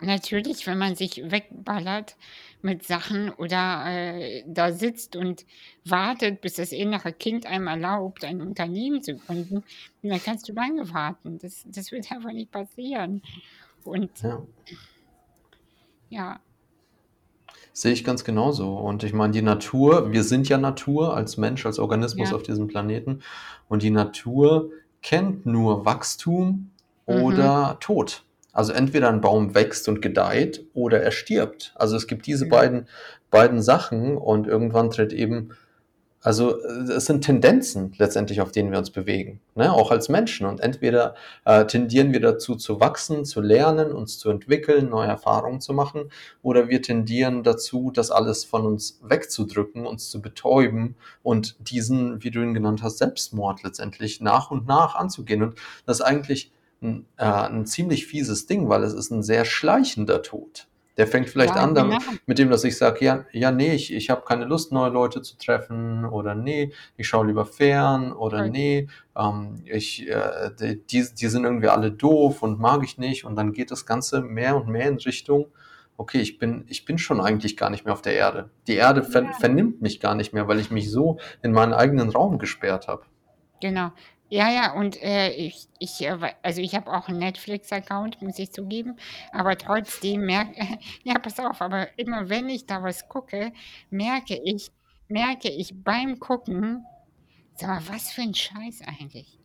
natürlich, 0.00 0.66
wenn 0.66 0.78
man 0.78 0.96
sich 0.96 1.16
wegballert 1.30 2.16
mit 2.62 2.84
Sachen 2.84 3.30
oder, 3.32 3.84
äh, 3.88 4.44
da 4.48 4.72
sitzt 4.72 5.16
und 5.16 5.46
wartet, 5.84 6.40
bis 6.42 6.54
das 6.56 6.72
innere 6.72 7.12
Kind 7.14 7.46
einem 7.46 7.68
erlaubt, 7.68 8.24
ein 8.24 8.42
Unternehmen 8.42 9.02
zu 9.02 9.16
gründen, 9.18 9.64
dann 10.02 10.22
kannst 10.22 10.48
du 10.48 10.54
lange 10.54 10.92
warten. 10.94 11.38
Das 11.38 11.64
das 11.66 11.92
wird 11.92 12.10
einfach 12.12 12.32
nicht 12.32 12.52
passieren. 12.52 13.22
Und 13.84 14.12
Ja. 14.22 14.46
ja, 16.08 16.42
Sehe 17.72 17.92
ich 17.92 18.04
ganz 18.04 18.24
genauso. 18.24 18.76
Und 18.76 19.04
ich 19.04 19.12
meine, 19.12 19.32
die 19.32 19.42
Natur, 19.42 20.12
wir 20.12 20.24
sind 20.24 20.48
ja 20.48 20.58
Natur 20.58 21.14
als 21.16 21.36
Mensch, 21.36 21.64
als 21.64 21.78
Organismus 21.78 22.30
ja. 22.30 22.36
auf 22.36 22.42
diesem 22.42 22.66
Planeten. 22.66 23.20
Und 23.68 23.82
die 23.82 23.90
Natur 23.90 24.70
kennt 25.02 25.46
nur 25.46 25.84
Wachstum 25.84 26.70
Mhm. 27.06 27.22
oder 27.22 27.76
Tod. 27.80 28.24
Also 28.52 28.72
entweder 28.72 29.08
ein 29.08 29.20
Baum 29.20 29.54
wächst 29.54 29.88
und 29.88 30.02
gedeiht 30.02 30.64
oder 30.74 31.00
er 31.00 31.10
stirbt. 31.12 31.72
Also 31.76 31.96
es 31.96 32.06
gibt 32.06 32.26
diese 32.26 32.46
Mhm. 32.46 32.50
beiden, 32.50 32.86
beiden 33.30 33.62
Sachen 33.62 34.16
und 34.16 34.46
irgendwann 34.46 34.90
tritt 34.90 35.12
eben 35.12 35.50
also 36.20 36.60
äh, 36.60 36.92
es 36.92 37.06
sind 37.06 37.22
Tendenzen 37.22 37.94
letztendlich, 37.98 38.40
auf 38.40 38.52
denen 38.52 38.70
wir 38.70 38.78
uns 38.78 38.90
bewegen, 38.90 39.40
ne? 39.54 39.72
auch 39.72 39.90
als 39.90 40.08
Menschen. 40.08 40.46
Und 40.46 40.60
entweder 40.60 41.14
äh, 41.44 41.64
tendieren 41.66 42.12
wir 42.12 42.20
dazu 42.20 42.56
zu 42.56 42.80
wachsen, 42.80 43.24
zu 43.24 43.40
lernen, 43.40 43.92
uns 43.92 44.18
zu 44.18 44.30
entwickeln, 44.30 44.90
neue 44.90 45.08
Erfahrungen 45.08 45.60
zu 45.60 45.72
machen, 45.72 46.10
oder 46.42 46.68
wir 46.68 46.82
tendieren 46.82 47.42
dazu, 47.42 47.90
das 47.92 48.10
alles 48.10 48.44
von 48.44 48.66
uns 48.66 49.00
wegzudrücken, 49.02 49.86
uns 49.86 50.10
zu 50.10 50.20
betäuben 50.20 50.96
und 51.22 51.56
diesen, 51.60 52.22
wie 52.22 52.30
du 52.30 52.40
ihn 52.40 52.54
genannt 52.54 52.82
hast, 52.82 52.98
Selbstmord 52.98 53.62
letztendlich 53.62 54.20
nach 54.20 54.50
und 54.50 54.66
nach 54.66 54.94
anzugehen. 54.94 55.42
Und 55.42 55.54
das 55.86 56.00
ist 56.00 56.04
eigentlich 56.04 56.52
ein, 56.82 57.06
äh, 57.16 57.24
ein 57.24 57.66
ziemlich 57.66 58.06
fieses 58.06 58.46
Ding, 58.46 58.68
weil 58.68 58.82
es 58.84 58.92
ist 58.92 59.10
ein 59.10 59.22
sehr 59.22 59.44
schleichender 59.44 60.22
Tod. 60.22 60.67
Der 60.98 61.06
fängt 61.06 61.30
vielleicht 61.30 61.54
ja, 61.54 61.62
an 61.62 61.74
genau. 61.74 61.98
mit 62.26 62.38
dem, 62.38 62.50
dass 62.50 62.64
ich 62.64 62.76
sage, 62.76 63.04
ja, 63.04 63.24
ja, 63.32 63.50
nee, 63.50 63.72
ich, 63.72 63.94
ich 63.94 64.10
habe 64.10 64.22
keine 64.26 64.44
Lust, 64.44 64.72
neue 64.72 64.90
Leute 64.90 65.22
zu 65.22 65.38
treffen 65.38 66.04
oder 66.04 66.34
nee, 66.34 66.72
ich 66.96 67.08
schaue 67.08 67.28
lieber 67.28 67.46
fern 67.46 68.12
oder 68.12 68.40
okay. 68.40 68.50
nee, 68.50 68.88
ähm, 69.16 69.62
ich, 69.64 70.08
äh, 70.08 70.50
die, 70.60 70.80
die 71.14 71.26
sind 71.28 71.44
irgendwie 71.44 71.68
alle 71.68 71.92
doof 71.92 72.42
und 72.42 72.58
mag 72.58 72.82
ich 72.84 72.98
nicht 72.98 73.24
und 73.24 73.36
dann 73.36 73.52
geht 73.52 73.70
das 73.70 73.86
Ganze 73.86 74.20
mehr 74.20 74.56
und 74.56 74.68
mehr 74.68 74.88
in 74.88 74.96
Richtung, 74.96 75.46
okay, 75.96 76.20
ich 76.20 76.38
bin, 76.38 76.64
ich 76.68 76.84
bin 76.84 76.98
schon 76.98 77.20
eigentlich 77.20 77.56
gar 77.56 77.70
nicht 77.70 77.84
mehr 77.84 77.92
auf 77.92 78.02
der 78.02 78.14
Erde. 78.14 78.50
Die 78.66 78.74
Erde 78.74 79.02
ver 79.02 79.32
vernimmt 79.38 79.82
mich 79.82 80.00
gar 80.00 80.14
nicht 80.14 80.32
mehr, 80.32 80.48
weil 80.48 80.60
ich 80.60 80.70
mich 80.70 80.90
so 80.90 81.18
in 81.42 81.52
meinen 81.52 81.74
eigenen 81.74 82.10
Raum 82.10 82.38
gesperrt 82.38 82.88
habe. 82.88 83.02
Genau. 83.60 83.90
Ja, 84.30 84.50
ja, 84.50 84.72
und 84.74 85.02
äh, 85.02 85.30
ich, 85.30 85.68
ich, 85.78 86.02
äh, 86.02 86.18
also 86.42 86.60
ich 86.60 86.74
habe 86.74 86.92
auch 86.92 87.08
einen 87.08 87.18
Netflix-Account, 87.18 88.20
muss 88.20 88.38
ich 88.38 88.52
zugeben, 88.52 88.96
aber 89.32 89.56
trotzdem 89.56 90.26
merke, 90.26 90.54
ja, 91.04 91.18
pass 91.18 91.38
auf, 91.40 91.62
aber 91.62 91.88
immer 91.98 92.28
wenn 92.28 92.48
ich 92.50 92.66
da 92.66 92.82
was 92.82 93.08
gucke, 93.08 93.52
merke 93.90 94.38
ich, 94.44 94.70
merke 95.08 95.48
ich 95.48 95.72
beim 95.82 96.18
Gucken, 96.20 96.84
sag 97.54 97.68
mal, 97.70 97.94
was 97.94 98.12
für 98.12 98.22
ein 98.22 98.34
Scheiß 98.34 98.82
eigentlich. 98.86 99.38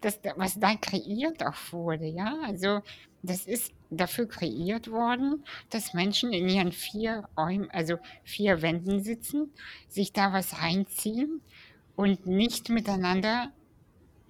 Das, 0.00 0.20
was 0.36 0.60
da 0.60 0.76
kreiert 0.76 1.44
auch 1.44 1.56
wurde, 1.72 2.06
ja, 2.06 2.36
also 2.46 2.80
das 3.22 3.46
ist 3.46 3.72
dafür 3.90 4.28
kreiert 4.28 4.90
worden, 4.90 5.44
dass 5.70 5.94
Menschen 5.94 6.32
in 6.32 6.48
ihren 6.48 6.72
vier 6.72 7.28
Räumen, 7.38 7.70
also 7.70 7.96
vier 8.24 8.62
Wänden 8.62 9.02
sitzen, 9.02 9.52
sich 9.88 10.12
da 10.12 10.32
was 10.32 10.60
reinziehen 10.62 11.40
und 11.96 12.26
nicht 12.26 12.68
miteinander 12.70 13.52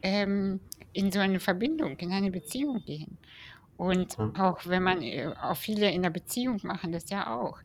ähm, 0.04 0.60
in 0.92 1.10
so 1.10 1.18
eine 1.18 1.40
Verbindung, 1.40 1.96
in 1.96 2.12
eine 2.12 2.30
Beziehung 2.30 2.84
gehen. 2.84 3.18
Und 3.76 4.16
auch 4.38 4.66
wenn 4.66 4.84
man, 4.84 5.02
äh, 5.02 5.32
auch 5.42 5.56
viele 5.56 5.90
in 5.90 6.02
der 6.02 6.10
Beziehung 6.10 6.60
machen 6.62 6.92
das 6.92 7.10
ja 7.10 7.34
auch, 7.34 7.58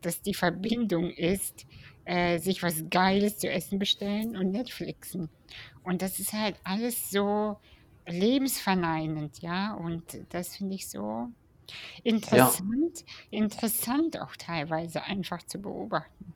dass 0.00 0.20
die 0.20 0.34
Verbindung 0.34 1.10
ist, 1.10 1.66
äh, 2.04 2.38
sich 2.38 2.64
was 2.64 2.84
Geiles 2.90 3.38
zu 3.38 3.48
essen 3.48 3.78
bestellen 3.78 4.36
und 4.36 4.50
Netflixen. 4.50 5.28
Und 5.84 6.02
das 6.02 6.18
ist 6.18 6.32
halt 6.32 6.56
alles 6.64 7.10
so 7.10 7.58
lebensverneinend, 8.08 9.40
ja. 9.40 9.74
Und 9.74 10.02
das 10.30 10.56
finde 10.56 10.74
ich 10.74 10.88
so 10.88 11.28
interessant, 12.02 13.04
ja. 13.30 13.38
interessant 13.38 14.20
auch 14.20 14.34
teilweise 14.34 15.04
einfach 15.04 15.44
zu 15.44 15.60
beobachten. 15.60 16.32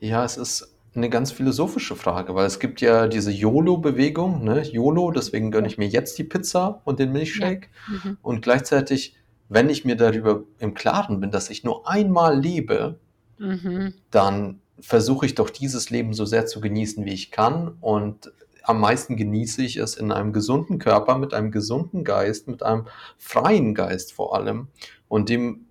Ja, 0.00 0.24
es 0.24 0.36
ist 0.36 0.74
eine 0.94 1.08
ganz 1.08 1.32
philosophische 1.32 1.96
Frage, 1.96 2.34
weil 2.34 2.46
es 2.46 2.58
gibt 2.58 2.80
ja 2.80 3.06
diese 3.06 3.30
YOLO-Bewegung, 3.30 4.44
ne? 4.44 4.62
YOLO, 4.62 5.10
deswegen 5.10 5.50
gönne 5.50 5.68
ich 5.68 5.78
mir 5.78 5.88
jetzt 5.88 6.18
die 6.18 6.24
Pizza 6.24 6.82
und 6.84 6.98
den 6.98 7.12
Milchshake. 7.12 7.68
Ja. 7.88 8.10
Mhm. 8.10 8.18
Und 8.20 8.42
gleichzeitig, 8.42 9.16
wenn 9.48 9.70
ich 9.70 9.84
mir 9.84 9.96
darüber 9.96 10.44
im 10.58 10.74
Klaren 10.74 11.20
bin, 11.20 11.30
dass 11.30 11.50
ich 11.50 11.64
nur 11.64 11.88
einmal 11.88 12.38
lebe, 12.38 12.98
mhm. 13.38 13.94
dann 14.10 14.60
versuche 14.80 15.26
ich 15.26 15.34
doch 15.34 15.48
dieses 15.48 15.90
Leben 15.90 16.12
so 16.12 16.24
sehr 16.24 16.46
zu 16.46 16.60
genießen, 16.60 17.04
wie 17.04 17.12
ich 17.12 17.30
kann. 17.30 17.76
Und 17.80 18.32
am 18.64 18.80
meisten 18.80 19.16
genieße 19.16 19.62
ich 19.62 19.76
es 19.76 19.94
in 19.94 20.12
einem 20.12 20.32
gesunden 20.32 20.78
Körper, 20.78 21.16
mit 21.18 21.32
einem 21.32 21.50
gesunden 21.50 22.04
Geist, 22.04 22.48
mit 22.48 22.62
einem 22.62 22.86
freien 23.16 23.74
Geist 23.74 24.12
vor 24.12 24.34
allem. 24.34 24.68
Und 25.08 25.28
dem 25.28 25.66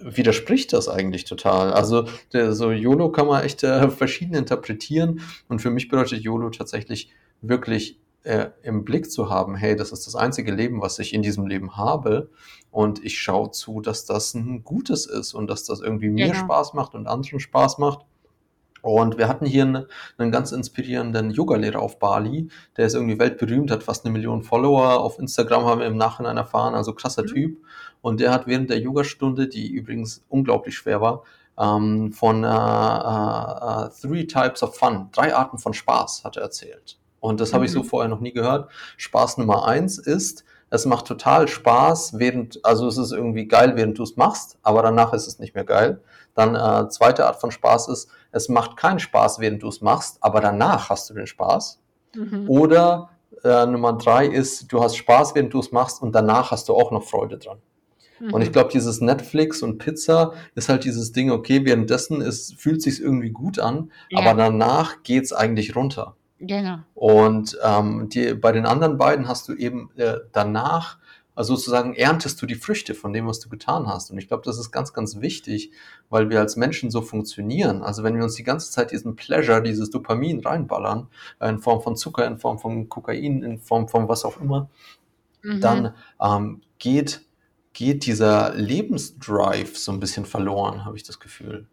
widerspricht 0.00 0.72
das 0.72 0.88
eigentlich 0.88 1.24
total. 1.24 1.72
Also 1.72 2.06
der, 2.32 2.52
so 2.52 2.70
YOLO 2.70 3.10
kann 3.10 3.26
man 3.26 3.42
echt 3.42 3.62
äh, 3.62 3.88
verschieden 3.90 4.34
interpretieren 4.34 5.20
und 5.48 5.60
für 5.60 5.70
mich 5.70 5.88
bedeutet 5.88 6.22
YOLO 6.22 6.50
tatsächlich 6.50 7.10
wirklich 7.40 7.98
äh, 8.24 8.48
im 8.62 8.84
Blick 8.84 9.10
zu 9.10 9.30
haben, 9.30 9.54
hey, 9.54 9.76
das 9.76 9.92
ist 9.92 10.06
das 10.06 10.16
einzige 10.16 10.52
Leben, 10.52 10.80
was 10.80 10.98
ich 10.98 11.12
in 11.14 11.22
diesem 11.22 11.46
Leben 11.46 11.76
habe 11.76 12.30
und 12.70 13.04
ich 13.04 13.18
schaue 13.18 13.50
zu, 13.50 13.80
dass 13.80 14.04
das 14.04 14.34
ein 14.34 14.64
gutes 14.64 15.06
ist 15.06 15.34
und 15.34 15.48
dass 15.48 15.64
das 15.64 15.80
irgendwie 15.80 16.08
mir 16.08 16.28
genau. 16.28 16.38
Spaß 16.38 16.74
macht 16.74 16.94
und 16.94 17.06
anderen 17.06 17.40
Spaß 17.40 17.78
macht. 17.78 18.04
Und 18.84 19.16
wir 19.16 19.28
hatten 19.28 19.46
hier 19.46 19.62
einen, 19.62 19.86
einen 20.18 20.30
ganz 20.30 20.52
inspirierenden 20.52 21.30
Yogalehrer 21.30 21.80
auf 21.80 21.98
Bali, 21.98 22.48
der 22.76 22.84
ist 22.84 22.94
irgendwie 22.94 23.18
weltberühmt, 23.18 23.70
hat 23.70 23.82
fast 23.82 24.04
eine 24.04 24.12
Million 24.12 24.42
Follower. 24.42 25.00
Auf 25.00 25.18
Instagram 25.18 25.64
haben 25.64 25.80
wir 25.80 25.86
im 25.86 25.96
Nachhinein 25.96 26.36
erfahren, 26.36 26.74
also 26.74 26.92
krasser 26.92 27.22
mhm. 27.22 27.28
Typ. 27.28 27.58
Und 28.02 28.20
der 28.20 28.30
hat 28.30 28.46
während 28.46 28.68
der 28.68 28.78
Yogastunde, 28.78 29.48
die 29.48 29.70
übrigens 29.70 30.22
unglaublich 30.28 30.76
schwer 30.76 31.00
war, 31.00 31.22
ähm, 31.58 32.12
von 32.12 32.44
äh, 32.44 32.46
äh, 32.46 33.88
Three 34.02 34.26
Types 34.26 34.62
of 34.62 34.76
Fun, 34.76 35.08
drei 35.12 35.34
Arten 35.34 35.56
von 35.56 35.72
Spaß, 35.72 36.22
hat 36.24 36.36
er 36.36 36.42
erzählt. 36.42 36.98
Und 37.20 37.40
das 37.40 37.52
mhm. 37.52 37.54
habe 37.54 37.64
ich 37.64 37.72
so 37.72 37.82
mhm. 37.82 37.86
vorher 37.86 38.10
noch 38.10 38.20
nie 38.20 38.32
gehört. 38.32 38.70
Spaß 38.98 39.38
Nummer 39.38 39.66
eins 39.66 39.96
ist, 39.96 40.44
es 40.68 40.84
macht 40.84 41.06
total 41.06 41.48
Spaß, 41.48 42.18
während, 42.18 42.62
also 42.66 42.86
es 42.86 42.98
ist 42.98 43.12
irgendwie 43.12 43.48
geil, 43.48 43.76
während 43.76 43.98
du 43.98 44.02
es 44.02 44.18
machst, 44.18 44.58
aber 44.62 44.82
danach 44.82 45.14
ist 45.14 45.26
es 45.26 45.38
nicht 45.38 45.54
mehr 45.54 45.64
geil. 45.64 46.02
Dann 46.34 46.54
äh, 46.54 46.88
zweite 46.88 47.26
Art 47.26 47.40
von 47.40 47.50
Spaß 47.50 47.88
ist, 47.88 48.08
es 48.32 48.48
macht 48.48 48.76
keinen 48.76 48.98
Spaß, 48.98 49.38
während 49.38 49.62
du 49.62 49.68
es 49.68 49.80
machst, 49.80 50.18
aber 50.20 50.40
danach 50.40 50.90
hast 50.90 51.08
du 51.10 51.14
den 51.14 51.26
Spaß. 51.26 51.80
Mhm. 52.14 52.48
Oder 52.48 53.10
äh, 53.44 53.66
Nummer 53.66 53.92
drei 53.94 54.26
ist, 54.26 54.72
du 54.72 54.82
hast 54.82 54.96
Spaß, 54.96 55.34
während 55.34 55.54
du 55.54 55.60
es 55.60 55.70
machst 55.72 56.02
und 56.02 56.14
danach 56.14 56.50
hast 56.50 56.68
du 56.68 56.74
auch 56.74 56.90
noch 56.90 57.04
Freude 57.04 57.38
dran. 57.38 57.58
Und 58.32 58.42
ich 58.42 58.48
mhm. 58.48 58.52
glaube, 58.52 58.70
dieses 58.72 59.00
Netflix 59.00 59.62
und 59.62 59.78
Pizza 59.78 60.32
ist 60.54 60.68
halt 60.68 60.84
dieses 60.84 61.12
Ding, 61.12 61.30
okay, 61.30 61.64
währenddessen 61.64 62.20
ist, 62.20 62.54
fühlt 62.54 62.80
sich 62.80 63.00
irgendwie 63.00 63.30
gut 63.30 63.58
an, 63.58 63.90
ja. 64.08 64.20
aber 64.20 64.34
danach 64.34 65.02
geht 65.02 65.24
es 65.24 65.32
eigentlich 65.32 65.74
runter. 65.76 66.16
Genau. 66.38 66.78
Und 66.94 67.58
ähm, 67.62 68.08
die, 68.08 68.34
bei 68.34 68.52
den 68.52 68.66
anderen 68.66 68.98
beiden 68.98 69.28
hast 69.28 69.48
du 69.48 69.54
eben 69.54 69.90
äh, 69.96 70.16
danach, 70.32 70.98
also 71.34 71.56
sozusagen 71.56 71.94
erntest 71.94 72.40
du 72.40 72.46
die 72.46 72.54
Früchte 72.54 72.94
von 72.94 73.12
dem, 73.12 73.26
was 73.26 73.40
du 73.40 73.48
getan 73.48 73.86
hast. 73.86 74.10
Und 74.10 74.18
ich 74.18 74.28
glaube, 74.28 74.44
das 74.44 74.58
ist 74.58 74.70
ganz, 74.70 74.92
ganz 74.92 75.20
wichtig, 75.20 75.72
weil 76.08 76.30
wir 76.30 76.40
als 76.40 76.56
Menschen 76.56 76.90
so 76.90 77.02
funktionieren. 77.02 77.82
Also 77.82 78.04
wenn 78.04 78.16
wir 78.16 78.22
uns 78.24 78.34
die 78.34 78.44
ganze 78.44 78.70
Zeit 78.70 78.92
diesen 78.92 79.16
Pleasure, 79.16 79.62
dieses 79.62 79.90
Dopamin 79.90 80.40
reinballern, 80.40 81.08
äh, 81.40 81.48
in 81.48 81.58
Form 81.58 81.82
von 81.82 81.96
Zucker, 81.96 82.26
in 82.26 82.38
Form 82.38 82.58
von 82.58 82.88
Kokain, 82.88 83.42
in 83.42 83.58
Form 83.58 83.88
von 83.88 84.08
was 84.08 84.24
auch 84.24 84.40
immer, 84.40 84.70
mhm. 85.42 85.60
dann 85.60 85.94
ähm, 86.20 86.62
geht 86.78 87.22
geht 87.74 88.06
dieser 88.06 88.54
Lebensdrive 88.54 89.76
so 89.76 89.90
ein 89.90 89.98
bisschen 89.98 90.24
verloren, 90.24 90.84
habe 90.84 90.96
ich 90.96 91.02
das 91.02 91.18
Gefühl. 91.18 91.66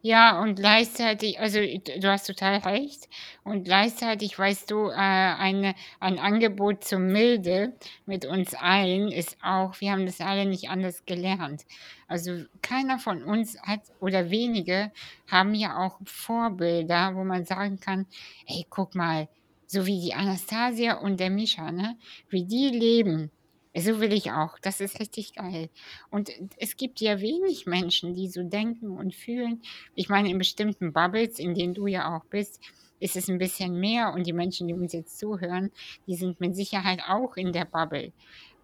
Ja, 0.00 0.40
und 0.40 0.54
gleichzeitig, 0.54 1.40
also 1.40 1.58
du 1.58 2.08
hast 2.08 2.26
total 2.26 2.58
recht. 2.58 3.08
Und 3.42 3.64
gleichzeitig 3.64 4.38
weißt 4.38 4.70
du, 4.70 4.88
äh, 4.90 4.92
eine, 4.94 5.74
ein 5.98 6.20
Angebot 6.20 6.84
zur 6.84 7.00
Milde 7.00 7.72
mit 8.06 8.24
uns 8.24 8.54
allen 8.54 9.10
ist 9.10 9.36
auch, 9.42 9.80
wir 9.80 9.90
haben 9.90 10.06
das 10.06 10.20
alle 10.20 10.46
nicht 10.46 10.70
anders 10.70 11.04
gelernt. 11.04 11.64
Also 12.06 12.44
keiner 12.62 13.00
von 13.00 13.24
uns 13.24 13.60
hat 13.62 13.80
oder 14.00 14.30
wenige 14.30 14.92
haben 15.26 15.54
ja 15.54 15.76
auch 15.84 15.98
Vorbilder, 16.04 17.16
wo 17.16 17.24
man 17.24 17.44
sagen 17.44 17.80
kann, 17.80 18.06
hey, 18.46 18.64
guck 18.70 18.94
mal, 18.94 19.28
so 19.66 19.84
wie 19.84 20.00
die 20.00 20.14
Anastasia 20.14 20.94
und 20.98 21.18
der 21.18 21.30
Mischa, 21.30 21.72
ne, 21.72 21.98
wie 22.30 22.44
die 22.44 22.68
leben 22.68 23.30
so 23.80 24.00
will 24.00 24.12
ich 24.12 24.32
auch. 24.32 24.58
Das 24.60 24.80
ist 24.80 25.00
richtig 25.00 25.34
geil. 25.34 25.68
Und 26.10 26.30
es 26.56 26.76
gibt 26.76 27.00
ja 27.00 27.20
wenig 27.20 27.66
Menschen, 27.66 28.14
die 28.14 28.28
so 28.28 28.42
denken 28.42 28.90
und 28.90 29.14
fühlen. 29.14 29.62
Ich 29.94 30.08
meine, 30.08 30.30
in 30.30 30.38
bestimmten 30.38 30.92
Bubbles, 30.92 31.38
in 31.38 31.54
denen 31.54 31.74
du 31.74 31.86
ja 31.86 32.16
auch 32.16 32.24
bist, 32.26 32.60
ist 33.00 33.16
es 33.16 33.28
ein 33.28 33.38
bisschen 33.38 33.78
mehr. 33.78 34.12
Und 34.14 34.26
die 34.26 34.32
Menschen, 34.32 34.68
die 34.68 34.74
uns 34.74 34.92
jetzt 34.92 35.18
zuhören, 35.18 35.70
die 36.06 36.14
sind 36.14 36.40
mit 36.40 36.56
Sicherheit 36.56 37.00
auch 37.08 37.36
in 37.36 37.52
der 37.52 37.64
Bubble. 37.64 38.12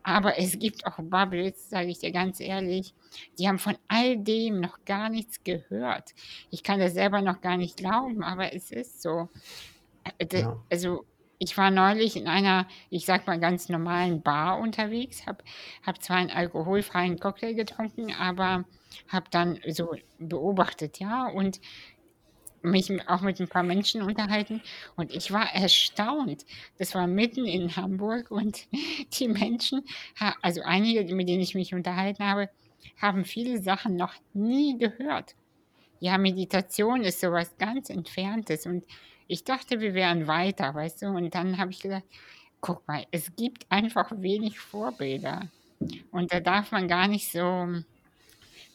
Aber 0.02 0.38
es 0.38 0.58
gibt 0.58 0.86
auch 0.86 0.98
Bubbles, 0.98 1.70
sage 1.70 1.88
ich 1.88 1.98
dir 1.98 2.12
ganz 2.12 2.38
ehrlich, 2.38 2.92
die 3.38 3.48
haben 3.48 3.58
von 3.58 3.76
all 3.88 4.18
dem 4.18 4.60
noch 4.60 4.84
gar 4.84 5.08
nichts 5.08 5.42
gehört. 5.44 6.14
Ich 6.50 6.62
kann 6.62 6.78
das 6.78 6.92
selber 6.92 7.22
noch 7.22 7.40
gar 7.40 7.56
nicht 7.56 7.78
glauben, 7.78 8.22
aber 8.22 8.52
es 8.52 8.70
ist 8.70 9.00
so. 9.00 9.30
Äh, 10.18 10.26
ja. 10.40 10.62
Also 10.70 11.06
ich 11.44 11.58
war 11.58 11.70
neulich 11.70 12.16
in 12.16 12.26
einer, 12.26 12.66
ich 12.88 13.04
sag 13.04 13.26
mal, 13.26 13.38
ganz 13.38 13.68
normalen 13.68 14.22
Bar 14.22 14.58
unterwegs, 14.58 15.26
habe 15.26 15.44
hab 15.84 16.02
zwar 16.02 16.16
einen 16.16 16.30
alkoholfreien 16.30 17.20
Cocktail 17.20 17.52
getrunken, 17.52 18.12
aber 18.14 18.64
habe 19.08 19.26
dann 19.30 19.60
so 19.68 19.94
beobachtet, 20.18 21.00
ja, 21.00 21.26
und 21.28 21.60
mich 22.62 22.90
auch 23.08 23.20
mit 23.20 23.40
ein 23.40 23.48
paar 23.48 23.62
Menschen 23.62 24.00
unterhalten 24.00 24.62
und 24.96 25.14
ich 25.14 25.30
war 25.32 25.52
erstaunt. 25.54 26.46
Das 26.78 26.94
war 26.94 27.06
mitten 27.06 27.44
in 27.44 27.76
Hamburg 27.76 28.30
und 28.30 28.66
die 29.18 29.28
Menschen, 29.28 29.82
also 30.40 30.62
einige, 30.62 31.14
mit 31.14 31.28
denen 31.28 31.42
ich 31.42 31.54
mich 31.54 31.74
unterhalten 31.74 32.24
habe, 32.24 32.48
haben 32.96 33.26
viele 33.26 33.60
Sachen 33.60 33.96
noch 33.96 34.14
nie 34.32 34.78
gehört. 34.78 35.34
ja, 36.00 36.16
Meditation 36.16 37.02
ist 37.02 37.20
sowas 37.20 37.54
ganz 37.58 37.90
Entferntes 37.90 38.64
und 38.64 38.84
ich 39.28 39.44
dachte, 39.44 39.80
wir 39.80 39.94
wären 39.94 40.26
weiter, 40.26 40.74
weißt 40.74 41.02
du? 41.02 41.06
Und 41.08 41.34
dann 41.34 41.58
habe 41.58 41.70
ich 41.72 41.80
gesagt, 41.80 42.06
guck 42.60 42.86
mal, 42.88 43.06
es 43.12 43.34
gibt 43.36 43.66
einfach 43.70 44.10
wenig 44.16 44.60
Vorbilder. 44.60 45.50
Und 46.10 46.32
da 46.32 46.40
darf 46.40 46.72
man 46.72 46.88
gar 46.88 47.08
nicht 47.08 47.30
so, 47.32 47.68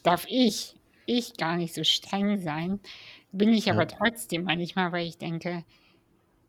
darf 0.03 0.25
ich, 0.27 0.77
ich 1.05 1.37
gar 1.37 1.57
nicht 1.57 1.73
so 1.73 1.83
streng 1.83 2.39
sein. 2.39 2.81
Bin 3.31 3.53
ich 3.53 3.69
aber 3.69 3.87
Ja. 3.87 3.87
trotzdem 3.87 4.43
manchmal, 4.43 4.91
weil 4.91 5.07
ich 5.07 5.17
denke, 5.17 5.65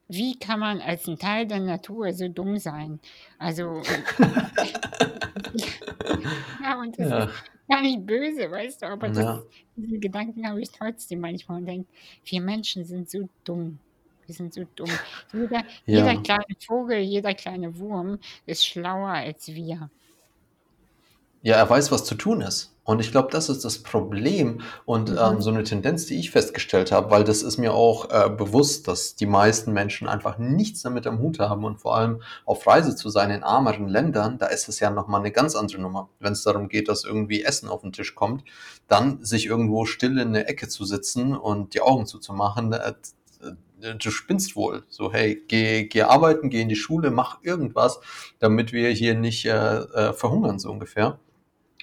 wie 0.08 0.38
kann 0.38 0.60
man 0.60 0.80
als 0.80 1.06
ein 1.08 1.18
Teil 1.18 1.46
der 1.46 1.60
Natur 1.60 2.12
so 2.14 2.28
dumm 2.28 2.58
sein? 2.58 3.00
Also, 3.38 3.82
ja, 6.58 6.78
und 6.80 6.98
das 6.98 7.08
Ja. 7.08 7.30
ist 7.30 7.32
gar 7.68 7.82
nicht 7.82 8.06
böse, 8.06 8.50
weißt 8.50 8.82
du, 8.82 8.86
aber 8.86 9.10
das, 9.10 9.26
Ja. 9.26 9.42
diesen 9.76 10.00
Gedanken 10.00 10.46
habe 10.48 10.60
ich 10.60 10.70
trotzdem 10.72 11.20
manchmal 11.20 11.58
und 11.60 11.66
denke, 11.66 11.90
wir 12.24 12.40
Menschen 12.40 12.84
sind 12.84 13.08
so 13.10 13.28
dumm. 13.44 13.80
Wir 14.30 14.34
sind 14.36 14.54
so 14.54 14.62
dumm. 14.76 15.00
Jeder, 15.32 15.64
jeder 15.90 16.12
Ja. 16.12 16.20
kleine 16.22 16.44
Vogel, 16.64 16.98
jeder 17.00 17.34
kleine 17.34 17.76
Wurm 17.80 18.20
ist 18.46 18.64
schlauer 18.64 19.08
als 19.08 19.48
wir. 19.48 19.90
Ja, 21.42 21.56
er 21.56 21.68
weiß, 21.68 21.90
was 21.90 22.04
zu 22.04 22.14
tun 22.14 22.42
ist. 22.42 22.76
Und 22.84 23.00
ich 23.00 23.10
glaube, 23.10 23.30
das 23.32 23.48
ist 23.48 23.64
das 23.64 23.82
Problem 23.82 24.60
und 24.84 25.10
Mhm. 25.10 25.18
ähm, 25.18 25.40
so 25.40 25.50
eine 25.50 25.64
Tendenz, 25.64 26.06
die 26.06 26.18
ich 26.20 26.30
festgestellt 26.30 26.92
habe, 26.92 27.10
weil 27.10 27.24
das 27.24 27.42
ist 27.42 27.56
mir 27.58 27.74
auch 27.74 28.08
äh, 28.10 28.28
bewusst, 28.30 28.86
dass 28.86 29.16
die 29.16 29.26
meisten 29.26 29.72
Menschen 29.72 30.06
einfach 30.06 30.38
nichts 30.38 30.82
damit 30.82 31.08
am 31.08 31.18
Hut 31.18 31.40
haben 31.40 31.64
und 31.64 31.78
vor 31.80 31.96
allem 31.96 32.22
auf 32.44 32.64
Reise 32.68 32.94
zu 32.94 33.08
sein 33.08 33.30
in 33.30 33.42
ärmeren 33.42 33.88
Ländern, 33.88 34.38
da 34.38 34.46
ist 34.46 34.68
es 34.68 34.78
ja 34.78 34.90
nochmal 34.90 35.20
eine 35.20 35.32
ganz 35.32 35.56
andere 35.56 35.80
Nummer. 35.80 36.08
Wenn 36.20 36.34
es 36.34 36.44
darum 36.44 36.68
geht, 36.68 36.88
dass 36.88 37.02
irgendwie 37.04 37.42
Essen 37.42 37.68
auf 37.68 37.80
den 37.80 37.92
Tisch 37.92 38.14
kommt, 38.14 38.44
dann 38.86 39.24
sich 39.24 39.46
irgendwo 39.46 39.86
still 39.86 40.18
in 40.18 40.28
eine 40.28 40.46
Ecke 40.46 40.68
zu 40.68 40.84
sitzen 40.84 41.34
und 41.36 41.74
die 41.74 41.80
Augen 41.80 42.06
zuzumachen, 42.06 42.72
äh, 42.74 42.92
du 43.80 44.10
spinnst 44.10 44.56
wohl. 44.56 44.84
So, 44.88 45.12
hey, 45.12 45.42
geh, 45.48 45.84
geh 45.84 46.02
arbeiten, 46.02 46.50
geh 46.50 46.60
in 46.60 46.68
die 46.68 46.76
Schule, 46.76 47.10
mach 47.10 47.42
irgendwas, 47.42 48.00
damit 48.38 48.72
wir 48.72 48.90
hier 48.90 49.14
nicht 49.14 49.46
äh, 49.46 49.50
äh, 49.50 50.12
verhungern, 50.12 50.58
so 50.58 50.70
ungefähr. 50.70 51.18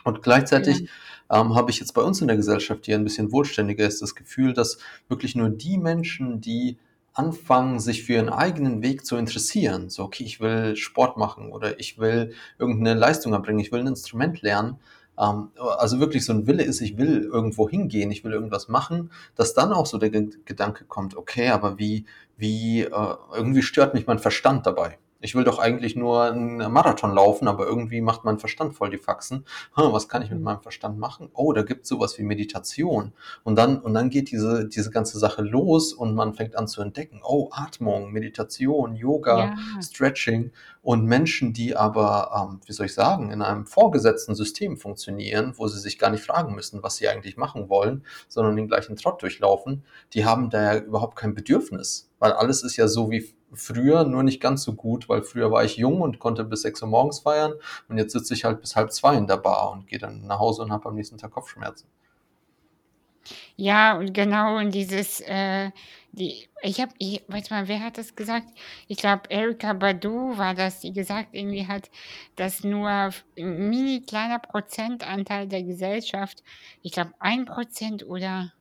Und 0.03 0.23
gleichzeitig 0.23 0.89
ähm, 1.29 1.55
habe 1.55 1.71
ich 1.71 1.79
jetzt 1.79 1.93
bei 1.93 2.01
uns 2.01 2.21
in 2.21 2.27
der 2.27 2.37
Gesellschaft, 2.37 2.87
die 2.87 2.93
ein 2.93 3.03
bisschen 3.03 3.31
wohlständiger 3.31 3.85
ist, 3.85 4.01
das 4.01 4.15
Gefühl, 4.15 4.53
dass 4.53 4.77
wirklich 5.09 5.35
nur 5.35 5.49
die 5.49 5.77
Menschen, 5.77 6.39
die 6.39 6.77
anfangen, 7.13 7.79
sich 7.79 8.03
für 8.03 8.13
ihren 8.13 8.29
eigenen 8.29 8.83
Weg 8.83 9.05
zu 9.05 9.17
interessieren, 9.17 9.89
so, 9.89 10.03
okay, 10.03 10.23
ich 10.23 10.39
will 10.39 10.75
Sport 10.75 11.17
machen 11.17 11.51
oder 11.51 11.79
ich 11.79 11.97
will 11.97 12.33
irgendeine 12.59 12.97
Leistung 12.97 13.33
erbringen, 13.33 13.59
ich 13.59 13.71
will 13.71 13.79
ein 13.79 13.87
Instrument 13.87 14.41
lernen, 14.41 14.79
also 15.17 15.99
wirklich 15.99 16.25
so 16.25 16.33
ein 16.33 16.47
Wille 16.47 16.63
ist, 16.63 16.81
ich 16.81 16.97
will 16.97 17.23
irgendwo 17.23 17.67
hingehen, 17.69 18.11
ich 18.11 18.23
will 18.23 18.33
irgendwas 18.33 18.67
machen, 18.67 19.11
dass 19.35 19.53
dann 19.53 19.73
auch 19.73 19.85
so 19.87 19.97
der 19.97 20.09
Ge- 20.11 20.29
Gedanke 20.45 20.85
kommt, 20.85 21.15
okay, 21.17 21.49
aber 21.49 21.79
wie, 21.79 22.05
wie, 22.37 22.81
äh, 22.83 23.15
irgendwie 23.33 23.63
stört 23.63 23.93
mich 23.93 24.07
mein 24.07 24.19
Verstand 24.19 24.65
dabei. 24.67 24.97
Ich 25.19 25.35
will 25.35 25.43
doch 25.43 25.59
eigentlich 25.59 25.95
nur 25.95 26.23
einen 26.23 26.71
Marathon 26.71 27.13
laufen, 27.13 27.47
aber 27.47 27.65
irgendwie 27.65 28.01
macht 28.01 28.23
mein 28.23 28.37
Verstand 28.37 28.73
voll 28.75 28.89
die 28.89 28.97
Faxen. 28.97 29.45
Hm, 29.75 29.91
was 29.91 30.07
kann 30.07 30.21
ich 30.21 30.29
mit 30.29 30.41
meinem 30.41 30.61
Verstand 30.61 30.99
machen? 30.99 31.29
Oh, 31.33 31.53
da 31.53 31.63
gibt 31.63 31.83
es 31.83 31.89
sowas 31.89 32.17
wie 32.19 32.23
Meditation. 32.23 33.13
Und 33.43 33.55
dann, 33.55 33.79
und 33.79 33.93
dann 33.93 34.09
geht 34.09 34.31
diese, 34.31 34.67
diese 34.67 34.91
ganze 34.91 35.17
Sache 35.17 35.41
los 35.41 35.93
und 35.93 36.13
man 36.13 36.33
fängt 36.33 36.55
an 36.55 36.67
zu 36.67 36.81
entdecken, 36.81 37.21
oh, 37.23 37.49
Atmung, 37.51 38.11
Meditation, 38.11 38.95
Yoga, 38.95 39.37
Ja, 39.37 39.55
Stretching. 39.81 40.51
Und 40.81 41.05
Menschen, 41.05 41.51
die 41.51 41.75
aber, 41.75 42.49
ähm, 42.49 42.61
wie 42.65 42.71
soll 42.71 42.85
ich 42.85 42.93
sagen, 42.93 43.31
in 43.31 43.41
einem 43.41 43.65
vorgesetzten 43.65 44.35
System 44.35 44.77
funktionieren, 44.77 45.53
wo 45.57 45.67
sie 45.67 45.79
sich 45.79 45.99
gar 45.99 46.09
nicht 46.09 46.23
fragen 46.23 46.55
müssen, 46.55 46.81
was 46.81 46.95
sie 46.95 47.09
eigentlich 47.09 47.35
machen 47.35 47.69
wollen, 47.69 48.05
sondern 48.29 48.55
den 48.55 48.67
gleichen 48.67 48.95
Trott 48.95 49.21
durchlaufen, 49.21 49.83
die 50.13 50.25
haben 50.25 50.49
da 50.49 50.73
ja 50.73 50.79
überhaupt 50.79 51.17
kein 51.17 51.33
Bedürfnis. 51.33 52.09
Weil 52.19 52.31
alles 52.31 52.63
ist 52.63 52.77
ja 52.77 52.87
so 52.87 53.11
wie 53.11 53.33
früher, 53.53 54.03
nur 54.03 54.23
nicht 54.23 54.41
ganz 54.41 54.63
so 54.63 54.73
gut, 54.73 55.09
weil 55.09 55.23
früher 55.23 55.51
war 55.51 55.63
ich 55.63 55.77
jung 55.77 56.01
und 56.01 56.19
konnte 56.19 56.43
bis 56.43 56.63
6 56.63 56.81
Uhr 56.83 56.89
morgens 56.89 57.19
feiern 57.19 57.53
und 57.89 57.97
jetzt 57.97 58.13
sitze 58.13 58.33
ich 58.33 58.45
halt 58.45 58.61
bis 58.61 58.75
halb 58.75 58.91
zwei 58.93 59.15
in 59.15 59.27
der 59.27 59.37
Bar 59.37 59.71
und 59.71 59.87
gehe 59.87 59.99
dann 59.99 60.25
nach 60.27 60.39
Hause 60.39 60.63
und 60.63 60.71
habe 60.71 60.89
am 60.89 60.95
nächsten 60.95 61.17
Tag 61.17 61.31
Kopfschmerzen. 61.31 61.87
ja, 63.55 63.97
und 63.97 64.13
genau, 64.13 64.57
und 64.57 64.71
dieses, 64.73 65.21
äh, 65.21 65.71
die, 66.11 66.47
ich 66.61 66.79
habe, 66.81 66.93
ich, 66.99 67.23
warte 67.27 67.53
mal, 67.53 67.67
wer 67.67 67.81
hat 67.81 67.97
das 67.97 68.15
gesagt? 68.15 68.47
Ich 68.87 68.97
glaube, 68.97 69.23
Erika 69.29 69.73
Badu 69.73 70.37
war 70.37 70.53
das, 70.53 70.79
die 70.81 70.93
gesagt 70.93 71.29
irgendwie 71.33 71.67
hat, 71.67 71.89
dass 72.35 72.63
nur 72.63 72.89
ein 72.89 73.13
mini 73.35 74.01
kleiner 74.01 74.39
Prozentanteil 74.39 75.47
der 75.47 75.63
Gesellschaft, 75.63 76.43
ich 76.81 76.91
glaube, 76.91 77.13
ein 77.19 77.45
Prozent 77.45 78.05
oder 78.05 78.53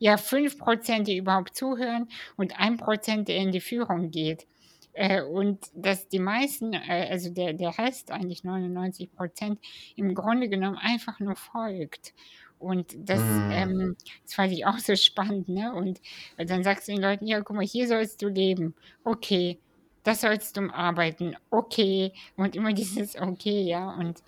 ja, 0.00 0.16
5%, 0.18 1.04
die 1.06 1.18
überhaupt 1.18 1.54
zuhören 1.56 2.08
und 2.36 2.58
1%, 2.58 3.28
der 3.28 3.36
in 3.36 3.52
die 3.52 3.60
Führung 3.60 4.10
geht. 4.10 4.48
Äh, 4.94 5.22
und 5.22 5.60
dass 5.74 6.08
die 6.08 6.18
meisten, 6.18 6.72
äh, 6.72 7.08
also 7.10 7.30
der, 7.30 7.52
der 7.54 7.78
Rest, 7.78 8.10
eigentlich 8.10 8.44
99%, 8.44 9.58
im 9.96 10.14
Grunde 10.14 10.48
genommen 10.48 10.76
einfach 10.78 11.20
nur 11.20 11.36
folgt. 11.36 12.14
Und 12.58 12.94
das, 12.98 13.20
Mm, 13.20 13.50
ähm, 13.52 13.96
das 14.24 14.34
fand 14.34 14.52
ich 14.52 14.66
auch 14.66 14.78
so 14.78 14.94
spannend, 14.96 15.48
ne? 15.48 15.72
Und 15.74 16.00
äh, 16.36 16.44
dann 16.46 16.64
sagst 16.64 16.88
du 16.88 16.92
den 16.92 17.00
Leuten, 17.02 17.26
ja, 17.26 17.40
guck 17.40 17.56
mal, 17.56 17.64
hier 17.66 17.88
sollst 17.88 18.20
du 18.22 18.28
leben. 18.28 18.74
Okay. 19.04 19.58
Das 20.02 20.22
sollst 20.22 20.56
du 20.56 20.70
arbeiten. 20.72 21.36
Okay. 21.50 22.12
Und 22.36 22.56
immer 22.56 22.72
dieses 22.72 23.16
Okay, 23.20 23.62
ja. 23.62 23.90
Und 23.94 24.22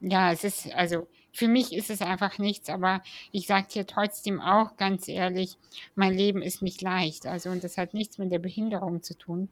ja, 0.00 0.32
es 0.32 0.44
ist, 0.44 0.72
also 0.74 1.08
für 1.32 1.48
mich 1.48 1.72
ist 1.72 1.90
es 1.90 2.02
einfach 2.02 2.38
nichts, 2.38 2.68
aber 2.68 3.02
ich 3.32 3.46
sage 3.46 3.66
dir 3.68 3.86
trotzdem 3.86 4.40
auch 4.40 4.76
ganz 4.76 5.08
ehrlich, 5.08 5.56
mein 5.94 6.12
Leben 6.12 6.42
ist 6.42 6.62
nicht 6.62 6.82
leicht. 6.82 7.26
Also, 7.26 7.50
und 7.50 7.64
das 7.64 7.78
hat 7.78 7.94
nichts 7.94 8.18
mit 8.18 8.30
der 8.30 8.38
Behinderung 8.38 9.02
zu 9.02 9.16
tun 9.16 9.48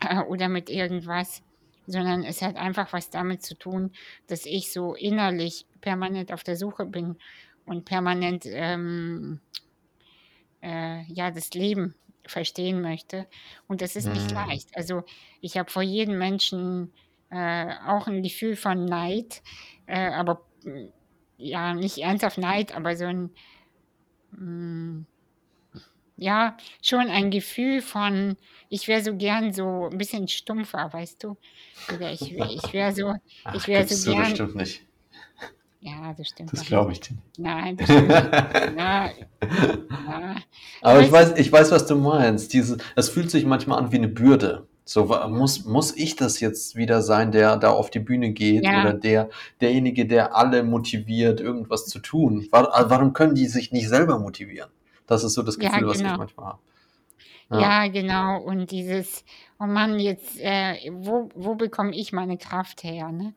äh, 0.00 0.20
oder 0.20 0.48
mit 0.48 0.70
irgendwas, 0.70 1.42
sondern 1.86 2.24
es 2.24 2.40
hat 2.40 2.56
einfach 2.56 2.92
was 2.94 3.10
damit 3.10 3.42
zu 3.42 3.54
tun, 3.54 3.92
dass 4.28 4.46
ich 4.46 4.72
so 4.72 4.94
innerlich 4.94 5.66
permanent 5.82 6.32
auf 6.32 6.42
der 6.42 6.56
Suche 6.56 6.86
bin 6.86 7.16
und 7.66 7.84
permanent 7.84 8.46
ähm, 8.46 9.40
äh, 10.62 11.02
ja 11.12 11.30
das 11.30 11.52
Leben 11.52 11.94
verstehen 12.26 12.80
möchte. 12.80 13.26
Und 13.68 13.82
das 13.82 13.96
ist 13.96 14.06
nicht 14.06 14.30
mm, 14.30 14.34
leicht. 14.34 14.74
Also 14.74 15.04
ich 15.42 15.58
habe 15.58 15.70
vor 15.70 15.82
jedem 15.82 16.16
Menschen 16.16 16.94
äh, 17.30 17.74
auch 17.86 18.06
ein 18.06 18.22
Gefühl 18.22 18.56
von 18.56 18.86
Neid, 18.86 19.42
äh, 19.86 20.08
aber 20.08 20.40
ja, 21.36 21.74
nicht 21.74 21.98
ernsthaft 21.98 22.38
Neid, 22.38 22.74
aber 22.74 22.96
so 22.96 23.04
ein, 23.04 23.30
mm, 24.32 25.06
ja, 26.16 26.56
schon 26.80 27.08
ein 27.08 27.30
Gefühl 27.30 27.82
von, 27.82 28.36
ich 28.68 28.86
wäre 28.86 29.02
so 29.02 29.16
gern 29.16 29.52
so 29.52 29.88
ein 29.90 29.98
bisschen 29.98 30.28
stumpfer, 30.28 30.92
weißt 30.92 31.24
du? 31.24 31.36
Oder 31.94 32.12
ich, 32.12 32.32
ich 32.32 32.72
wäre 32.72 32.92
so, 32.92 33.14
ich 33.54 33.66
wäre 33.66 33.86
so 33.86 34.12
gern, 34.12 34.22
bestimmt 34.22 34.54
nicht. 34.54 34.82
ja, 35.80 36.14
das 36.16 36.28
stimmt 36.28 36.52
Das 36.52 36.64
glaube 36.64 36.92
ich 36.92 37.00
dir 37.00 37.14
nicht. 37.14 37.38
Nein, 37.38 37.76
das 37.76 37.86
stimmt 37.88 38.08
nicht. 38.08 38.24
Ja, 38.78 39.10
ja. 39.10 40.36
Aber 40.82 41.00
ich 41.00 41.10
Weißt 41.10 41.32
weiß, 41.32 41.38
ich 41.38 41.50
weiß, 41.50 41.70
was 41.70 41.86
du 41.86 41.96
meinst. 41.96 42.52
Diese, 42.52 42.78
es 42.96 43.08
fühlt 43.08 43.30
sich 43.30 43.44
manchmal 43.44 43.78
an 43.78 43.92
wie 43.92 43.96
eine 43.96 44.08
Bürde. 44.08 44.66
So, 44.86 45.06
muss, 45.28 45.64
muss 45.64 45.96
ich 45.96 46.16
das 46.16 46.40
jetzt 46.40 46.76
wieder 46.76 47.00
sein, 47.02 47.32
der 47.32 47.56
da 47.56 47.70
auf 47.70 47.90
die 47.90 48.00
Bühne 48.00 48.32
geht 48.32 48.64
ja, 48.64 48.80
oder 48.80 48.92
der, 48.92 49.30
derjenige, 49.60 50.06
der 50.06 50.36
alle 50.36 50.62
motiviert, 50.62 51.40
irgendwas 51.40 51.86
zu 51.86 52.00
tun? 52.00 52.46
Wa- 52.50 52.70
Warum 52.88 53.14
können 53.14 53.34
die 53.34 53.46
sich 53.46 53.72
nicht 53.72 53.88
selber 53.88 54.18
motivieren? 54.18 54.70
Das 55.06 55.24
ist 55.24 55.34
so 55.34 55.42
das 55.42 55.58
ja, 55.58 55.70
Gefühl, 55.70 55.86
was 55.86 56.02
ich 56.02 56.02
genau. 56.02 56.18
manchmal 56.18 56.46
habe. 56.46 56.58
Ja, 57.50 57.60
Ja, 57.60 57.88
genau. 57.88 58.40
Und 58.42 58.70
dieses, 58.70 59.24
oh 59.58 59.66
Mann, 59.66 59.98
jetzt, 59.98 60.38
äh, 60.40 60.90
wo, 60.92 61.28
wo 61.34 61.54
bekomme 61.54 61.94
ich 61.94 62.12
meine 62.12 62.36
Kraft 62.38 62.82
her, 62.84 63.12
ne? 63.12 63.34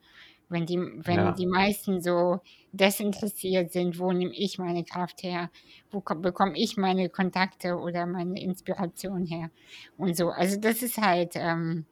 Wenn 0.48 0.66
die, 0.66 0.78
wenn 0.78 1.16
ja. 1.16 1.34
die 1.34 1.46
meisten 1.46 2.00
so 2.00 2.40
desinteressiert 2.72 3.72
sind, 3.72 3.98
wo 3.98 4.12
nehme 4.12 4.34
ich 4.34 4.58
meine 4.58 4.84
Kraft 4.84 5.22
her? 5.22 5.50
Wo 5.90 6.00
ko- 6.00 6.14
bekomme 6.16 6.56
ich 6.58 6.76
meine 6.76 7.10
Kontakte 7.10 7.76
oder 7.76 8.06
meine 8.06 8.40
Inspiration 8.40 9.26
her? 9.26 9.50
Und 9.96 10.16
so. 10.16 10.30
Also 10.30 10.58
das 10.58 10.82
ist 10.82 10.98
halt 10.98 11.32
ähm, 11.36 11.86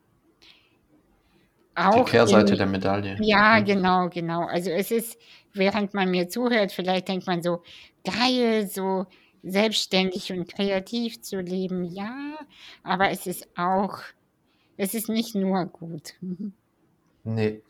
Die 1.91 2.01
auch 2.01 2.03
Kehrseite 2.03 2.55
in, 2.55 2.55
der 2.55 2.67
Medaille. 2.67 3.19
ja, 3.19 3.59
Hm? 3.59 3.59
genau, 3.59 4.09
genau. 4.09 4.45
Also 4.47 4.71
es 4.71 4.91
ist, 4.91 5.17
während 5.53 5.93
man 5.93 6.09
mir 6.11 6.29
zuhört, 6.29 6.71
vielleicht 6.71 7.07
denkt 7.07 7.27
man 7.27 7.41
so, 7.43 7.63
geil, 8.03 8.67
so 8.67 9.05
selbstständig 9.43 10.31
und 10.33 10.47
kreativ 10.53 11.21
zu 11.21 11.39
leben, 11.39 11.83
ja, 11.85 12.37
aber 12.83 13.11
es 13.11 13.27
ist 13.27 13.47
auch, 13.57 13.99
es 14.77 14.93
ist 14.95 15.09
nicht 15.09 15.35
nur 15.35 15.65
gut. 15.67 16.15
Mhm. 16.21 16.53
Nee. 17.25 17.61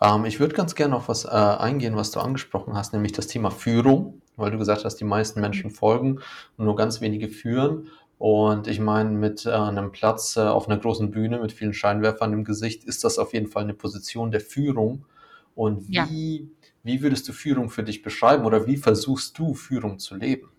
Ähm, 0.00 0.24
ich 0.24 0.40
würde 0.40 0.54
ganz 0.54 0.74
gerne 0.74 0.96
auf 0.96 1.08
was 1.08 1.24
äh, 1.24 1.28
eingehen, 1.28 1.96
was 1.96 2.10
du 2.10 2.20
angesprochen 2.20 2.74
hast, 2.74 2.92
nämlich 2.92 3.12
das 3.12 3.26
Thema 3.26 3.50
Führung, 3.50 4.22
weil 4.36 4.50
du 4.50 4.58
gesagt 4.58 4.84
hast, 4.84 4.96
die 4.96 5.04
meisten 5.04 5.40
Menschen 5.40 5.70
folgen 5.70 6.20
und 6.56 6.64
nur 6.64 6.76
ganz 6.76 7.00
wenige 7.00 7.28
führen. 7.28 7.88
Und 8.18 8.68
ich 8.68 8.78
meine, 8.78 9.10
mit 9.10 9.46
äh, 9.46 9.50
einem 9.50 9.90
Platz 9.92 10.36
äh, 10.36 10.40
auf 10.40 10.68
einer 10.68 10.78
großen 10.78 11.10
Bühne 11.10 11.40
mit 11.40 11.52
vielen 11.52 11.74
Scheinwerfern 11.74 12.32
im 12.32 12.44
Gesicht 12.44 12.84
ist 12.84 13.04
das 13.04 13.18
auf 13.18 13.32
jeden 13.32 13.48
Fall 13.48 13.64
eine 13.64 13.74
Position 13.74 14.30
der 14.30 14.40
Führung. 14.40 15.06
Und 15.54 15.88
Ja. 15.88 16.08
wie, 16.08 16.50
wie 16.82 17.02
würdest 17.02 17.28
du 17.28 17.32
Führung 17.32 17.68
für 17.68 17.82
dich 17.82 18.02
beschreiben 18.02 18.44
oder 18.44 18.66
wie 18.66 18.76
versuchst 18.76 19.38
du 19.38 19.54
Führung 19.54 19.98
zu 19.98 20.14
leben? 20.16 20.50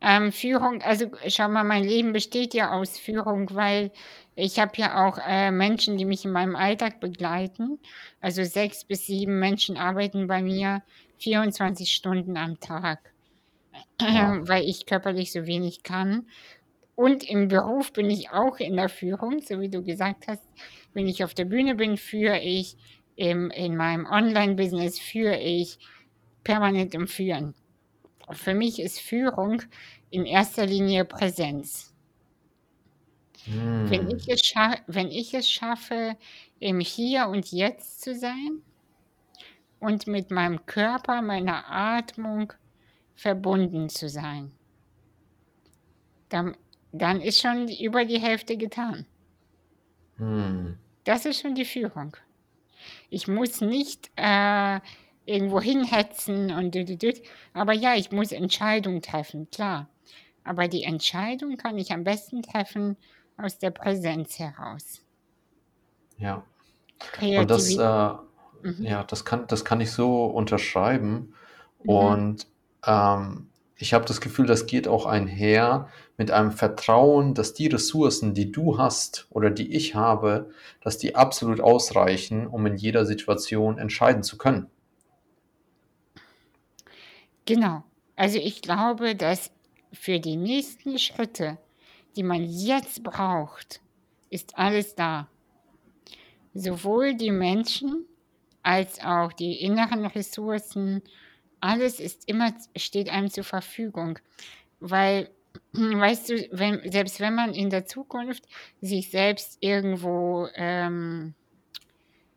Ähm, 0.00 0.32
Führung, 0.32 0.82
also 0.82 1.06
schau 1.28 1.48
mal, 1.48 1.62
mein 1.62 1.84
Leben 1.84 2.12
besteht 2.12 2.54
ja 2.54 2.72
aus 2.72 2.98
Führung, 2.98 3.48
weil 3.54 3.92
ich 4.34 4.58
habe 4.58 4.72
ja 4.76 5.06
auch 5.06 5.18
äh, 5.18 5.50
Menschen, 5.50 5.98
die 5.98 6.04
mich 6.04 6.24
in 6.24 6.32
meinem 6.32 6.56
Alltag 6.56 7.00
begleiten. 7.00 7.78
Also 8.20 8.44
sechs 8.44 8.84
bis 8.84 9.06
sieben 9.06 9.38
Menschen 9.38 9.76
arbeiten 9.76 10.26
bei 10.26 10.42
mir 10.42 10.82
24 11.18 11.90
Stunden 11.92 12.36
am 12.36 12.58
Tag, 12.60 13.12
Wow. 14.00 14.38
weil 14.48 14.64
ich 14.68 14.86
körperlich 14.86 15.32
so 15.32 15.46
wenig 15.46 15.82
kann. 15.82 16.26
Und 16.94 17.28
im 17.28 17.48
Beruf 17.48 17.92
bin 17.92 18.10
ich 18.10 18.30
auch 18.30 18.58
in 18.58 18.76
der 18.76 18.88
Führung, 18.88 19.40
so 19.40 19.60
wie 19.60 19.70
du 19.70 19.82
gesagt 19.82 20.28
hast. 20.28 20.42
Wenn 20.94 21.08
ich 21.08 21.24
auf 21.24 21.34
der 21.34 21.46
Bühne 21.46 21.74
bin, 21.74 21.96
führe 21.96 22.38
ich. 22.40 22.76
Im, 23.16 23.50
in 23.50 23.76
meinem 23.76 24.06
Online-Business 24.06 24.98
führe 24.98 25.38
ich 25.38 25.78
permanent 26.44 26.94
im 26.94 27.06
Führen. 27.06 27.54
Für 28.30 28.54
mich 28.54 28.80
ist 28.80 29.00
Führung 29.00 29.62
in 30.10 30.24
erster 30.24 30.66
Linie 30.66 31.04
Präsenz. 31.04 31.91
Wenn 33.44 34.08
Hm. 34.08 34.16
ich 34.16 34.28
es, 34.28 34.54
wenn 34.86 35.10
ich 35.10 35.34
es 35.34 35.50
schaffe, 35.50 36.16
im 36.60 36.80
Hier 36.80 37.28
und 37.28 37.50
Jetzt 37.52 38.00
zu 38.02 38.14
sein 38.14 38.62
und 39.78 40.06
mit 40.06 40.30
meinem 40.30 40.64
Körper, 40.66 41.22
meiner 41.22 41.70
Atmung 41.70 42.52
verbunden 43.14 43.88
zu 43.88 44.08
sein, 44.08 44.52
dann, 46.28 46.56
dann 46.92 47.20
ist 47.20 47.40
schon 47.40 47.68
über 47.68 48.04
die 48.04 48.20
Hälfte 48.20 48.56
getan. 48.56 49.06
Hm. 50.16 50.78
Das 51.04 51.26
ist 51.26 51.40
schon 51.40 51.54
die 51.54 51.64
Führung. 51.64 52.16
Ich 53.10 53.28
muss 53.28 53.60
nicht 53.60 54.10
äh, 54.16 54.80
irgendwo 55.26 55.60
hinhetzen 55.60 56.50
und 56.52 56.74
dü- 56.74 56.86
dü- 56.86 56.98
dü. 56.98 57.20
aber 57.52 57.72
ja, 57.72 57.94
ich 57.94 58.10
muss 58.12 58.32
Entscheidungen 58.32 59.02
treffen, 59.02 59.50
klar. 59.50 59.88
Aber 60.44 60.68
die 60.68 60.82
Entscheidung 60.82 61.56
kann 61.56 61.78
ich 61.78 61.92
am 61.92 62.04
besten 62.04 62.42
treffen 62.42 62.96
aus 63.36 63.58
der 63.58 63.70
Präsenz 63.70 64.38
heraus. 64.38 65.00
Ja. 66.18 66.44
Und 67.20 67.50
das, 67.50 67.76
Kreativität. 67.76 67.80
äh, 67.80 68.32
Mhm. 68.62 68.84
ja, 68.84 69.04
das 69.04 69.24
kann, 69.24 69.46
das 69.48 69.64
kann 69.64 69.80
ich 69.80 69.90
so 69.90 70.26
unterschreiben. 70.26 71.34
Mhm. 71.82 71.90
Und 71.90 72.46
ähm, 72.86 73.48
ich 73.76 73.94
habe 73.94 74.04
das 74.04 74.20
Gefühl, 74.20 74.46
das 74.46 74.66
geht 74.66 74.86
auch 74.86 75.06
einher 75.06 75.88
mit 76.16 76.30
einem 76.30 76.52
Vertrauen, 76.52 77.34
dass 77.34 77.54
die 77.54 77.66
Ressourcen, 77.66 78.34
die 78.34 78.52
du 78.52 78.78
hast 78.78 79.26
oder 79.30 79.50
die 79.50 79.74
ich 79.74 79.94
habe, 79.94 80.50
dass 80.80 80.98
die 80.98 81.16
absolut 81.16 81.60
ausreichen, 81.60 82.46
um 82.46 82.64
in 82.66 82.76
jeder 82.76 83.04
Situation 83.06 83.78
entscheiden 83.78 84.22
zu 84.22 84.38
können. 84.38 84.68
Genau. 87.44 87.82
Also 88.14 88.38
ich 88.38 88.62
glaube, 88.62 89.16
dass 89.16 89.50
für 89.92 90.20
die 90.20 90.36
nächsten 90.36 90.98
Schritte, 90.98 91.58
die 92.16 92.22
man 92.22 92.44
jetzt 92.44 93.02
braucht, 93.02 93.80
ist 94.30 94.56
alles 94.58 94.94
da. 94.94 95.28
Sowohl 96.54 97.14
die 97.14 97.30
Menschen 97.30 98.06
als 98.62 99.00
auch 99.00 99.32
die 99.32 99.62
inneren 99.62 100.06
Ressourcen, 100.06 101.02
alles 101.60 102.00
ist 102.00 102.28
immer, 102.28 102.52
steht 102.76 103.08
einem 103.08 103.30
zur 103.30 103.44
Verfügung. 103.44 104.18
Weil, 104.80 105.30
weißt 105.72 106.30
du, 106.30 106.48
wenn, 106.52 106.90
selbst 106.90 107.20
wenn 107.20 107.34
man 107.34 107.54
in 107.54 107.70
der 107.70 107.86
Zukunft 107.86 108.44
sich 108.80 109.10
selbst 109.10 109.58
irgendwo, 109.60 110.48
ähm, 110.54 111.34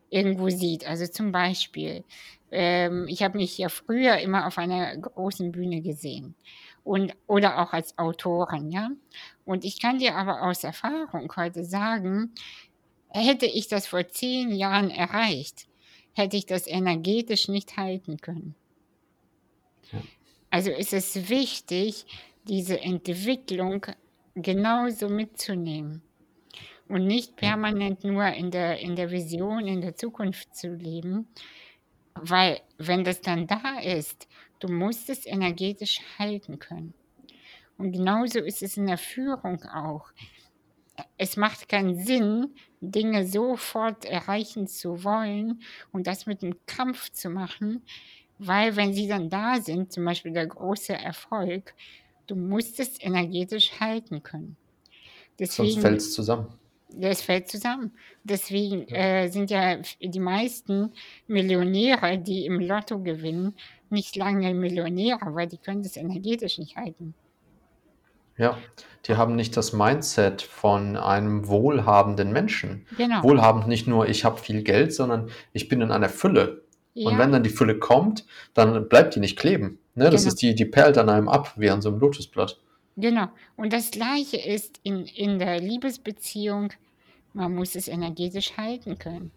irgendwo 0.10 0.50
sieht, 0.50 0.88
also 0.88 1.08
zum 1.08 1.32
Beispiel, 1.32 2.04
ähm, 2.52 3.08
ich 3.08 3.24
habe 3.24 3.38
mich 3.38 3.58
ja 3.58 3.70
früher 3.70 4.18
immer 4.18 4.48
auf 4.48 4.58
einer 4.58 4.96
großen 4.98 5.52
Bühne 5.52 5.82
gesehen 5.82 6.36
und 6.84 7.14
oder 7.28 7.60
auch 7.62 7.74
als 7.74 7.98
Autorin, 7.98 8.72
ja. 8.72 8.90
Und 9.46 9.64
ich 9.64 9.80
kann 9.80 10.00
dir 10.00 10.16
aber 10.16 10.42
aus 10.42 10.64
Erfahrung 10.64 11.32
heute 11.36 11.64
sagen, 11.64 12.34
hätte 13.10 13.46
ich 13.46 13.68
das 13.68 13.88
vor 13.88 14.08
zehn 14.08 14.52
Jahren 14.52 14.90
erreicht, 14.90 15.68
hätte 16.14 16.36
ich 16.36 16.46
das 16.46 16.68
energetisch 16.68 17.48
nicht 17.48 17.78
halten 17.78 18.18
können. 18.18 18.56
Ja. 19.92 20.02
Also 20.50 20.72
ist 20.72 20.94
es 20.94 21.30
wichtig, 21.30 22.06
diese 22.48 22.80
Entwicklung 22.80 23.86
genauso 24.36 25.10
mitzunehmen 25.10 26.02
und 26.88 27.06
nicht 27.06 27.36
permanent 27.36 28.04
nur 28.04 28.26
in 28.28 28.52
der, 28.52 28.80
in 28.80 28.96
der 28.96 29.12
Vision, 29.12 29.68
in 29.68 29.82
der 29.82 29.96
Zukunft 29.96 30.56
zu 30.56 30.70
leben, 30.74 31.28
weil 32.16 32.62
wenn 32.78 33.04
das 33.04 33.22
dann 33.22 33.48
da 33.48 33.80
ist, 33.80 34.28
du 34.60 34.68
musst 34.68 35.10
es 35.10 35.26
energetisch 35.26 36.00
halten 36.18 36.60
können. 36.60 36.94
Und 37.78 37.92
genauso 37.92 38.40
ist 38.40 38.64
es 38.64 38.78
in 38.78 38.88
der 38.88 38.98
Führung 38.98 39.64
auch. 39.64 40.12
Es 41.18 41.36
macht 41.36 41.68
keinen 41.68 41.96
Sinn, 41.96 42.54
Dinge 42.80 43.28
sofort 43.28 44.06
erreichen 44.06 44.68
zu 44.68 45.04
wollen 45.04 45.62
und 45.92 46.08
das 46.08 46.26
mit 46.26 46.42
einem 46.42 46.56
Kampf 46.68 47.12
zu 47.12 47.30
machen, 47.30 47.84
weil 48.38 48.76
wenn 48.76 48.94
sie 48.94 49.08
dann 49.08 49.30
da 49.30 49.60
sind, 49.62 49.92
zum 49.92 50.06
Beispiel 50.06 50.32
der 50.32 50.48
große 50.48 50.94
Erfolg, 50.94 51.74
du 52.28 52.36
musst 52.36 52.80
es 52.80 53.02
energetisch 53.02 53.80
halten 53.80 54.24
können. 54.24 54.58
Sonst 55.38 55.58
Deswegen 55.58 55.82
fällt 55.82 55.98
es 55.98 56.14
zusammen. 56.14 56.48
das 56.90 57.22
fällt 57.22 57.50
zusammen. 57.50 57.92
Deswegen 58.24 58.88
äh, 58.88 59.28
sind 59.30 59.52
ja 59.52 59.78
die 60.02 60.20
meisten 60.20 60.94
Millionäre, 61.28 62.18
die 62.20 62.46
im 62.46 62.60
Lotto 62.62 63.00
gewinnen, 63.02 63.56
nicht 63.90 64.16
lange 64.16 64.54
Millionäre, 64.54 65.36
weil 65.36 65.48
die 65.48 65.58
können 65.58 65.84
das 65.84 65.98
energetisch 65.98 66.58
nicht 66.58 66.78
halten. 66.78 67.14
Ja, 68.38 68.58
die 69.08 69.16
haben 69.16 69.36
nicht 69.36 69.56
das 69.56 69.74
Mindset 69.74 70.42
von 70.42 70.98
einem 70.98 71.48
wohlhabenden 71.48 72.32
Menschen. 72.32 72.86
Genau. 72.98 73.24
Wohlhabend 73.24 73.68
nicht 73.68 73.88
nur, 73.88 74.08
ich 74.10 74.26
habe 74.26 74.38
viel 74.38 74.64
Geld, 74.64 74.94
sondern 74.94 75.30
ich 75.54 75.70
bin 75.70 75.82
in 75.82 75.92
einer 75.92 76.10
Fülle. 76.10 76.64
Und 76.96 77.14
Ja, 77.14 77.18
wenn 77.18 77.32
dann 77.32 77.44
die 77.44 77.50
Fülle 77.50 77.78
kommt, 77.78 78.26
dann 78.54 78.88
bleibt 78.88 79.16
die 79.16 79.20
nicht 79.20 79.38
kleben. 79.38 79.80
Ne? 79.96 80.10
Das 80.10 80.24
genau. 80.24 80.30
ist 80.30 80.42
die, 80.42 80.56
die 80.56 80.66
perlt 80.66 80.98
an 80.98 81.10
einem 81.10 81.28
ab, 81.28 81.54
wie 81.58 81.70
an 81.70 81.82
so 81.82 81.90
einem 81.90 82.00
Lotusblatt. 82.00 82.60
Genau. 82.98 83.28
Und 83.58 83.74
das 83.74 83.92
Gleiche 83.92 84.38
ist 84.38 84.80
in, 84.84 85.06
in 85.06 85.38
der 85.40 85.60
Liebesbeziehung, 85.60 86.72
man 87.34 87.54
muss 87.54 87.76
es 87.76 87.88
energetisch 87.88 88.56
halten 88.58 88.98
können. 88.98 89.32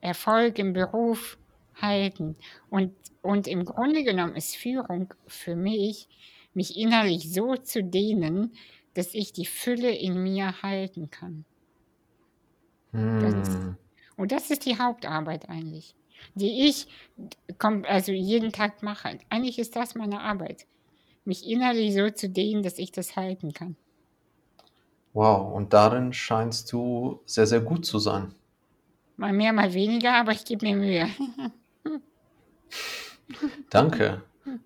Erfolg 0.00 0.58
im 0.58 0.74
Beruf 0.74 1.38
halten. 1.80 2.36
Und, 2.68 2.92
und 3.22 3.48
im 3.48 3.64
Grunde 3.64 4.04
genommen 4.04 4.36
ist 4.36 4.56
Führung 4.56 5.12
für 5.26 5.56
mich, 5.56 6.08
mich 6.58 6.76
innerlich 6.76 7.32
so 7.32 7.56
zu 7.56 7.82
dehnen, 7.82 8.52
dass 8.94 9.14
ich 9.14 9.32
die 9.32 9.46
Fülle 9.46 9.90
in 9.94 10.22
mir 10.22 10.60
halten 10.62 11.08
kann. 11.10 11.46
Das 13.20 13.32
ist, 13.34 13.60
Hm. 13.62 13.76
und 14.16 14.32
das 14.32 14.50
ist 14.50 14.66
die 14.66 14.78
Hauptarbeit 14.78 15.48
eigentlich, 15.48 15.94
die 16.34 16.68
ich 16.68 16.88
also 17.86 18.12
jeden 18.12 18.52
Tag 18.52 18.82
mache. 18.82 19.18
Eigentlich 19.30 19.58
ist 19.58 19.76
das 19.76 19.94
meine 19.94 20.20
Arbeit, 20.20 20.66
mich 21.24 21.46
innerlich 21.48 21.94
so 21.94 22.10
zu 22.10 22.28
dehnen, 22.28 22.62
dass 22.64 22.78
ich 22.78 22.90
das 22.92 23.16
halten 23.16 23.52
kann. 23.52 23.76
Wow, 25.12 25.52
und 25.54 25.72
darin 25.72 26.12
scheinst 26.12 26.72
du 26.72 27.20
sehr, 27.26 27.46
sehr 27.46 27.60
gut 27.60 27.84
zu 27.86 27.98
sein. 27.98 28.34
Mal 29.16 29.32
mehr, 29.32 29.52
mal 29.52 29.74
weniger, 29.74 30.14
aber 30.14 30.32
ich 30.32 30.44
gebe 30.44 30.66
mir 30.66 30.76
Mühe. 30.76 31.08
Danke. 33.70 34.22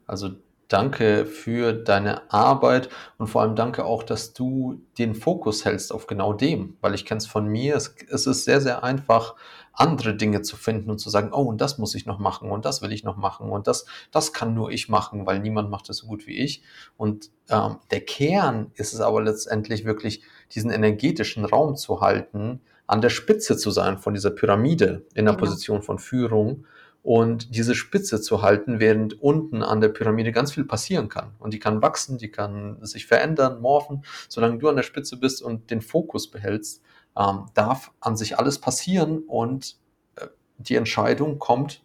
Also 0.06 0.36
danke 0.72 1.26
für 1.26 1.72
deine 1.72 2.32
Arbeit 2.32 2.88
und 3.18 3.26
vor 3.26 3.42
allem 3.42 3.56
danke 3.56 3.84
auch, 3.84 4.02
dass 4.02 4.32
du 4.32 4.80
den 4.98 5.14
Fokus 5.14 5.64
hältst 5.64 5.92
auf 5.92 6.06
genau 6.06 6.32
dem, 6.32 6.76
weil 6.80 6.94
ich 6.94 7.04
kenne 7.04 7.18
es 7.18 7.26
von 7.26 7.46
mir, 7.46 7.76
es, 7.76 7.94
es 8.08 8.26
ist 8.26 8.44
sehr, 8.44 8.60
sehr 8.60 8.82
einfach, 8.82 9.34
andere 9.74 10.14
Dinge 10.14 10.42
zu 10.42 10.56
finden 10.56 10.90
und 10.90 10.98
zu 10.98 11.08
sagen, 11.10 11.30
oh, 11.32 11.42
und 11.42 11.60
das 11.60 11.78
muss 11.78 11.94
ich 11.94 12.04
noch 12.04 12.18
machen 12.18 12.50
und 12.50 12.64
das 12.64 12.82
will 12.82 12.92
ich 12.92 13.04
noch 13.04 13.16
machen 13.16 13.48
und 13.48 13.66
das, 13.66 13.86
das 14.10 14.32
kann 14.32 14.54
nur 14.54 14.70
ich 14.70 14.88
machen, 14.88 15.26
weil 15.26 15.38
niemand 15.40 15.70
macht 15.70 15.88
es 15.88 15.98
so 15.98 16.06
gut 16.06 16.26
wie 16.26 16.38
ich. 16.38 16.62
Und 16.96 17.30
ähm, 17.48 17.76
der 17.90 18.02
Kern 18.02 18.70
ist 18.74 18.92
es 18.92 19.00
aber 19.00 19.22
letztendlich 19.22 19.84
wirklich, 19.84 20.22
diesen 20.54 20.70
energetischen 20.70 21.46
Raum 21.46 21.76
zu 21.76 22.02
halten, 22.02 22.60
an 22.86 23.00
der 23.00 23.08
Spitze 23.08 23.56
zu 23.56 23.70
sein 23.70 23.96
von 23.96 24.12
dieser 24.12 24.30
Pyramide 24.30 25.06
in 25.14 25.24
der 25.24 25.34
Genau. 25.34 25.36
Position 25.36 25.82
von 25.82 25.98
Führung 25.98 26.66
und 27.02 27.54
diese 27.54 27.74
Spitze 27.74 28.20
zu 28.20 28.42
halten, 28.42 28.78
während 28.78 29.20
unten 29.20 29.62
an 29.62 29.80
der 29.80 29.88
Pyramide 29.88 30.32
ganz 30.32 30.52
viel 30.52 30.64
passieren 30.64 31.08
kann. 31.08 31.34
Und 31.38 31.52
die 31.52 31.58
kann 31.58 31.82
wachsen, 31.82 32.16
die 32.18 32.30
kann 32.30 32.84
sich 32.84 33.06
verändern, 33.06 33.60
morphen. 33.60 34.04
Solange 34.28 34.58
du 34.58 34.68
an 34.68 34.76
der 34.76 34.84
Spitze 34.84 35.16
bist 35.16 35.42
und 35.42 35.70
den 35.70 35.82
Fokus 35.82 36.30
behältst, 36.30 36.82
ähm, 37.16 37.46
darf 37.54 37.92
an 38.00 38.16
sich 38.16 38.38
alles 38.38 38.58
passieren 38.58 39.24
und 39.26 39.76
äh, 40.16 40.28
die 40.58 40.76
Entscheidung 40.76 41.38
kommt 41.38 41.82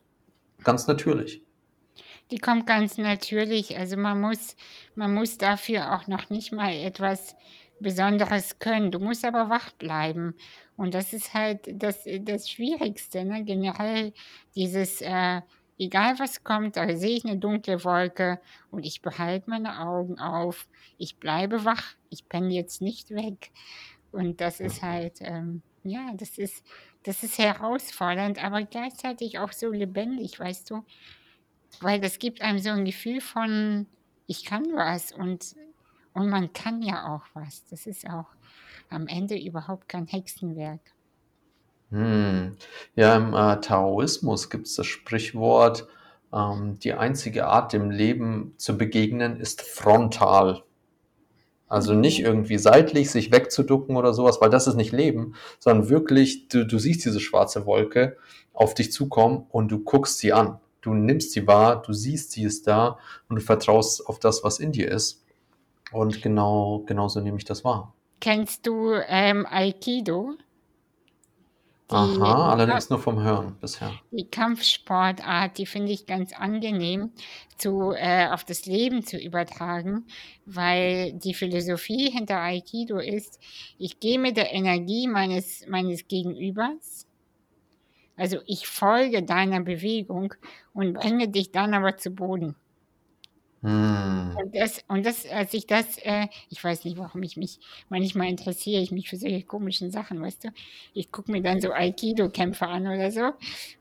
ganz 0.63 0.87
natürlich. 0.87 1.43
Die 2.29 2.39
kommt 2.39 2.67
ganz 2.67 2.97
natürlich. 2.97 3.77
Also 3.77 3.97
man 3.97 4.19
muss, 4.21 4.55
man 4.95 5.13
muss 5.13 5.37
dafür 5.37 5.95
auch 5.95 6.07
noch 6.07 6.29
nicht 6.29 6.51
mal 6.51 6.73
etwas 6.73 7.35
besonderes 7.79 8.59
Können. 8.59 8.91
Du 8.91 8.99
musst 8.99 9.25
aber 9.25 9.49
wach 9.49 9.71
bleiben. 9.73 10.35
Und 10.75 10.93
das 10.93 11.13
ist 11.13 11.33
halt 11.33 11.61
das, 11.71 12.03
das 12.21 12.49
Schwierigste, 12.49 13.25
ne? 13.25 13.43
Generell 13.43 14.13
dieses, 14.55 15.01
äh, 15.01 15.41
egal 15.79 16.19
was 16.19 16.43
kommt, 16.43 16.77
da 16.77 16.95
sehe 16.95 17.17
ich 17.17 17.25
eine 17.25 17.37
dunkle 17.37 17.83
Wolke 17.83 18.39
und 18.71 18.85
ich 18.85 19.01
behalte 19.01 19.49
meine 19.49 19.79
Augen 19.79 20.19
auf. 20.19 20.67
Ich 20.97 21.17
bleibe 21.17 21.65
wach. 21.65 21.95
Ich 22.09 22.27
penne 22.27 22.53
jetzt 22.53 22.81
nicht 22.81 23.11
weg. 23.11 23.51
Und 24.11 24.41
das 24.41 24.59
ist 24.59 24.81
halt, 24.81 25.19
ähm, 25.21 25.61
ja, 25.83 26.11
das 26.15 26.37
ist, 26.37 26.65
das 27.03 27.23
ist 27.23 27.37
herausfordernd, 27.37 28.43
aber 28.43 28.63
gleichzeitig 28.63 29.39
auch 29.39 29.51
so 29.51 29.69
lebendig, 29.71 30.39
weißt 30.39 30.71
du? 30.71 30.83
Weil 31.81 31.99
das 31.99 32.19
gibt 32.19 32.41
einem 32.41 32.59
so 32.59 32.69
ein 32.69 32.85
Gefühl 32.85 33.21
von, 33.21 33.87
ich 34.25 34.45
kann 34.45 34.65
was 34.73 35.11
und, 35.11 35.55
und 36.17 36.29
man 36.29 36.51
kann 36.51 36.81
ja 36.81 37.13
auch 37.13 37.23
was. 37.35 37.63
Das 37.69 37.85
ist 37.85 38.09
auch 38.09 38.25
am 38.89 39.07
Ende 39.07 39.37
überhaupt 39.37 39.87
kein 39.87 40.07
Hexenwerk. 40.07 40.79
Hm. 41.91 42.57
Ja, 42.95 43.15
im 43.15 43.33
äh, 43.33 43.61
Taoismus 43.61 44.49
gibt 44.49 44.65
es 44.65 44.75
das 44.75 44.87
Sprichwort, 44.87 45.87
ähm, 46.33 46.79
die 46.79 46.93
einzige 46.93 47.45
Art, 47.45 47.71
dem 47.71 47.91
Leben 47.91 48.55
zu 48.57 48.77
begegnen, 48.77 49.39
ist 49.39 49.61
frontal. 49.61 50.63
Also 51.69 51.93
nicht 51.93 52.19
irgendwie 52.19 52.57
seitlich 52.57 53.11
sich 53.11 53.31
wegzuducken 53.31 53.95
oder 53.95 54.13
sowas, 54.13 54.41
weil 54.41 54.49
das 54.49 54.67
ist 54.67 54.75
nicht 54.75 54.93
Leben, 54.93 55.35
sondern 55.59 55.89
wirklich, 55.89 56.47
du, 56.47 56.65
du 56.65 56.79
siehst 56.79 57.05
diese 57.05 57.19
schwarze 57.19 57.65
Wolke 57.65 58.17
auf 58.53 58.73
dich 58.73 58.91
zukommen 58.91 59.45
und 59.49 59.69
du 59.69 59.83
guckst 59.83 60.17
sie 60.17 60.33
an. 60.33 60.59
Du 60.81 60.93
nimmst 60.93 61.33
sie 61.33 61.45
wahr, 61.45 61.81
du 61.81 61.93
siehst, 61.93 62.31
sie 62.31 62.43
ist 62.43 62.65
da 62.67 62.97
und 63.29 63.35
du 63.35 63.41
vertraust 63.41 64.07
auf 64.07 64.19
das, 64.19 64.43
was 64.43 64.59
in 64.59 64.71
dir 64.71 64.89
ist. 64.89 65.23
Und 65.91 66.21
genau, 66.21 66.83
genauso 66.85 67.21
nehme 67.21 67.37
ich 67.37 67.45
das 67.45 67.63
wahr. 67.63 67.93
Kennst 68.19 68.65
du 68.65 68.93
ähm, 69.07 69.45
Aikido? 69.49 70.35
Aha, 71.89 72.51
allerdings 72.51 72.89
nur 72.89 72.99
vom 72.99 73.23
Hören 73.23 73.55
bisher. 73.61 73.93
Die 74.11 74.29
Kampfsportart, 74.29 75.57
die 75.57 75.65
finde 75.65 75.93
ich 75.93 76.05
ganz 76.05 76.33
angenehm 76.33 77.11
zu, 77.57 77.93
äh, 77.93 78.27
auf 78.27 78.43
das 78.43 78.65
Leben 78.65 79.03
zu 79.03 79.17
übertragen, 79.17 80.05
weil 80.45 81.13
die 81.13 81.33
Philosophie 81.33 82.11
hinter 82.11 82.41
Aikido 82.41 82.97
ist, 82.97 83.39
ich 83.77 84.01
gehe 84.01 84.19
mit 84.19 84.35
der 84.35 84.53
Energie 84.53 85.07
meines, 85.07 85.65
meines 85.67 86.09
Gegenübers, 86.09 87.07
also 88.17 88.39
ich 88.47 88.67
folge 88.67 89.23
deiner 89.23 89.61
Bewegung 89.61 90.33
und 90.73 90.93
bringe 90.93 91.29
dich 91.29 91.51
dann 91.51 91.73
aber 91.73 91.95
zu 91.95 92.11
Boden. 92.11 92.55
Hm. 93.61 94.37
Und 94.39 94.55
das, 94.55 94.83
und 94.87 95.03
das, 95.05 95.25
als 95.27 95.53
ich 95.55 95.65
das, 95.65 95.97
äh, 95.99 96.27
ich 96.49 96.63
weiß 96.63 96.85
nicht, 96.85 96.97
warum 96.97 97.23
ich 97.23 97.37
mich, 97.37 97.59
manchmal 97.89 98.27
interessiere 98.29 98.81
ich 98.81 98.91
mich 98.91 99.09
für 99.09 99.17
solche 99.17 99.43
komischen 99.43 99.89
Sachen, 99.91 100.21
weißt 100.21 100.43
du? 100.45 100.49
Ich 100.93 101.11
gucke 101.11 101.31
mir 101.31 101.41
dann 101.41 101.59
so 101.59 101.71
Aikido-Kämpfe 101.73 102.67
an 102.67 102.85
oder 102.87 103.11
so. 103.11 103.31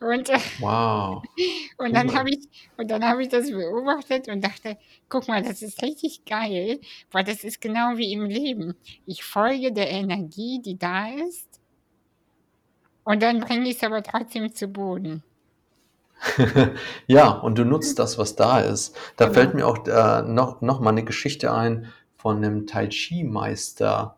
Und, 0.00 0.30
äh, 0.30 0.38
Wow. 0.58 1.22
und 1.78 1.94
dann 1.94 2.14
habe 2.14 2.30
ich, 2.30 2.48
und 2.78 2.90
dann 2.90 3.04
habe 3.04 3.22
ich 3.22 3.28
das 3.28 3.50
beobachtet 3.50 4.28
und 4.28 4.42
dachte, 4.42 4.78
guck 5.10 5.28
mal, 5.28 5.42
das 5.42 5.60
ist 5.62 5.82
richtig 5.82 6.24
geil, 6.24 6.80
weil 7.10 7.24
das 7.24 7.44
ist 7.44 7.60
genau 7.60 7.96
wie 7.98 8.12
im 8.12 8.24
Leben. 8.24 8.76
Ich 9.04 9.24
folge 9.24 9.72
der 9.72 9.90
Energie, 9.90 10.60
die 10.64 10.78
da 10.78 11.08
ist, 11.10 11.60
und 13.04 13.22
dann 13.22 13.40
bringe 13.40 13.70
ich 13.70 13.76
es 13.76 13.82
aber 13.84 14.02
trotzdem 14.02 14.52
zu 14.54 14.68
Boden. 14.68 15.22
Ja, 17.06 17.28
und 17.30 17.58
du 17.58 17.64
nutzt 17.64 17.98
das, 17.98 18.18
was 18.18 18.36
da 18.36 18.60
ist. 18.60 18.96
Da 19.16 19.28
fällt 19.28 19.52
Genau. 19.52 19.54
mir 19.54 19.66
auch 19.66 19.86
äh, 19.86 20.22
noch, 20.22 20.60
noch 20.60 20.80
mal 20.80 20.90
eine 20.90 21.04
Geschichte 21.04 21.52
ein 21.52 21.92
von 22.16 22.38
einem 22.38 22.66
Tai 22.66 22.88
Chi-Meister, 22.88 24.16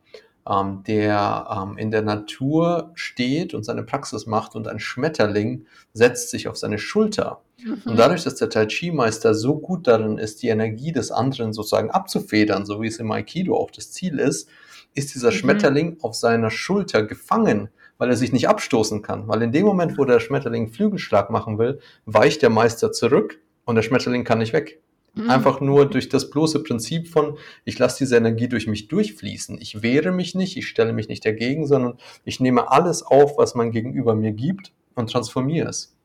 ähm, 0.49 0.83
der 0.87 1.49
ähm, 1.51 1.77
in 1.77 1.91
der 1.91 2.03
Natur 2.03 2.91
steht 2.95 3.53
und 3.55 3.65
seine 3.65 3.83
Praxis 3.83 4.27
macht 4.27 4.55
und 4.55 4.69
ein 4.69 4.79
Schmetterling 4.81 5.67
setzt 5.93 6.31
sich 6.31 6.49
auf 6.49 6.57
seine 6.57 6.79
Schulter. 6.79 7.43
Und 7.87 7.97
Mhm. 7.97 7.97
dadurch, 7.97 8.25
dass 8.25 8.37
der 8.37 8.49
Tai 8.51 8.67
Chi-Meister 8.67 9.35
so 9.35 9.59
gut 9.59 9.87
darin 9.87 10.19
ist, 10.19 10.43
die 10.43 10.49
Energie 10.49 10.93
des 10.93 11.11
anderen 11.11 11.53
sozusagen 11.53 11.91
abzufedern, 11.91 12.65
so 12.65 12.81
wie 12.81 12.87
es 12.87 12.99
im 12.99 13.11
Aikido 13.11 13.57
auch 13.57 13.71
das 13.71 13.91
Ziel 13.93 14.19
ist, 14.21 14.49
ist 14.95 15.15
dieser 15.15 15.33
Mhm. 15.33 15.33
Schmetterling 15.33 15.97
auf 16.01 16.15
seiner 16.15 16.51
Schulter 16.51 17.03
gefangen, 17.03 17.69
weil 17.99 18.11
er 18.11 18.17
sich 18.17 18.33
nicht 18.33 18.49
abstoßen 18.49 19.03
kann. 19.03 19.29
Weil 19.29 19.43
in 19.43 19.53
dem 19.53 19.67
Moment, 19.67 19.99
wo 19.99 20.05
der 20.05 20.21
Schmetterling 20.21 20.65
einen 20.65 20.73
Flügelschlag 20.73 21.31
machen 21.31 21.59
will, 21.59 21.81
weicht 22.07 22.43
der 22.43 22.51
Meister 22.51 22.93
zurück 22.93 23.41
und 23.65 23.75
der 23.75 23.83
Schmetterling 23.83 24.25
kann 24.25 24.39
nicht 24.39 24.53
weg. 24.53 24.81
Mhm. 25.15 25.31
Einfach 25.31 25.61
nur 25.61 25.87
durch 25.87 26.09
das 26.09 26.31
bloße 26.31 26.63
Prinzip 26.63 27.09
von, 27.09 27.37
ich 27.65 27.79
lasse 27.79 27.99
diese 27.99 28.17
Energie 28.17 28.49
durch 28.49 28.67
mich 28.67 28.89
durchfließen. 28.89 29.61
Ich 29.61 29.83
wehre 29.83 30.13
mich 30.13 30.35
nicht, 30.35 30.57
ich 30.57 30.69
stelle 30.69 30.93
mich 30.93 31.09
nicht 31.09 31.27
dagegen, 31.27 31.67
sondern 31.67 31.99
ich 32.25 32.41
nehme 32.41 32.71
alles 32.71 33.03
auf, 33.03 33.37
was 33.37 33.55
mein 33.55 33.73
Gegenüber 33.73 34.15
mir 34.15 34.33
gibt 34.33 34.73
und 34.95 35.11
transformiere 35.11 35.69
es. 35.69 35.97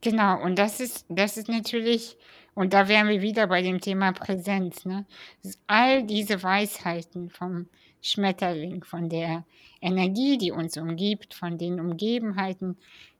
Genau, 0.00 0.40
und 0.42 0.58
das 0.58 0.80
ist, 0.80 1.06
das 1.08 1.36
ist 1.36 1.48
natürlich, 1.48 2.16
und 2.54 2.72
da 2.72 2.88
wären 2.88 3.08
wir 3.08 3.20
wieder 3.20 3.46
bei 3.46 3.62
dem 3.62 3.80
Thema 3.80 4.12
Präsenz, 4.12 4.84
ne? 4.84 5.06
All 5.66 6.04
diese 6.04 6.42
Weisheiten 6.42 7.30
vom 7.30 7.66
Schmetterling, 8.00 8.84
von 8.84 9.08
der 9.08 9.44
Energie, 9.80 10.38
die 10.38 10.52
uns 10.52 10.76
umgibt, 10.76 11.34
von 11.34 11.58
den 11.58 11.80
Umgebenheiten, 11.80 12.76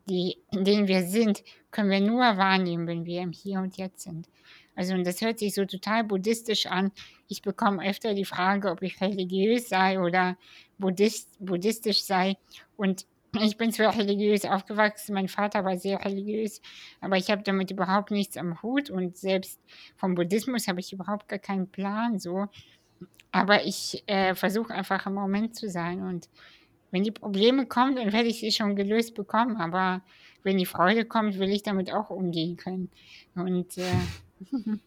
die, 0.08 0.38
in 0.50 0.64
denen 0.64 0.88
wir 0.88 1.02
sind, 1.02 1.44
können 1.70 1.90
wir 1.90 2.00
nur 2.00 2.20
wahrnehmen, 2.36 2.86
wenn 2.86 3.04
wir 3.04 3.20
im 3.20 3.32
Hier 3.32 3.60
und 3.60 3.76
Jetzt 3.76 4.02
sind. 4.02 4.28
Also, 4.74 4.94
und 4.94 5.04
das 5.04 5.20
hört 5.20 5.38
sich 5.38 5.54
so 5.54 5.64
total 5.64 6.04
buddhistisch 6.04 6.66
an. 6.66 6.92
Ich 7.26 7.42
bekomme 7.42 7.84
öfter 7.84 8.14
die 8.14 8.24
Frage, 8.24 8.70
ob 8.70 8.82
ich 8.82 9.00
religiös 9.00 9.68
sei 9.68 10.00
oder 10.00 10.38
Buddhist, 10.78 11.30
buddhistisch 11.40 12.02
sei. 12.02 12.36
Und 12.76 13.04
ich 13.40 13.56
bin 13.56 13.72
zwar 13.72 13.96
religiös 13.96 14.44
aufgewachsen, 14.44 15.14
mein 15.14 15.28
Vater 15.28 15.64
war 15.64 15.76
sehr 15.76 16.02
religiös, 16.04 16.62
aber 17.00 17.16
ich 17.16 17.30
habe 17.30 17.42
damit 17.42 17.70
überhaupt 17.70 18.10
nichts 18.10 18.36
am 18.36 18.62
Hut 18.62 18.88
und 18.88 19.16
selbst 19.16 19.60
vom 19.96 20.14
Buddhismus 20.14 20.66
habe 20.66 20.80
ich 20.80 20.92
überhaupt 20.92 21.28
gar 21.28 21.38
keinen 21.38 21.68
Plan 21.68 22.18
so. 22.18 22.46
Aber 23.30 23.64
ich 23.64 24.02
äh, 24.06 24.34
versuche 24.34 24.72
einfach 24.72 25.06
im 25.06 25.14
Moment 25.14 25.54
zu 25.54 25.68
sein 25.68 26.02
und 26.02 26.28
wenn 26.90 27.04
die 27.04 27.10
Probleme 27.10 27.66
kommen, 27.66 27.96
dann 27.96 28.12
werde 28.12 28.28
ich 28.28 28.40
sie 28.40 28.50
schon 28.52 28.74
gelöst 28.74 29.14
bekommen. 29.14 29.56
Aber 29.58 30.00
wenn 30.42 30.56
die 30.56 30.66
Freude 30.66 31.04
kommt, 31.04 31.38
will 31.38 31.50
ich 31.50 31.62
damit 31.62 31.92
auch 31.92 32.10
umgehen 32.10 32.56
können. 32.56 32.90
Und 33.34 33.76
äh, 33.76 33.82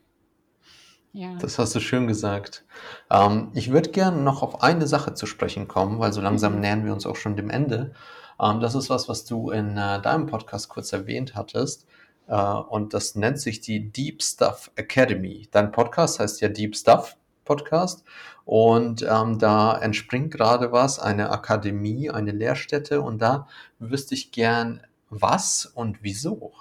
ja. 1.13 1.35
Das 1.35 1.59
hast 1.59 1.75
du 1.75 1.79
schön 1.79 2.07
gesagt. 2.07 2.65
Ähm, 3.09 3.51
ich 3.53 3.71
würde 3.71 3.91
gerne 3.91 4.21
noch 4.21 4.41
auf 4.41 4.63
eine 4.63 4.87
Sache 4.87 5.13
zu 5.13 5.25
sprechen 5.25 5.67
kommen, 5.67 5.99
weil 5.99 6.13
so 6.13 6.21
langsam 6.21 6.55
Mhm. 6.55 6.59
nähern 6.61 6.85
wir 6.85 6.93
uns 6.93 7.05
auch 7.05 7.15
schon 7.17 7.35
dem 7.35 7.49
Ende. 7.49 7.93
Ähm, 8.41 8.59
das 8.61 8.73
ist 8.75 8.89
was, 8.89 9.07
was 9.07 9.25
du 9.25 9.51
in 9.51 9.77
äh, 9.77 10.01
deinem 10.01 10.25
Podcast 10.25 10.69
kurz 10.69 10.91
erwähnt 10.93 11.35
hattest. 11.35 11.85
Äh, 12.27 12.35
und 12.35 12.93
das 12.95 13.13
nennt 13.15 13.39
sich 13.39 13.61
die 13.61 13.91
Deep 13.91 14.23
Stuff 14.23 14.71
Academy. 14.75 15.47
Dein 15.51 15.71
Podcast 15.71 16.19
heißt 16.19 16.41
ja 16.41 16.49
Deep 16.49 16.75
Stuff 16.75 17.17
Podcast. 17.51 18.05
Und 18.45 19.03
ähm, 19.03 19.39
da 19.39 19.77
entspringt 19.77 20.31
gerade 20.31 20.71
was, 20.71 20.99
eine 20.99 21.31
Akademie, 21.31 22.09
eine 22.09 22.31
Lehrstätte. 22.31 23.01
Und 23.01 23.21
da 23.21 23.47
wüsste 23.79 24.15
ich 24.15 24.31
gern, 24.31 24.81
was 25.09 25.65
und 25.65 26.01
wieso. 26.01 26.53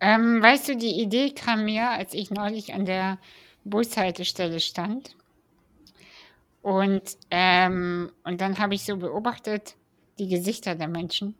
Ähm, 0.00 0.42
weißt 0.42 0.68
du, 0.68 0.76
die 0.76 1.00
Idee 1.00 1.30
kam 1.30 1.64
mir, 1.64 1.90
als 1.90 2.12
ich 2.12 2.32
neulich 2.32 2.74
an 2.74 2.84
der 2.84 3.18
Bushaltestelle 3.62 4.58
stand. 4.58 5.16
Und, 6.60 7.16
ähm, 7.30 8.10
und 8.24 8.40
dann 8.40 8.58
habe 8.58 8.74
ich 8.74 8.84
so 8.84 8.96
beobachtet, 8.96 9.76
die 10.18 10.28
Gesichter 10.28 10.74
der 10.74 10.88
Menschen. 10.88 11.36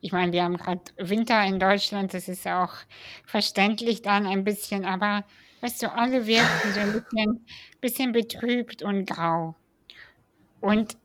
Ich 0.00 0.12
meine, 0.12 0.32
wir 0.32 0.44
haben 0.44 0.56
gerade 0.56 0.80
Winter 0.96 1.44
in 1.44 1.58
Deutschland, 1.58 2.14
das 2.14 2.28
ist 2.28 2.46
auch 2.46 2.72
verständlich 3.24 4.00
dann 4.02 4.26
ein 4.26 4.44
bisschen, 4.44 4.84
aber 4.84 5.24
weißt 5.60 5.82
du, 5.82 5.92
alle 5.92 6.26
wirkten 6.26 6.72
so 6.72 6.80
ein 6.80 6.92
bisschen, 6.92 7.46
bisschen 7.80 8.12
betrübt 8.12 8.82
und 8.82 9.06
grau. 9.06 9.54
Und 10.60 10.96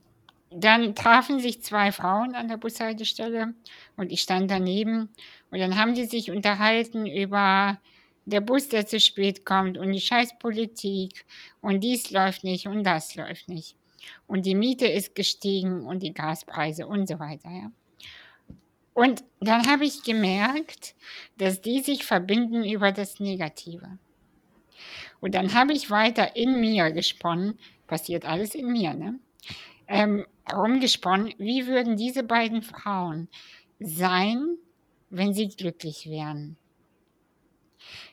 dann 0.52 0.96
trafen 0.96 1.40
sich 1.40 1.64
zwei 1.64 1.92
Frauen 1.92 2.36
an 2.36 2.48
der 2.48 2.58
Bushaltestelle 2.58 3.54
und 3.98 4.12
ich 4.12 4.22
stand 4.22 4.52
daneben 4.52 5.10
und 5.52 5.60
dann 5.60 5.78
haben 5.80 5.96
die 5.96 6.06
sich 6.06 6.32
unterhalten 6.32 7.08
über 7.08 7.80
der 8.26 8.42
Bus, 8.42 8.70
der 8.70 8.86
zu 8.88 9.00
spät 9.00 9.46
kommt 9.46 9.78
und 9.78 9.92
die 9.92 10.02
Scheißpolitik 10.02 11.26
und 11.62 11.82
dies 11.84 12.12
läuft 12.12 12.44
nicht 12.44 12.68
und 12.68 12.84
das 12.84 13.16
läuft 13.16 13.50
nicht. 13.50 13.76
Und 14.28 14.46
die 14.46 14.56
Miete 14.56 14.88
ist 14.88 15.16
gestiegen 15.16 15.86
und 15.86 16.04
die 16.04 16.14
Gaspreise 16.14 16.88
und 16.88 17.08
so 17.08 17.20
weiter, 17.20 17.50
ja. 17.50 17.72
Und 18.94 19.24
dann 19.40 19.68
habe 19.68 19.86
ich 19.86 20.04
gemerkt, 20.04 20.96
dass 21.38 21.62
die 21.62 21.82
sich 21.82 22.06
verbinden 22.06 22.64
über 22.64 22.92
das 22.92 23.20
Negative. 23.20 23.98
Und 25.20 25.36
dann 25.36 25.54
habe 25.54 25.74
ich 25.74 25.90
weiter 25.90 26.36
in 26.36 26.60
mir 26.60 26.92
gesponnen, 26.92 27.58
passiert 27.88 28.26
alles 28.26 28.56
in 28.56 28.72
mir, 28.72 28.94
ne? 28.94 29.20
Ähm, 29.88 30.26
rumgesponnen, 30.52 31.34
wie 31.38 31.68
würden 31.68 31.98
diese 31.98 32.24
beiden 32.24 32.62
Frauen 32.62 33.28
sein, 33.80 34.58
wenn 35.10 35.34
sie 35.34 35.50
glücklich 35.50 36.10
wären? 36.10 36.58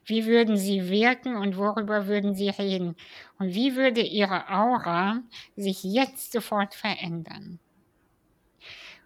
Wie 0.05 0.27
würden 0.27 0.57
sie 0.57 0.89
wirken 0.91 1.37
und 1.37 1.57
worüber 1.57 2.07
würden 2.07 2.35
sie 2.35 2.49
reden? 2.49 2.97
Und 3.39 3.55
wie 3.55 3.77
würde 3.77 4.01
ihre 4.01 4.49
Aura 4.49 5.23
sich 5.57 5.85
jetzt 5.85 6.33
sofort 6.33 6.75
verändern? 6.75 7.61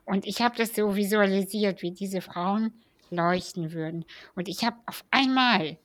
Und 0.07 0.26
ich 0.26 0.40
habe 0.40 0.57
das 0.57 0.74
so 0.74 0.96
visualisiert, 0.96 1.82
wie 1.82 1.90
diese 1.90 2.20
Frauen 2.20 2.72
leuchten 3.11 3.72
würden. 3.72 4.05
Und 4.34 4.48
ich 4.48 4.64
habe 4.64 4.76
auf 4.86 5.05
einmal 5.11 5.78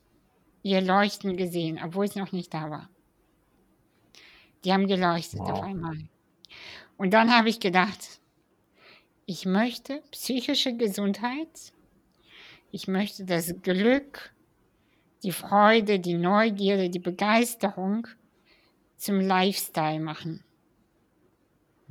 ihr 0.64 0.82
Leuchten 0.82 1.38
gesehen, 1.38 1.80
obwohl 1.84 2.05
es 2.05 2.16
noch 2.16 2.32
nicht 2.32 2.53
da 2.53 2.70
war. 2.70 2.89
Die 4.64 4.74
haben 4.74 4.88
geleuchtet 4.88 5.39
wow. 5.39 5.51
auf 5.51 5.62
einmal. 5.62 5.97
Und 6.97 7.14
dann 7.14 7.36
habe 7.36 7.49
ich 7.49 7.60
gedacht, 7.60 8.20
ich 9.26 9.45
möchte 9.45 10.01
psychische 10.12 10.76
Gesundheit, 10.76 11.72
ich 12.72 12.88
möchte 12.88 13.26
das 13.26 13.55
Glück, 13.62 14.34
die 15.24 15.32
Freude, 15.32 15.99
die 15.99 16.16
Neugierde, 16.16 16.89
die 16.89 16.99
Begeisterung 16.99 18.07
zum 18.97 19.22
Lifestyle 19.22 19.99
machen. 19.99 20.43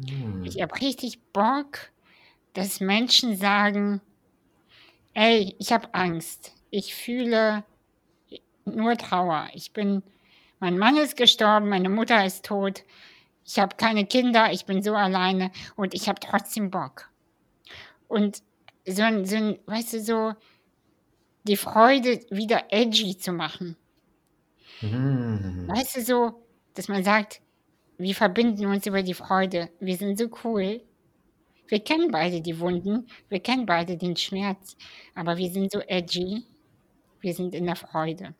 Hm. 0.07 0.45
Ich 0.45 0.61
habe 0.61 0.75
richtig 0.81 1.21
Bock, 1.33 1.91
dass 2.53 2.81
Menschen 2.81 3.37
sagen, 3.37 4.01
ey, 5.15 5.55
ich 5.59 5.73
habe 5.73 5.93
Angst, 5.95 6.55
ich 6.71 6.95
fühle 6.95 7.65
nur 8.77 8.97
Trauer, 8.97 9.49
ich 9.53 9.73
bin, 9.73 10.03
mein 10.61 10.79
Mann 10.79 10.97
ist 10.97 11.17
gestorben, 11.17 11.69
meine 11.69 11.89
Mutter 11.89 12.25
ist 12.25 12.45
tot, 12.45 12.85
ich 13.45 13.59
habe 13.59 13.77
keine 13.77 14.07
Kinder, 14.07 14.53
ich 14.53 14.67
bin 14.67 14.83
so 14.83 14.95
alleine 14.95 15.51
und 15.77 15.95
ich 15.95 16.09
habe 16.09 16.21
trotzdem 16.21 16.71
Bock. 16.71 17.11
Und 18.07 18.43
so 18.87 19.03
ein, 19.03 19.25
so 19.25 19.37
ein, 19.37 19.59
weißt 19.67 19.95
du, 19.95 20.01
so 20.01 20.35
die 21.45 21.57
Freude 21.57 22.21
wieder 22.31 22.65
edgy 22.71 23.17
zu 23.17 23.33
machen. 23.33 23.77
Mhm. 24.81 25.67
Weißt 25.69 25.97
du, 25.97 26.03
so, 26.03 26.43
dass 26.75 26.89
man 26.89 27.03
sagt, 27.03 27.41
wir 27.97 28.15
verbinden 28.15 28.67
uns 28.67 28.87
über 28.87 29.03
die 29.03 29.15
Freude, 29.15 29.71
wir 29.81 29.97
sind 29.97 30.19
so 30.19 30.29
cool. 30.45 30.81
Wir 31.67 31.81
kennen 31.81 32.11
beide 32.11 32.41
die 32.41 32.61
Wunden, 32.61 33.09
wir 33.29 33.41
kennen 33.41 33.67
beide 33.67 33.97
den 33.97 34.17
Schmerz, 34.17 34.77
aber 35.15 35.37
wir 35.37 35.51
sind 35.51 35.73
so 35.73 35.81
edgy, 35.81 36.45
wir 37.21 37.35
sind 37.35 37.55
in 37.55 37.67
der 37.67 37.77
Freude. 37.77 38.35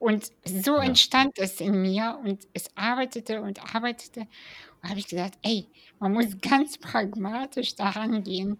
Und 0.00 0.32
so 0.46 0.76
ja. 0.76 0.84
entstand 0.84 1.38
es 1.38 1.60
in 1.60 1.82
mir 1.82 2.18
und 2.24 2.48
es 2.54 2.74
arbeitete 2.74 3.42
und 3.42 3.62
arbeitete. 3.74 4.20
Und 4.82 4.88
habe 4.88 4.98
ich 4.98 5.06
gesagt, 5.06 5.38
ey, 5.42 5.68
man 5.98 6.12
muss 6.14 6.40
ganz 6.40 6.78
pragmatisch 6.78 7.76
daran 7.76 8.24
gehen 8.24 8.58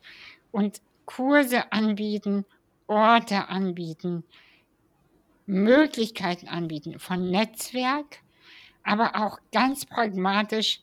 und 0.53 0.83
Kurse 1.07 1.73
anbieten, 1.73 2.45
Orte 2.87 3.49
anbieten, 3.49 4.23
Möglichkeiten 5.47 6.47
anbieten 6.47 6.99
von 6.99 7.31
Netzwerk, 7.31 8.19
aber 8.85 9.17
auch 9.17 9.39
ganz 9.51 9.87
pragmatisch, 9.87 10.83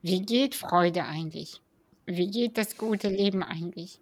wie 0.00 0.22
geht 0.22 0.54
Freude 0.54 1.04
eigentlich? 1.04 1.60
Wie 2.06 2.30
geht 2.30 2.56
das 2.56 2.78
gute 2.78 3.08
Leben 3.08 3.42
eigentlich? 3.42 4.00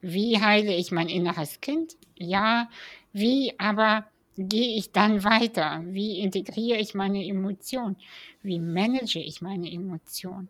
Wie 0.00 0.40
heile 0.40 0.74
ich 0.74 0.90
mein 0.90 1.08
inneres 1.08 1.60
Kind? 1.60 1.96
Ja, 2.16 2.68
wie 3.12 3.54
aber 3.58 4.06
gehe 4.36 4.76
ich 4.76 4.92
dann 4.92 5.24
weiter? 5.24 5.82
Wie 5.86 6.20
integriere 6.20 6.78
ich 6.78 6.94
meine 6.94 7.24
Emotionen? 7.24 7.96
Wie 8.42 8.58
manage 8.58 9.18
ich 9.18 9.40
meine 9.40 9.70
Emotionen? 9.70 10.48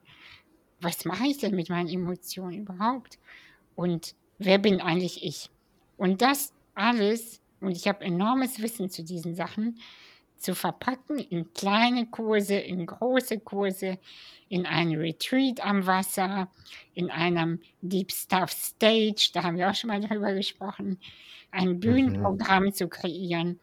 Was 0.80 1.04
mache 1.04 1.26
ich 1.26 1.38
denn 1.38 1.54
mit 1.54 1.70
meinen 1.70 1.88
Emotionen 1.88 2.58
überhaupt? 2.58 3.18
Und 3.74 4.14
wer 4.38 4.58
bin 4.58 4.80
eigentlich 4.80 5.24
ich? 5.24 5.50
Und 5.96 6.20
das 6.22 6.52
alles, 6.74 7.40
und 7.60 7.76
ich 7.76 7.88
habe 7.88 8.04
enormes 8.04 8.60
Wissen 8.60 8.90
zu 8.90 9.02
diesen 9.02 9.34
Sachen, 9.34 9.78
zu 10.36 10.54
verpacken 10.54 11.18
in 11.18 11.52
kleine 11.54 12.06
Kurse, 12.06 12.56
in 12.56 12.84
große 12.84 13.40
Kurse, 13.40 13.98
in 14.48 14.66
einen 14.66 14.96
Retreat 15.00 15.64
am 15.64 15.86
Wasser, 15.86 16.50
in 16.94 17.10
einem 17.10 17.60
Deep 17.80 18.12
Stuff 18.12 18.50
Stage, 18.50 19.30
da 19.32 19.42
haben 19.42 19.56
wir 19.56 19.70
auch 19.70 19.74
schon 19.74 19.88
mal 19.88 20.00
drüber 20.00 20.34
gesprochen, 20.34 20.98
ein 21.50 21.70
mhm. 21.70 21.80
Bühnenprogramm 21.80 22.64
mhm. 22.64 22.72
zu 22.72 22.88
kreieren, 22.88 23.58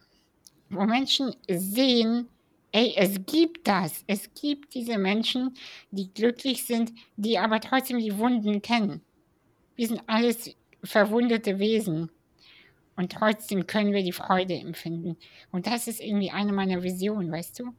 wo 0.76 0.86
Menschen 0.86 1.36
sehen, 1.48 2.28
ey, 2.72 2.94
es 2.98 3.26
gibt 3.26 3.68
das, 3.68 4.04
es 4.08 4.34
gibt 4.34 4.74
diese 4.74 4.98
Menschen, 4.98 5.56
die 5.92 6.14
glücklich 6.14 6.66
sind, 6.66 6.92
die 7.16 7.38
aber 7.38 7.60
trotzdem 7.60 8.00
die 8.00 8.18
Wunden 8.18 8.62
kennen. 8.62 9.02
Wir 9.76 9.88
sind 9.88 10.02
alles 10.08 10.56
verwundete 10.84 11.60
Wesen. 11.60 12.10
Und 12.96 13.12
trotzdem 13.12 13.66
können 13.66 13.94
wir 13.94 14.04
die 14.04 14.12
Freude 14.12 14.54
empfinden. 14.54 15.18
Und 15.52 15.66
das 15.66 15.88
ist 15.88 16.00
irgendwie 16.00 16.30
eine 16.30 16.54
meiner 16.54 16.84
Visionen, 16.84 17.32
weißt 17.32 17.60
du? 17.60 17.74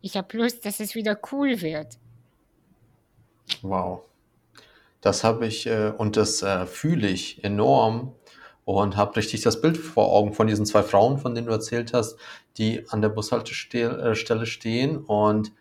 Ich 0.00 0.16
habe 0.16 0.36
Lust, 0.36 0.64
dass 0.64 0.78
es 0.78 0.94
wieder 0.94 1.18
cool 1.32 1.60
wird. 1.60 1.98
Wow. 3.62 4.02
Das 5.00 5.24
habe 5.24 5.46
ich 5.46 5.66
äh, 5.66 5.92
und 5.96 6.16
das 6.16 6.42
äh, 6.42 6.66
fühle 6.66 7.08
ich 7.08 7.42
enorm 7.42 8.14
und 8.68 8.98
habe 8.98 9.16
richtig 9.16 9.40
das 9.40 9.62
Bild 9.62 9.78
vor 9.78 10.12
Augen 10.12 10.34
von 10.34 10.46
diesen 10.46 10.66
zwei 10.66 10.82
Frauen, 10.82 11.16
von 11.16 11.34
denen 11.34 11.46
du 11.46 11.52
erzählt 11.54 11.94
hast, 11.94 12.18
die 12.58 12.86
an 12.90 13.00
der 13.00 13.08
Bushaltestelle 13.08 14.10
äh, 14.10 14.44
stehen 14.44 14.98
und 14.98 15.52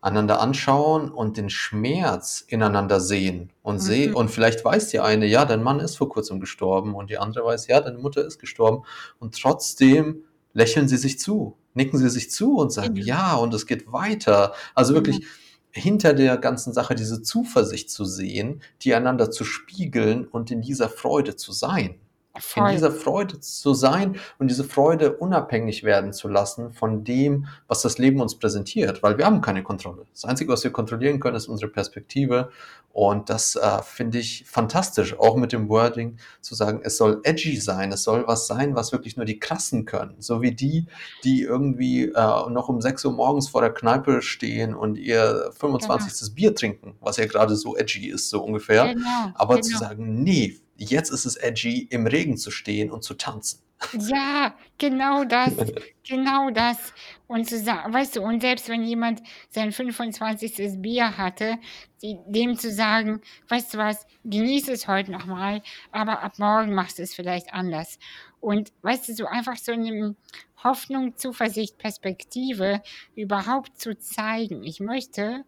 einander 0.00 0.40
anschauen 0.40 1.10
und 1.10 1.36
den 1.36 1.50
Schmerz 1.50 2.42
ineinander 2.48 3.00
sehen 3.00 3.52
und 3.62 3.74
mhm. 3.74 3.80
sehen. 3.80 4.14
Und 4.14 4.30
vielleicht 4.30 4.64
weiß 4.64 4.88
die 4.88 5.00
eine, 5.00 5.26
ja, 5.26 5.44
dein 5.44 5.62
Mann 5.62 5.78
ist 5.78 5.96
vor 5.96 6.08
kurzem 6.08 6.40
gestorben 6.40 6.94
und 6.94 7.10
die 7.10 7.18
andere 7.18 7.44
weiß, 7.44 7.66
ja, 7.66 7.82
deine 7.82 7.98
Mutter 7.98 8.24
ist 8.24 8.38
gestorben. 8.38 8.86
Und 9.18 9.38
trotzdem 9.38 10.24
lächeln 10.54 10.88
sie 10.88 10.96
sich 10.96 11.18
zu, 11.18 11.58
nicken 11.74 11.98
sie 11.98 12.08
sich 12.08 12.30
zu 12.30 12.56
und 12.56 12.72
sagen, 12.72 12.94
mhm. 12.94 13.02
ja, 13.02 13.34
und 13.34 13.52
es 13.52 13.66
geht 13.66 13.92
weiter. 13.92 14.54
Also 14.74 14.92
mhm. 14.92 14.96
wirklich 14.96 15.26
hinter 15.70 16.14
der 16.14 16.38
ganzen 16.38 16.72
Sache 16.72 16.94
diese 16.94 17.20
Zuversicht 17.20 17.90
zu 17.90 18.06
sehen, 18.06 18.62
die 18.80 18.94
einander 18.94 19.30
zu 19.30 19.44
spiegeln 19.44 20.26
und 20.26 20.50
in 20.50 20.62
dieser 20.62 20.88
Freude 20.88 21.36
zu 21.36 21.52
sein. 21.52 22.00
Voll. 22.38 22.68
in 22.68 22.74
dieser 22.74 22.90
Freude 22.90 23.38
zu 23.40 23.74
sein 23.74 24.16
und 24.38 24.48
diese 24.48 24.64
Freude 24.64 25.16
unabhängig 25.16 25.84
werden 25.84 26.12
zu 26.12 26.28
lassen 26.28 26.72
von 26.72 27.04
dem, 27.04 27.46
was 27.68 27.82
das 27.82 27.98
Leben 27.98 28.20
uns 28.20 28.38
präsentiert, 28.38 29.02
weil 29.02 29.18
wir 29.18 29.26
haben 29.26 29.40
keine 29.40 29.62
Kontrolle. 29.62 30.06
Das 30.12 30.24
Einzige, 30.24 30.52
was 30.52 30.64
wir 30.64 30.72
kontrollieren 30.72 31.20
können, 31.20 31.36
ist 31.36 31.46
unsere 31.46 31.70
Perspektive 31.70 32.50
und 32.94 33.28
das 33.28 33.56
äh, 33.56 33.82
finde 33.82 34.18
ich 34.18 34.44
fantastisch, 34.46 35.18
auch 35.18 35.36
mit 35.36 35.52
dem 35.52 35.68
Wording 35.68 36.16
zu 36.40 36.54
sagen, 36.54 36.80
es 36.84 36.96
soll 36.96 37.20
edgy 37.24 37.56
sein, 37.56 37.90
es 37.90 38.04
soll 38.04 38.24
was 38.28 38.46
sein, 38.46 38.76
was 38.76 38.92
wirklich 38.92 39.16
nur 39.16 39.26
die 39.26 39.40
Krassen 39.40 39.84
können, 39.84 40.14
so 40.20 40.42
wie 40.42 40.52
die, 40.52 40.86
die 41.24 41.42
irgendwie 41.42 42.04
äh, 42.04 42.50
noch 42.50 42.68
um 42.68 42.80
6 42.80 43.04
Uhr 43.04 43.12
morgens 43.12 43.48
vor 43.48 43.62
der 43.62 43.74
Kneipe 43.74 44.22
stehen 44.22 44.76
und 44.76 44.96
ihr 44.96 45.50
25. 45.58 46.12
Genau. 46.12 46.34
Bier 46.34 46.54
trinken, 46.54 46.94
was 47.00 47.16
ja 47.16 47.26
gerade 47.26 47.56
so 47.56 47.76
edgy 47.76 48.08
ist, 48.08 48.30
so 48.30 48.42
ungefähr. 48.42 48.94
Genau, 48.94 49.32
Aber 49.34 49.56
genau. 49.56 49.66
zu 49.66 49.76
sagen, 49.76 50.22
nee, 50.22 50.56
Jetzt 50.76 51.10
ist 51.10 51.24
es 51.24 51.36
edgy, 51.36 51.86
im 51.90 52.06
Regen 52.06 52.36
zu 52.36 52.50
stehen 52.50 52.90
und 52.90 53.02
zu 53.02 53.14
tanzen. 53.14 53.60
Ja, 53.92 54.54
genau 54.78 55.24
das, 55.24 55.52
genau 56.08 56.50
das. 56.50 56.92
Und 57.26 57.48
zu 57.48 57.58
sagen, 57.58 57.92
weißt 57.92 58.16
du, 58.16 58.22
und 58.22 58.40
selbst 58.40 58.68
wenn 58.68 58.84
jemand 58.84 59.22
sein 59.50 59.72
25. 59.72 60.80
Bier 60.80 61.16
hatte, 61.16 61.58
die, 62.02 62.18
dem 62.26 62.56
zu 62.56 62.70
sagen, 62.70 63.20
weißt 63.48 63.74
du 63.74 63.78
was, 63.78 64.06
genieße 64.24 64.72
es 64.72 64.88
heute 64.88 65.10
nochmal, 65.10 65.62
aber 65.90 66.22
ab 66.22 66.38
morgen 66.38 66.74
machst 66.74 66.98
du 66.98 67.02
es 67.02 67.14
vielleicht 67.14 67.52
anders. 67.52 67.98
Und 68.40 68.72
weißt 68.82 69.08
du, 69.08 69.14
so 69.14 69.26
einfach 69.26 69.56
so 69.56 69.72
eine 69.72 70.16
Hoffnung, 70.62 71.16
Zuversicht, 71.16 71.78
Perspektive 71.78 72.82
überhaupt 73.14 73.78
zu 73.78 73.98
zeigen. 73.98 74.64
Ich 74.64 74.80
möchte, 74.80 75.44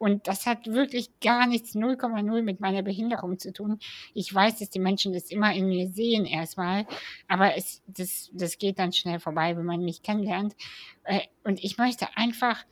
und 0.00 0.28
das 0.28 0.46
hat 0.46 0.66
wirklich 0.66 1.10
gar 1.20 1.46
nichts 1.46 1.74
0,0 1.74 2.40
mit 2.40 2.58
meiner 2.58 2.82
Behinderung 2.82 3.38
zu 3.38 3.52
tun. 3.52 3.78
Ich 4.14 4.34
weiß, 4.34 4.58
dass 4.58 4.70
die 4.70 4.78
Menschen 4.78 5.12
das 5.12 5.30
immer 5.30 5.52
in 5.52 5.68
mir 5.68 5.88
sehen 5.88 6.24
erstmal, 6.24 6.86
aber 7.28 7.54
es, 7.54 7.82
das, 7.86 8.30
das 8.32 8.56
geht 8.56 8.78
dann 8.78 8.94
schnell 8.94 9.20
vorbei, 9.20 9.54
wenn 9.58 9.66
man 9.66 9.84
mich 9.84 10.02
kennenlernt. 10.02 10.56
Äh, 11.04 11.20
und 11.44 11.62
ich 11.62 11.76
möchte 11.76 12.06
einfach, 12.16 12.64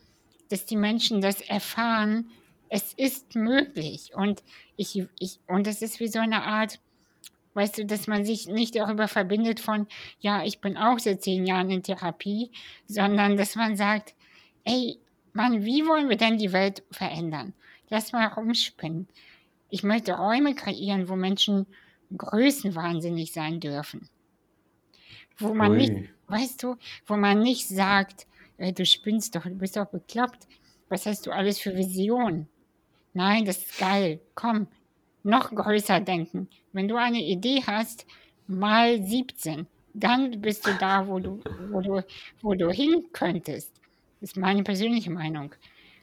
dass 0.48 0.64
die 0.64 0.78
Menschen 0.78 1.20
das 1.20 1.42
erfahren, 1.42 2.30
es 2.70 2.94
ist 2.94 3.34
möglich. 3.34 4.12
Und 4.14 4.42
ich, 4.78 5.06
ich, 5.18 5.38
und 5.48 5.66
das 5.66 5.82
ist 5.82 6.00
wie 6.00 6.08
so 6.08 6.20
eine 6.20 6.44
Art, 6.44 6.80
weißt 7.52 7.76
du, 7.76 7.84
dass 7.84 8.06
man 8.06 8.24
sich 8.24 8.46
nicht 8.46 8.74
darüber 8.74 9.06
verbindet 9.06 9.60
von, 9.60 9.86
ja, 10.18 10.44
ich 10.44 10.62
bin 10.62 10.78
auch 10.78 10.98
seit 10.98 11.20
zehn 11.20 11.44
Jahren 11.44 11.68
in 11.68 11.82
Therapie, 11.82 12.52
sondern 12.86 13.36
dass 13.36 13.54
man 13.54 13.76
sagt, 13.76 14.14
ey, 14.64 14.98
Mann, 15.38 15.64
wie 15.64 15.86
wollen 15.86 16.08
wir 16.08 16.16
denn 16.16 16.36
die 16.36 16.52
Welt 16.52 16.82
verändern? 16.90 17.54
Lass 17.90 18.10
mal 18.10 18.26
rumspinnen. 18.26 19.06
Ich 19.70 19.84
möchte 19.84 20.14
Räume 20.14 20.56
kreieren, 20.56 21.08
wo 21.08 21.14
Menschen 21.14 21.68
größenwahnsinnig 22.16 23.32
sein 23.32 23.60
dürfen. 23.60 24.08
Wo 25.36 25.54
man 25.54 25.70
Ui. 25.70 25.76
nicht, 25.76 26.10
weißt 26.26 26.60
du, 26.64 26.74
wo 27.06 27.16
man 27.16 27.38
nicht 27.38 27.68
sagt, 27.68 28.26
äh, 28.56 28.72
du 28.72 28.84
spinnst 28.84 29.36
doch, 29.36 29.44
du 29.44 29.54
bist 29.54 29.76
doch 29.76 29.86
bekloppt. 29.86 30.48
Was 30.88 31.06
hast 31.06 31.24
du 31.24 31.30
alles 31.30 31.60
für 31.60 31.76
Visionen? 31.76 32.48
Nein, 33.14 33.44
das 33.44 33.58
ist 33.58 33.78
geil. 33.78 34.18
Komm, 34.34 34.66
noch 35.22 35.54
größer 35.54 36.00
denken. 36.00 36.48
Wenn 36.72 36.88
du 36.88 36.96
eine 36.96 37.22
Idee 37.22 37.62
hast, 37.64 38.06
mal 38.48 39.00
17. 39.00 39.68
dann 39.94 40.40
bist 40.40 40.66
du 40.66 40.74
da, 40.80 41.06
wo 41.06 41.20
du, 41.20 41.40
wo 41.70 41.80
du, 41.80 42.02
wo 42.42 42.54
du 42.54 42.70
hin 42.72 43.04
könntest. 43.12 43.77
Ist 44.20 44.36
meine 44.36 44.62
persönliche 44.62 45.10
Meinung. 45.10 45.54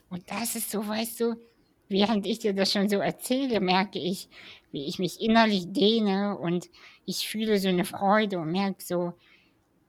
Und 0.10 0.30
das 0.32 0.56
ist 0.56 0.72
so, 0.72 0.88
weißt 0.88 1.20
du, 1.20 1.36
während 1.90 2.26
ich 2.26 2.40
dir 2.40 2.54
das 2.54 2.72
schon 2.72 2.90
so 2.90 2.98
erzähle, 2.98 3.60
merke 3.60 4.00
ich, 4.00 4.30
wie 4.72 4.86
ich 4.86 5.00
mich 5.00 5.22
innerlich 5.22 5.72
dehne 5.72 6.38
und 6.38 6.70
ich 7.06 7.28
fühle 7.28 7.60
so 7.60 7.70
eine 7.70 7.86
Freude 7.86 8.40
und 8.40 8.52
merke 8.52 8.84
so, 8.84 9.14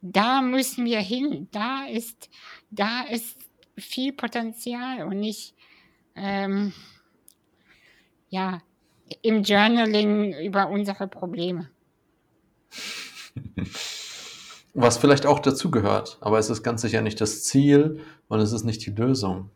da 0.02 0.42
müssen 0.42 0.84
wir 0.84 1.00
hin, 1.00 1.48
da 1.52 1.86
ist, 1.86 2.30
da 2.70 3.02
ist 3.02 3.38
viel 3.76 4.12
Potenzial 4.12 5.06
und 5.06 5.20
nicht, 5.20 5.54
ähm, 6.14 6.72
ja, 8.28 8.62
im 9.22 9.42
Journaling 9.42 10.34
über 10.40 10.68
unsere 10.68 11.06
Probleme. 11.08 11.70
Was 14.78 14.98
vielleicht 14.98 15.24
auch 15.24 15.38
dazugehört, 15.38 16.18
aber 16.20 16.38
es 16.38 16.50
ist 16.50 16.62
ganz 16.62 16.82
sicher 16.82 17.00
nicht 17.00 17.18
das 17.22 17.44
Ziel 17.44 18.02
und 18.28 18.40
es 18.40 18.52
ist 18.52 18.64
nicht 18.64 18.84
die 18.84 18.90
Lösung. 18.90 19.48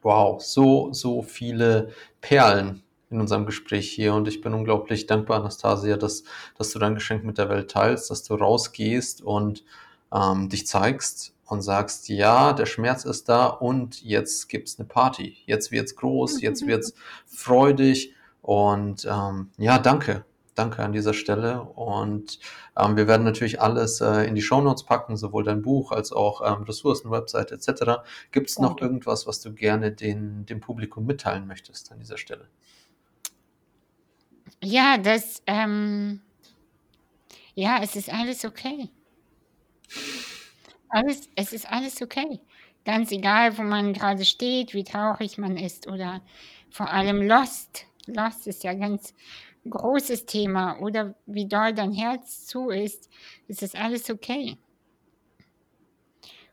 Wow, 0.00 0.42
so, 0.42 0.94
so 0.94 1.20
viele 1.20 1.90
Perlen 2.22 2.82
in 3.10 3.20
unserem 3.20 3.44
Gespräch 3.44 3.90
hier 3.90 4.14
und 4.14 4.26
ich 4.28 4.40
bin 4.40 4.54
unglaublich 4.54 5.06
dankbar, 5.06 5.40
Anastasia, 5.40 5.98
dass, 5.98 6.24
dass 6.56 6.70
du 6.70 6.78
dein 6.78 6.94
Geschenk 6.94 7.22
mit 7.22 7.36
der 7.36 7.50
Welt 7.50 7.70
teilst, 7.70 8.10
dass 8.10 8.22
du 8.22 8.34
rausgehst 8.34 9.20
und 9.20 9.62
ähm, 10.10 10.48
dich 10.48 10.66
zeigst 10.66 11.34
und 11.44 11.60
sagst, 11.60 12.08
ja, 12.08 12.54
der 12.54 12.64
Schmerz 12.64 13.04
ist 13.04 13.28
da 13.28 13.44
und 13.46 14.02
jetzt 14.02 14.48
gibt's 14.48 14.78
eine 14.78 14.88
Party. 14.88 15.36
Jetzt 15.44 15.70
wird's 15.70 15.96
groß, 15.96 16.40
jetzt 16.40 16.66
wird's 16.66 16.94
freudig 17.26 18.14
und 18.40 19.04
ähm, 19.04 19.50
ja, 19.58 19.78
danke. 19.78 20.24
Danke 20.60 20.82
an 20.82 20.92
dieser 20.92 21.14
Stelle. 21.14 21.62
Und 21.62 22.38
ähm, 22.76 22.94
wir 22.94 23.08
werden 23.08 23.24
natürlich 23.24 23.62
alles 23.62 24.02
äh, 24.02 24.28
in 24.28 24.34
die 24.34 24.42
Shownotes 24.42 24.84
packen, 24.84 25.16
sowohl 25.16 25.42
dein 25.42 25.62
Buch 25.62 25.90
als 25.90 26.12
auch 26.12 26.42
ähm, 26.42 26.64
Ressourcen, 26.64 27.10
Webseite 27.10 27.54
etc. 27.54 28.02
Gibt 28.30 28.50
es 28.50 28.58
noch 28.58 28.72
okay. 28.72 28.84
irgendwas, 28.84 29.26
was 29.26 29.40
du 29.40 29.54
gerne 29.54 29.90
den, 29.90 30.44
dem 30.44 30.60
Publikum 30.60 31.06
mitteilen 31.06 31.46
möchtest 31.46 31.90
an 31.92 31.98
dieser 31.98 32.18
Stelle? 32.18 32.46
Ja, 34.62 34.98
das, 34.98 35.42
ähm, 35.46 36.20
ja, 37.54 37.78
es 37.82 37.96
ist 37.96 38.12
alles 38.12 38.44
okay. 38.44 38.90
Alles, 40.90 41.30
es 41.36 41.54
ist 41.54 41.72
alles 41.72 42.02
okay. 42.02 42.38
Ganz 42.84 43.12
egal, 43.12 43.56
wo 43.56 43.62
man 43.62 43.94
gerade 43.94 44.26
steht, 44.26 44.74
wie 44.74 44.84
traurig 44.84 45.38
man 45.38 45.56
ist 45.56 45.86
oder 45.86 46.20
vor 46.70 46.90
allem 46.90 47.22
lost. 47.22 47.86
Lost 48.06 48.46
ist 48.46 48.62
ja 48.62 48.74
ganz 48.74 49.14
großes 49.68 50.26
Thema 50.26 50.80
oder 50.80 51.14
wie 51.26 51.46
doll 51.46 51.74
dein 51.74 51.92
Herz 51.92 52.46
zu 52.46 52.70
ist, 52.70 53.10
ist 53.46 53.62
es 53.62 53.74
alles 53.74 54.08
okay. 54.10 54.56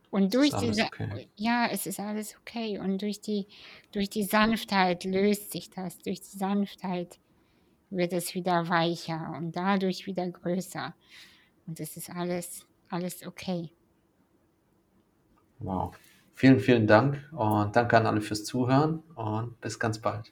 Und 0.10 0.34
durch 0.34 0.54
diese, 0.54 0.86
okay. 0.86 1.28
ja, 1.36 1.68
es 1.70 1.86
ist 1.86 2.00
alles 2.00 2.36
okay. 2.40 2.80
Und 2.80 3.02
durch 3.02 3.22
die, 3.22 3.48
durch 3.92 4.10
die 4.10 4.24
Sanftheit 4.24 5.04
löst 5.04 5.52
sich 5.52 5.70
das. 5.70 6.00
Durch 6.00 6.22
die 6.22 6.38
Sanftheit 6.38 7.20
wird 7.90 8.14
es 8.14 8.34
wieder 8.34 8.70
weicher 8.70 9.34
und 9.38 9.56
dadurch 9.56 10.08
wieder 10.08 10.28
größer. 10.30 10.96
Und 11.68 11.80
es 11.80 11.98
ist 11.98 12.10
alles, 12.10 12.66
alles 12.90 13.26
okay. 13.26 13.72
Wow. 15.60 15.96
Vielen, 16.34 16.60
vielen 16.60 16.88
Dank 16.88 17.28
und 17.32 17.76
danke 17.76 17.98
an 17.98 18.06
alle 18.06 18.22
fürs 18.22 18.46
Zuhören 18.46 19.00
und 19.16 19.60
bis 19.60 19.80
ganz 19.80 20.00
bald. 20.00 20.32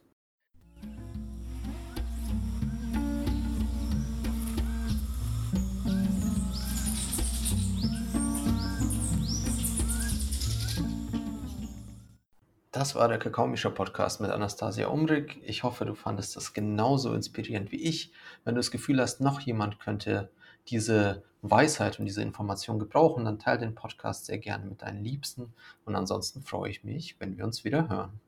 Das 12.76 12.94
war 12.94 13.08
der 13.08 13.20
Kakaomischer 13.20 13.70
Podcast 13.70 14.20
mit 14.20 14.32
Anastasia 14.32 14.88
Umrig. 14.88 15.42
Ich 15.46 15.64
hoffe, 15.64 15.86
du 15.86 15.96
fandest 15.96 16.36
das 16.36 16.52
genauso 16.52 17.14
inspirierend 17.14 17.72
wie 17.72 17.82
ich. 17.82 18.12
Wenn 18.44 18.56
du 18.56 18.60
das 18.60 18.70
Gefühl 18.70 19.00
hast, 19.00 19.22
noch 19.22 19.40
jemand 19.40 19.80
könnte 19.80 20.30
diese 20.68 21.24
Weisheit 21.42 22.00
und 22.00 22.06
diese 22.06 22.22
Information 22.22 22.78
gebrauchen, 22.78 23.24
dann 23.24 23.40
teile 23.40 23.60
den 23.60 23.76
Podcast 23.76 24.26
sehr 24.26 24.40
gerne 24.40 24.66
mit 24.66 24.82
deinen 24.82 25.02
Liebsten. 25.06 25.54
Und 25.86 25.96
ansonsten 25.96 26.42
freue 26.42 26.70
ich 26.70 26.84
mich, 26.84 27.16
wenn 27.18 27.38
wir 27.38 27.46
uns 27.46 27.64
wieder 27.64 27.88
hören. 27.88 28.20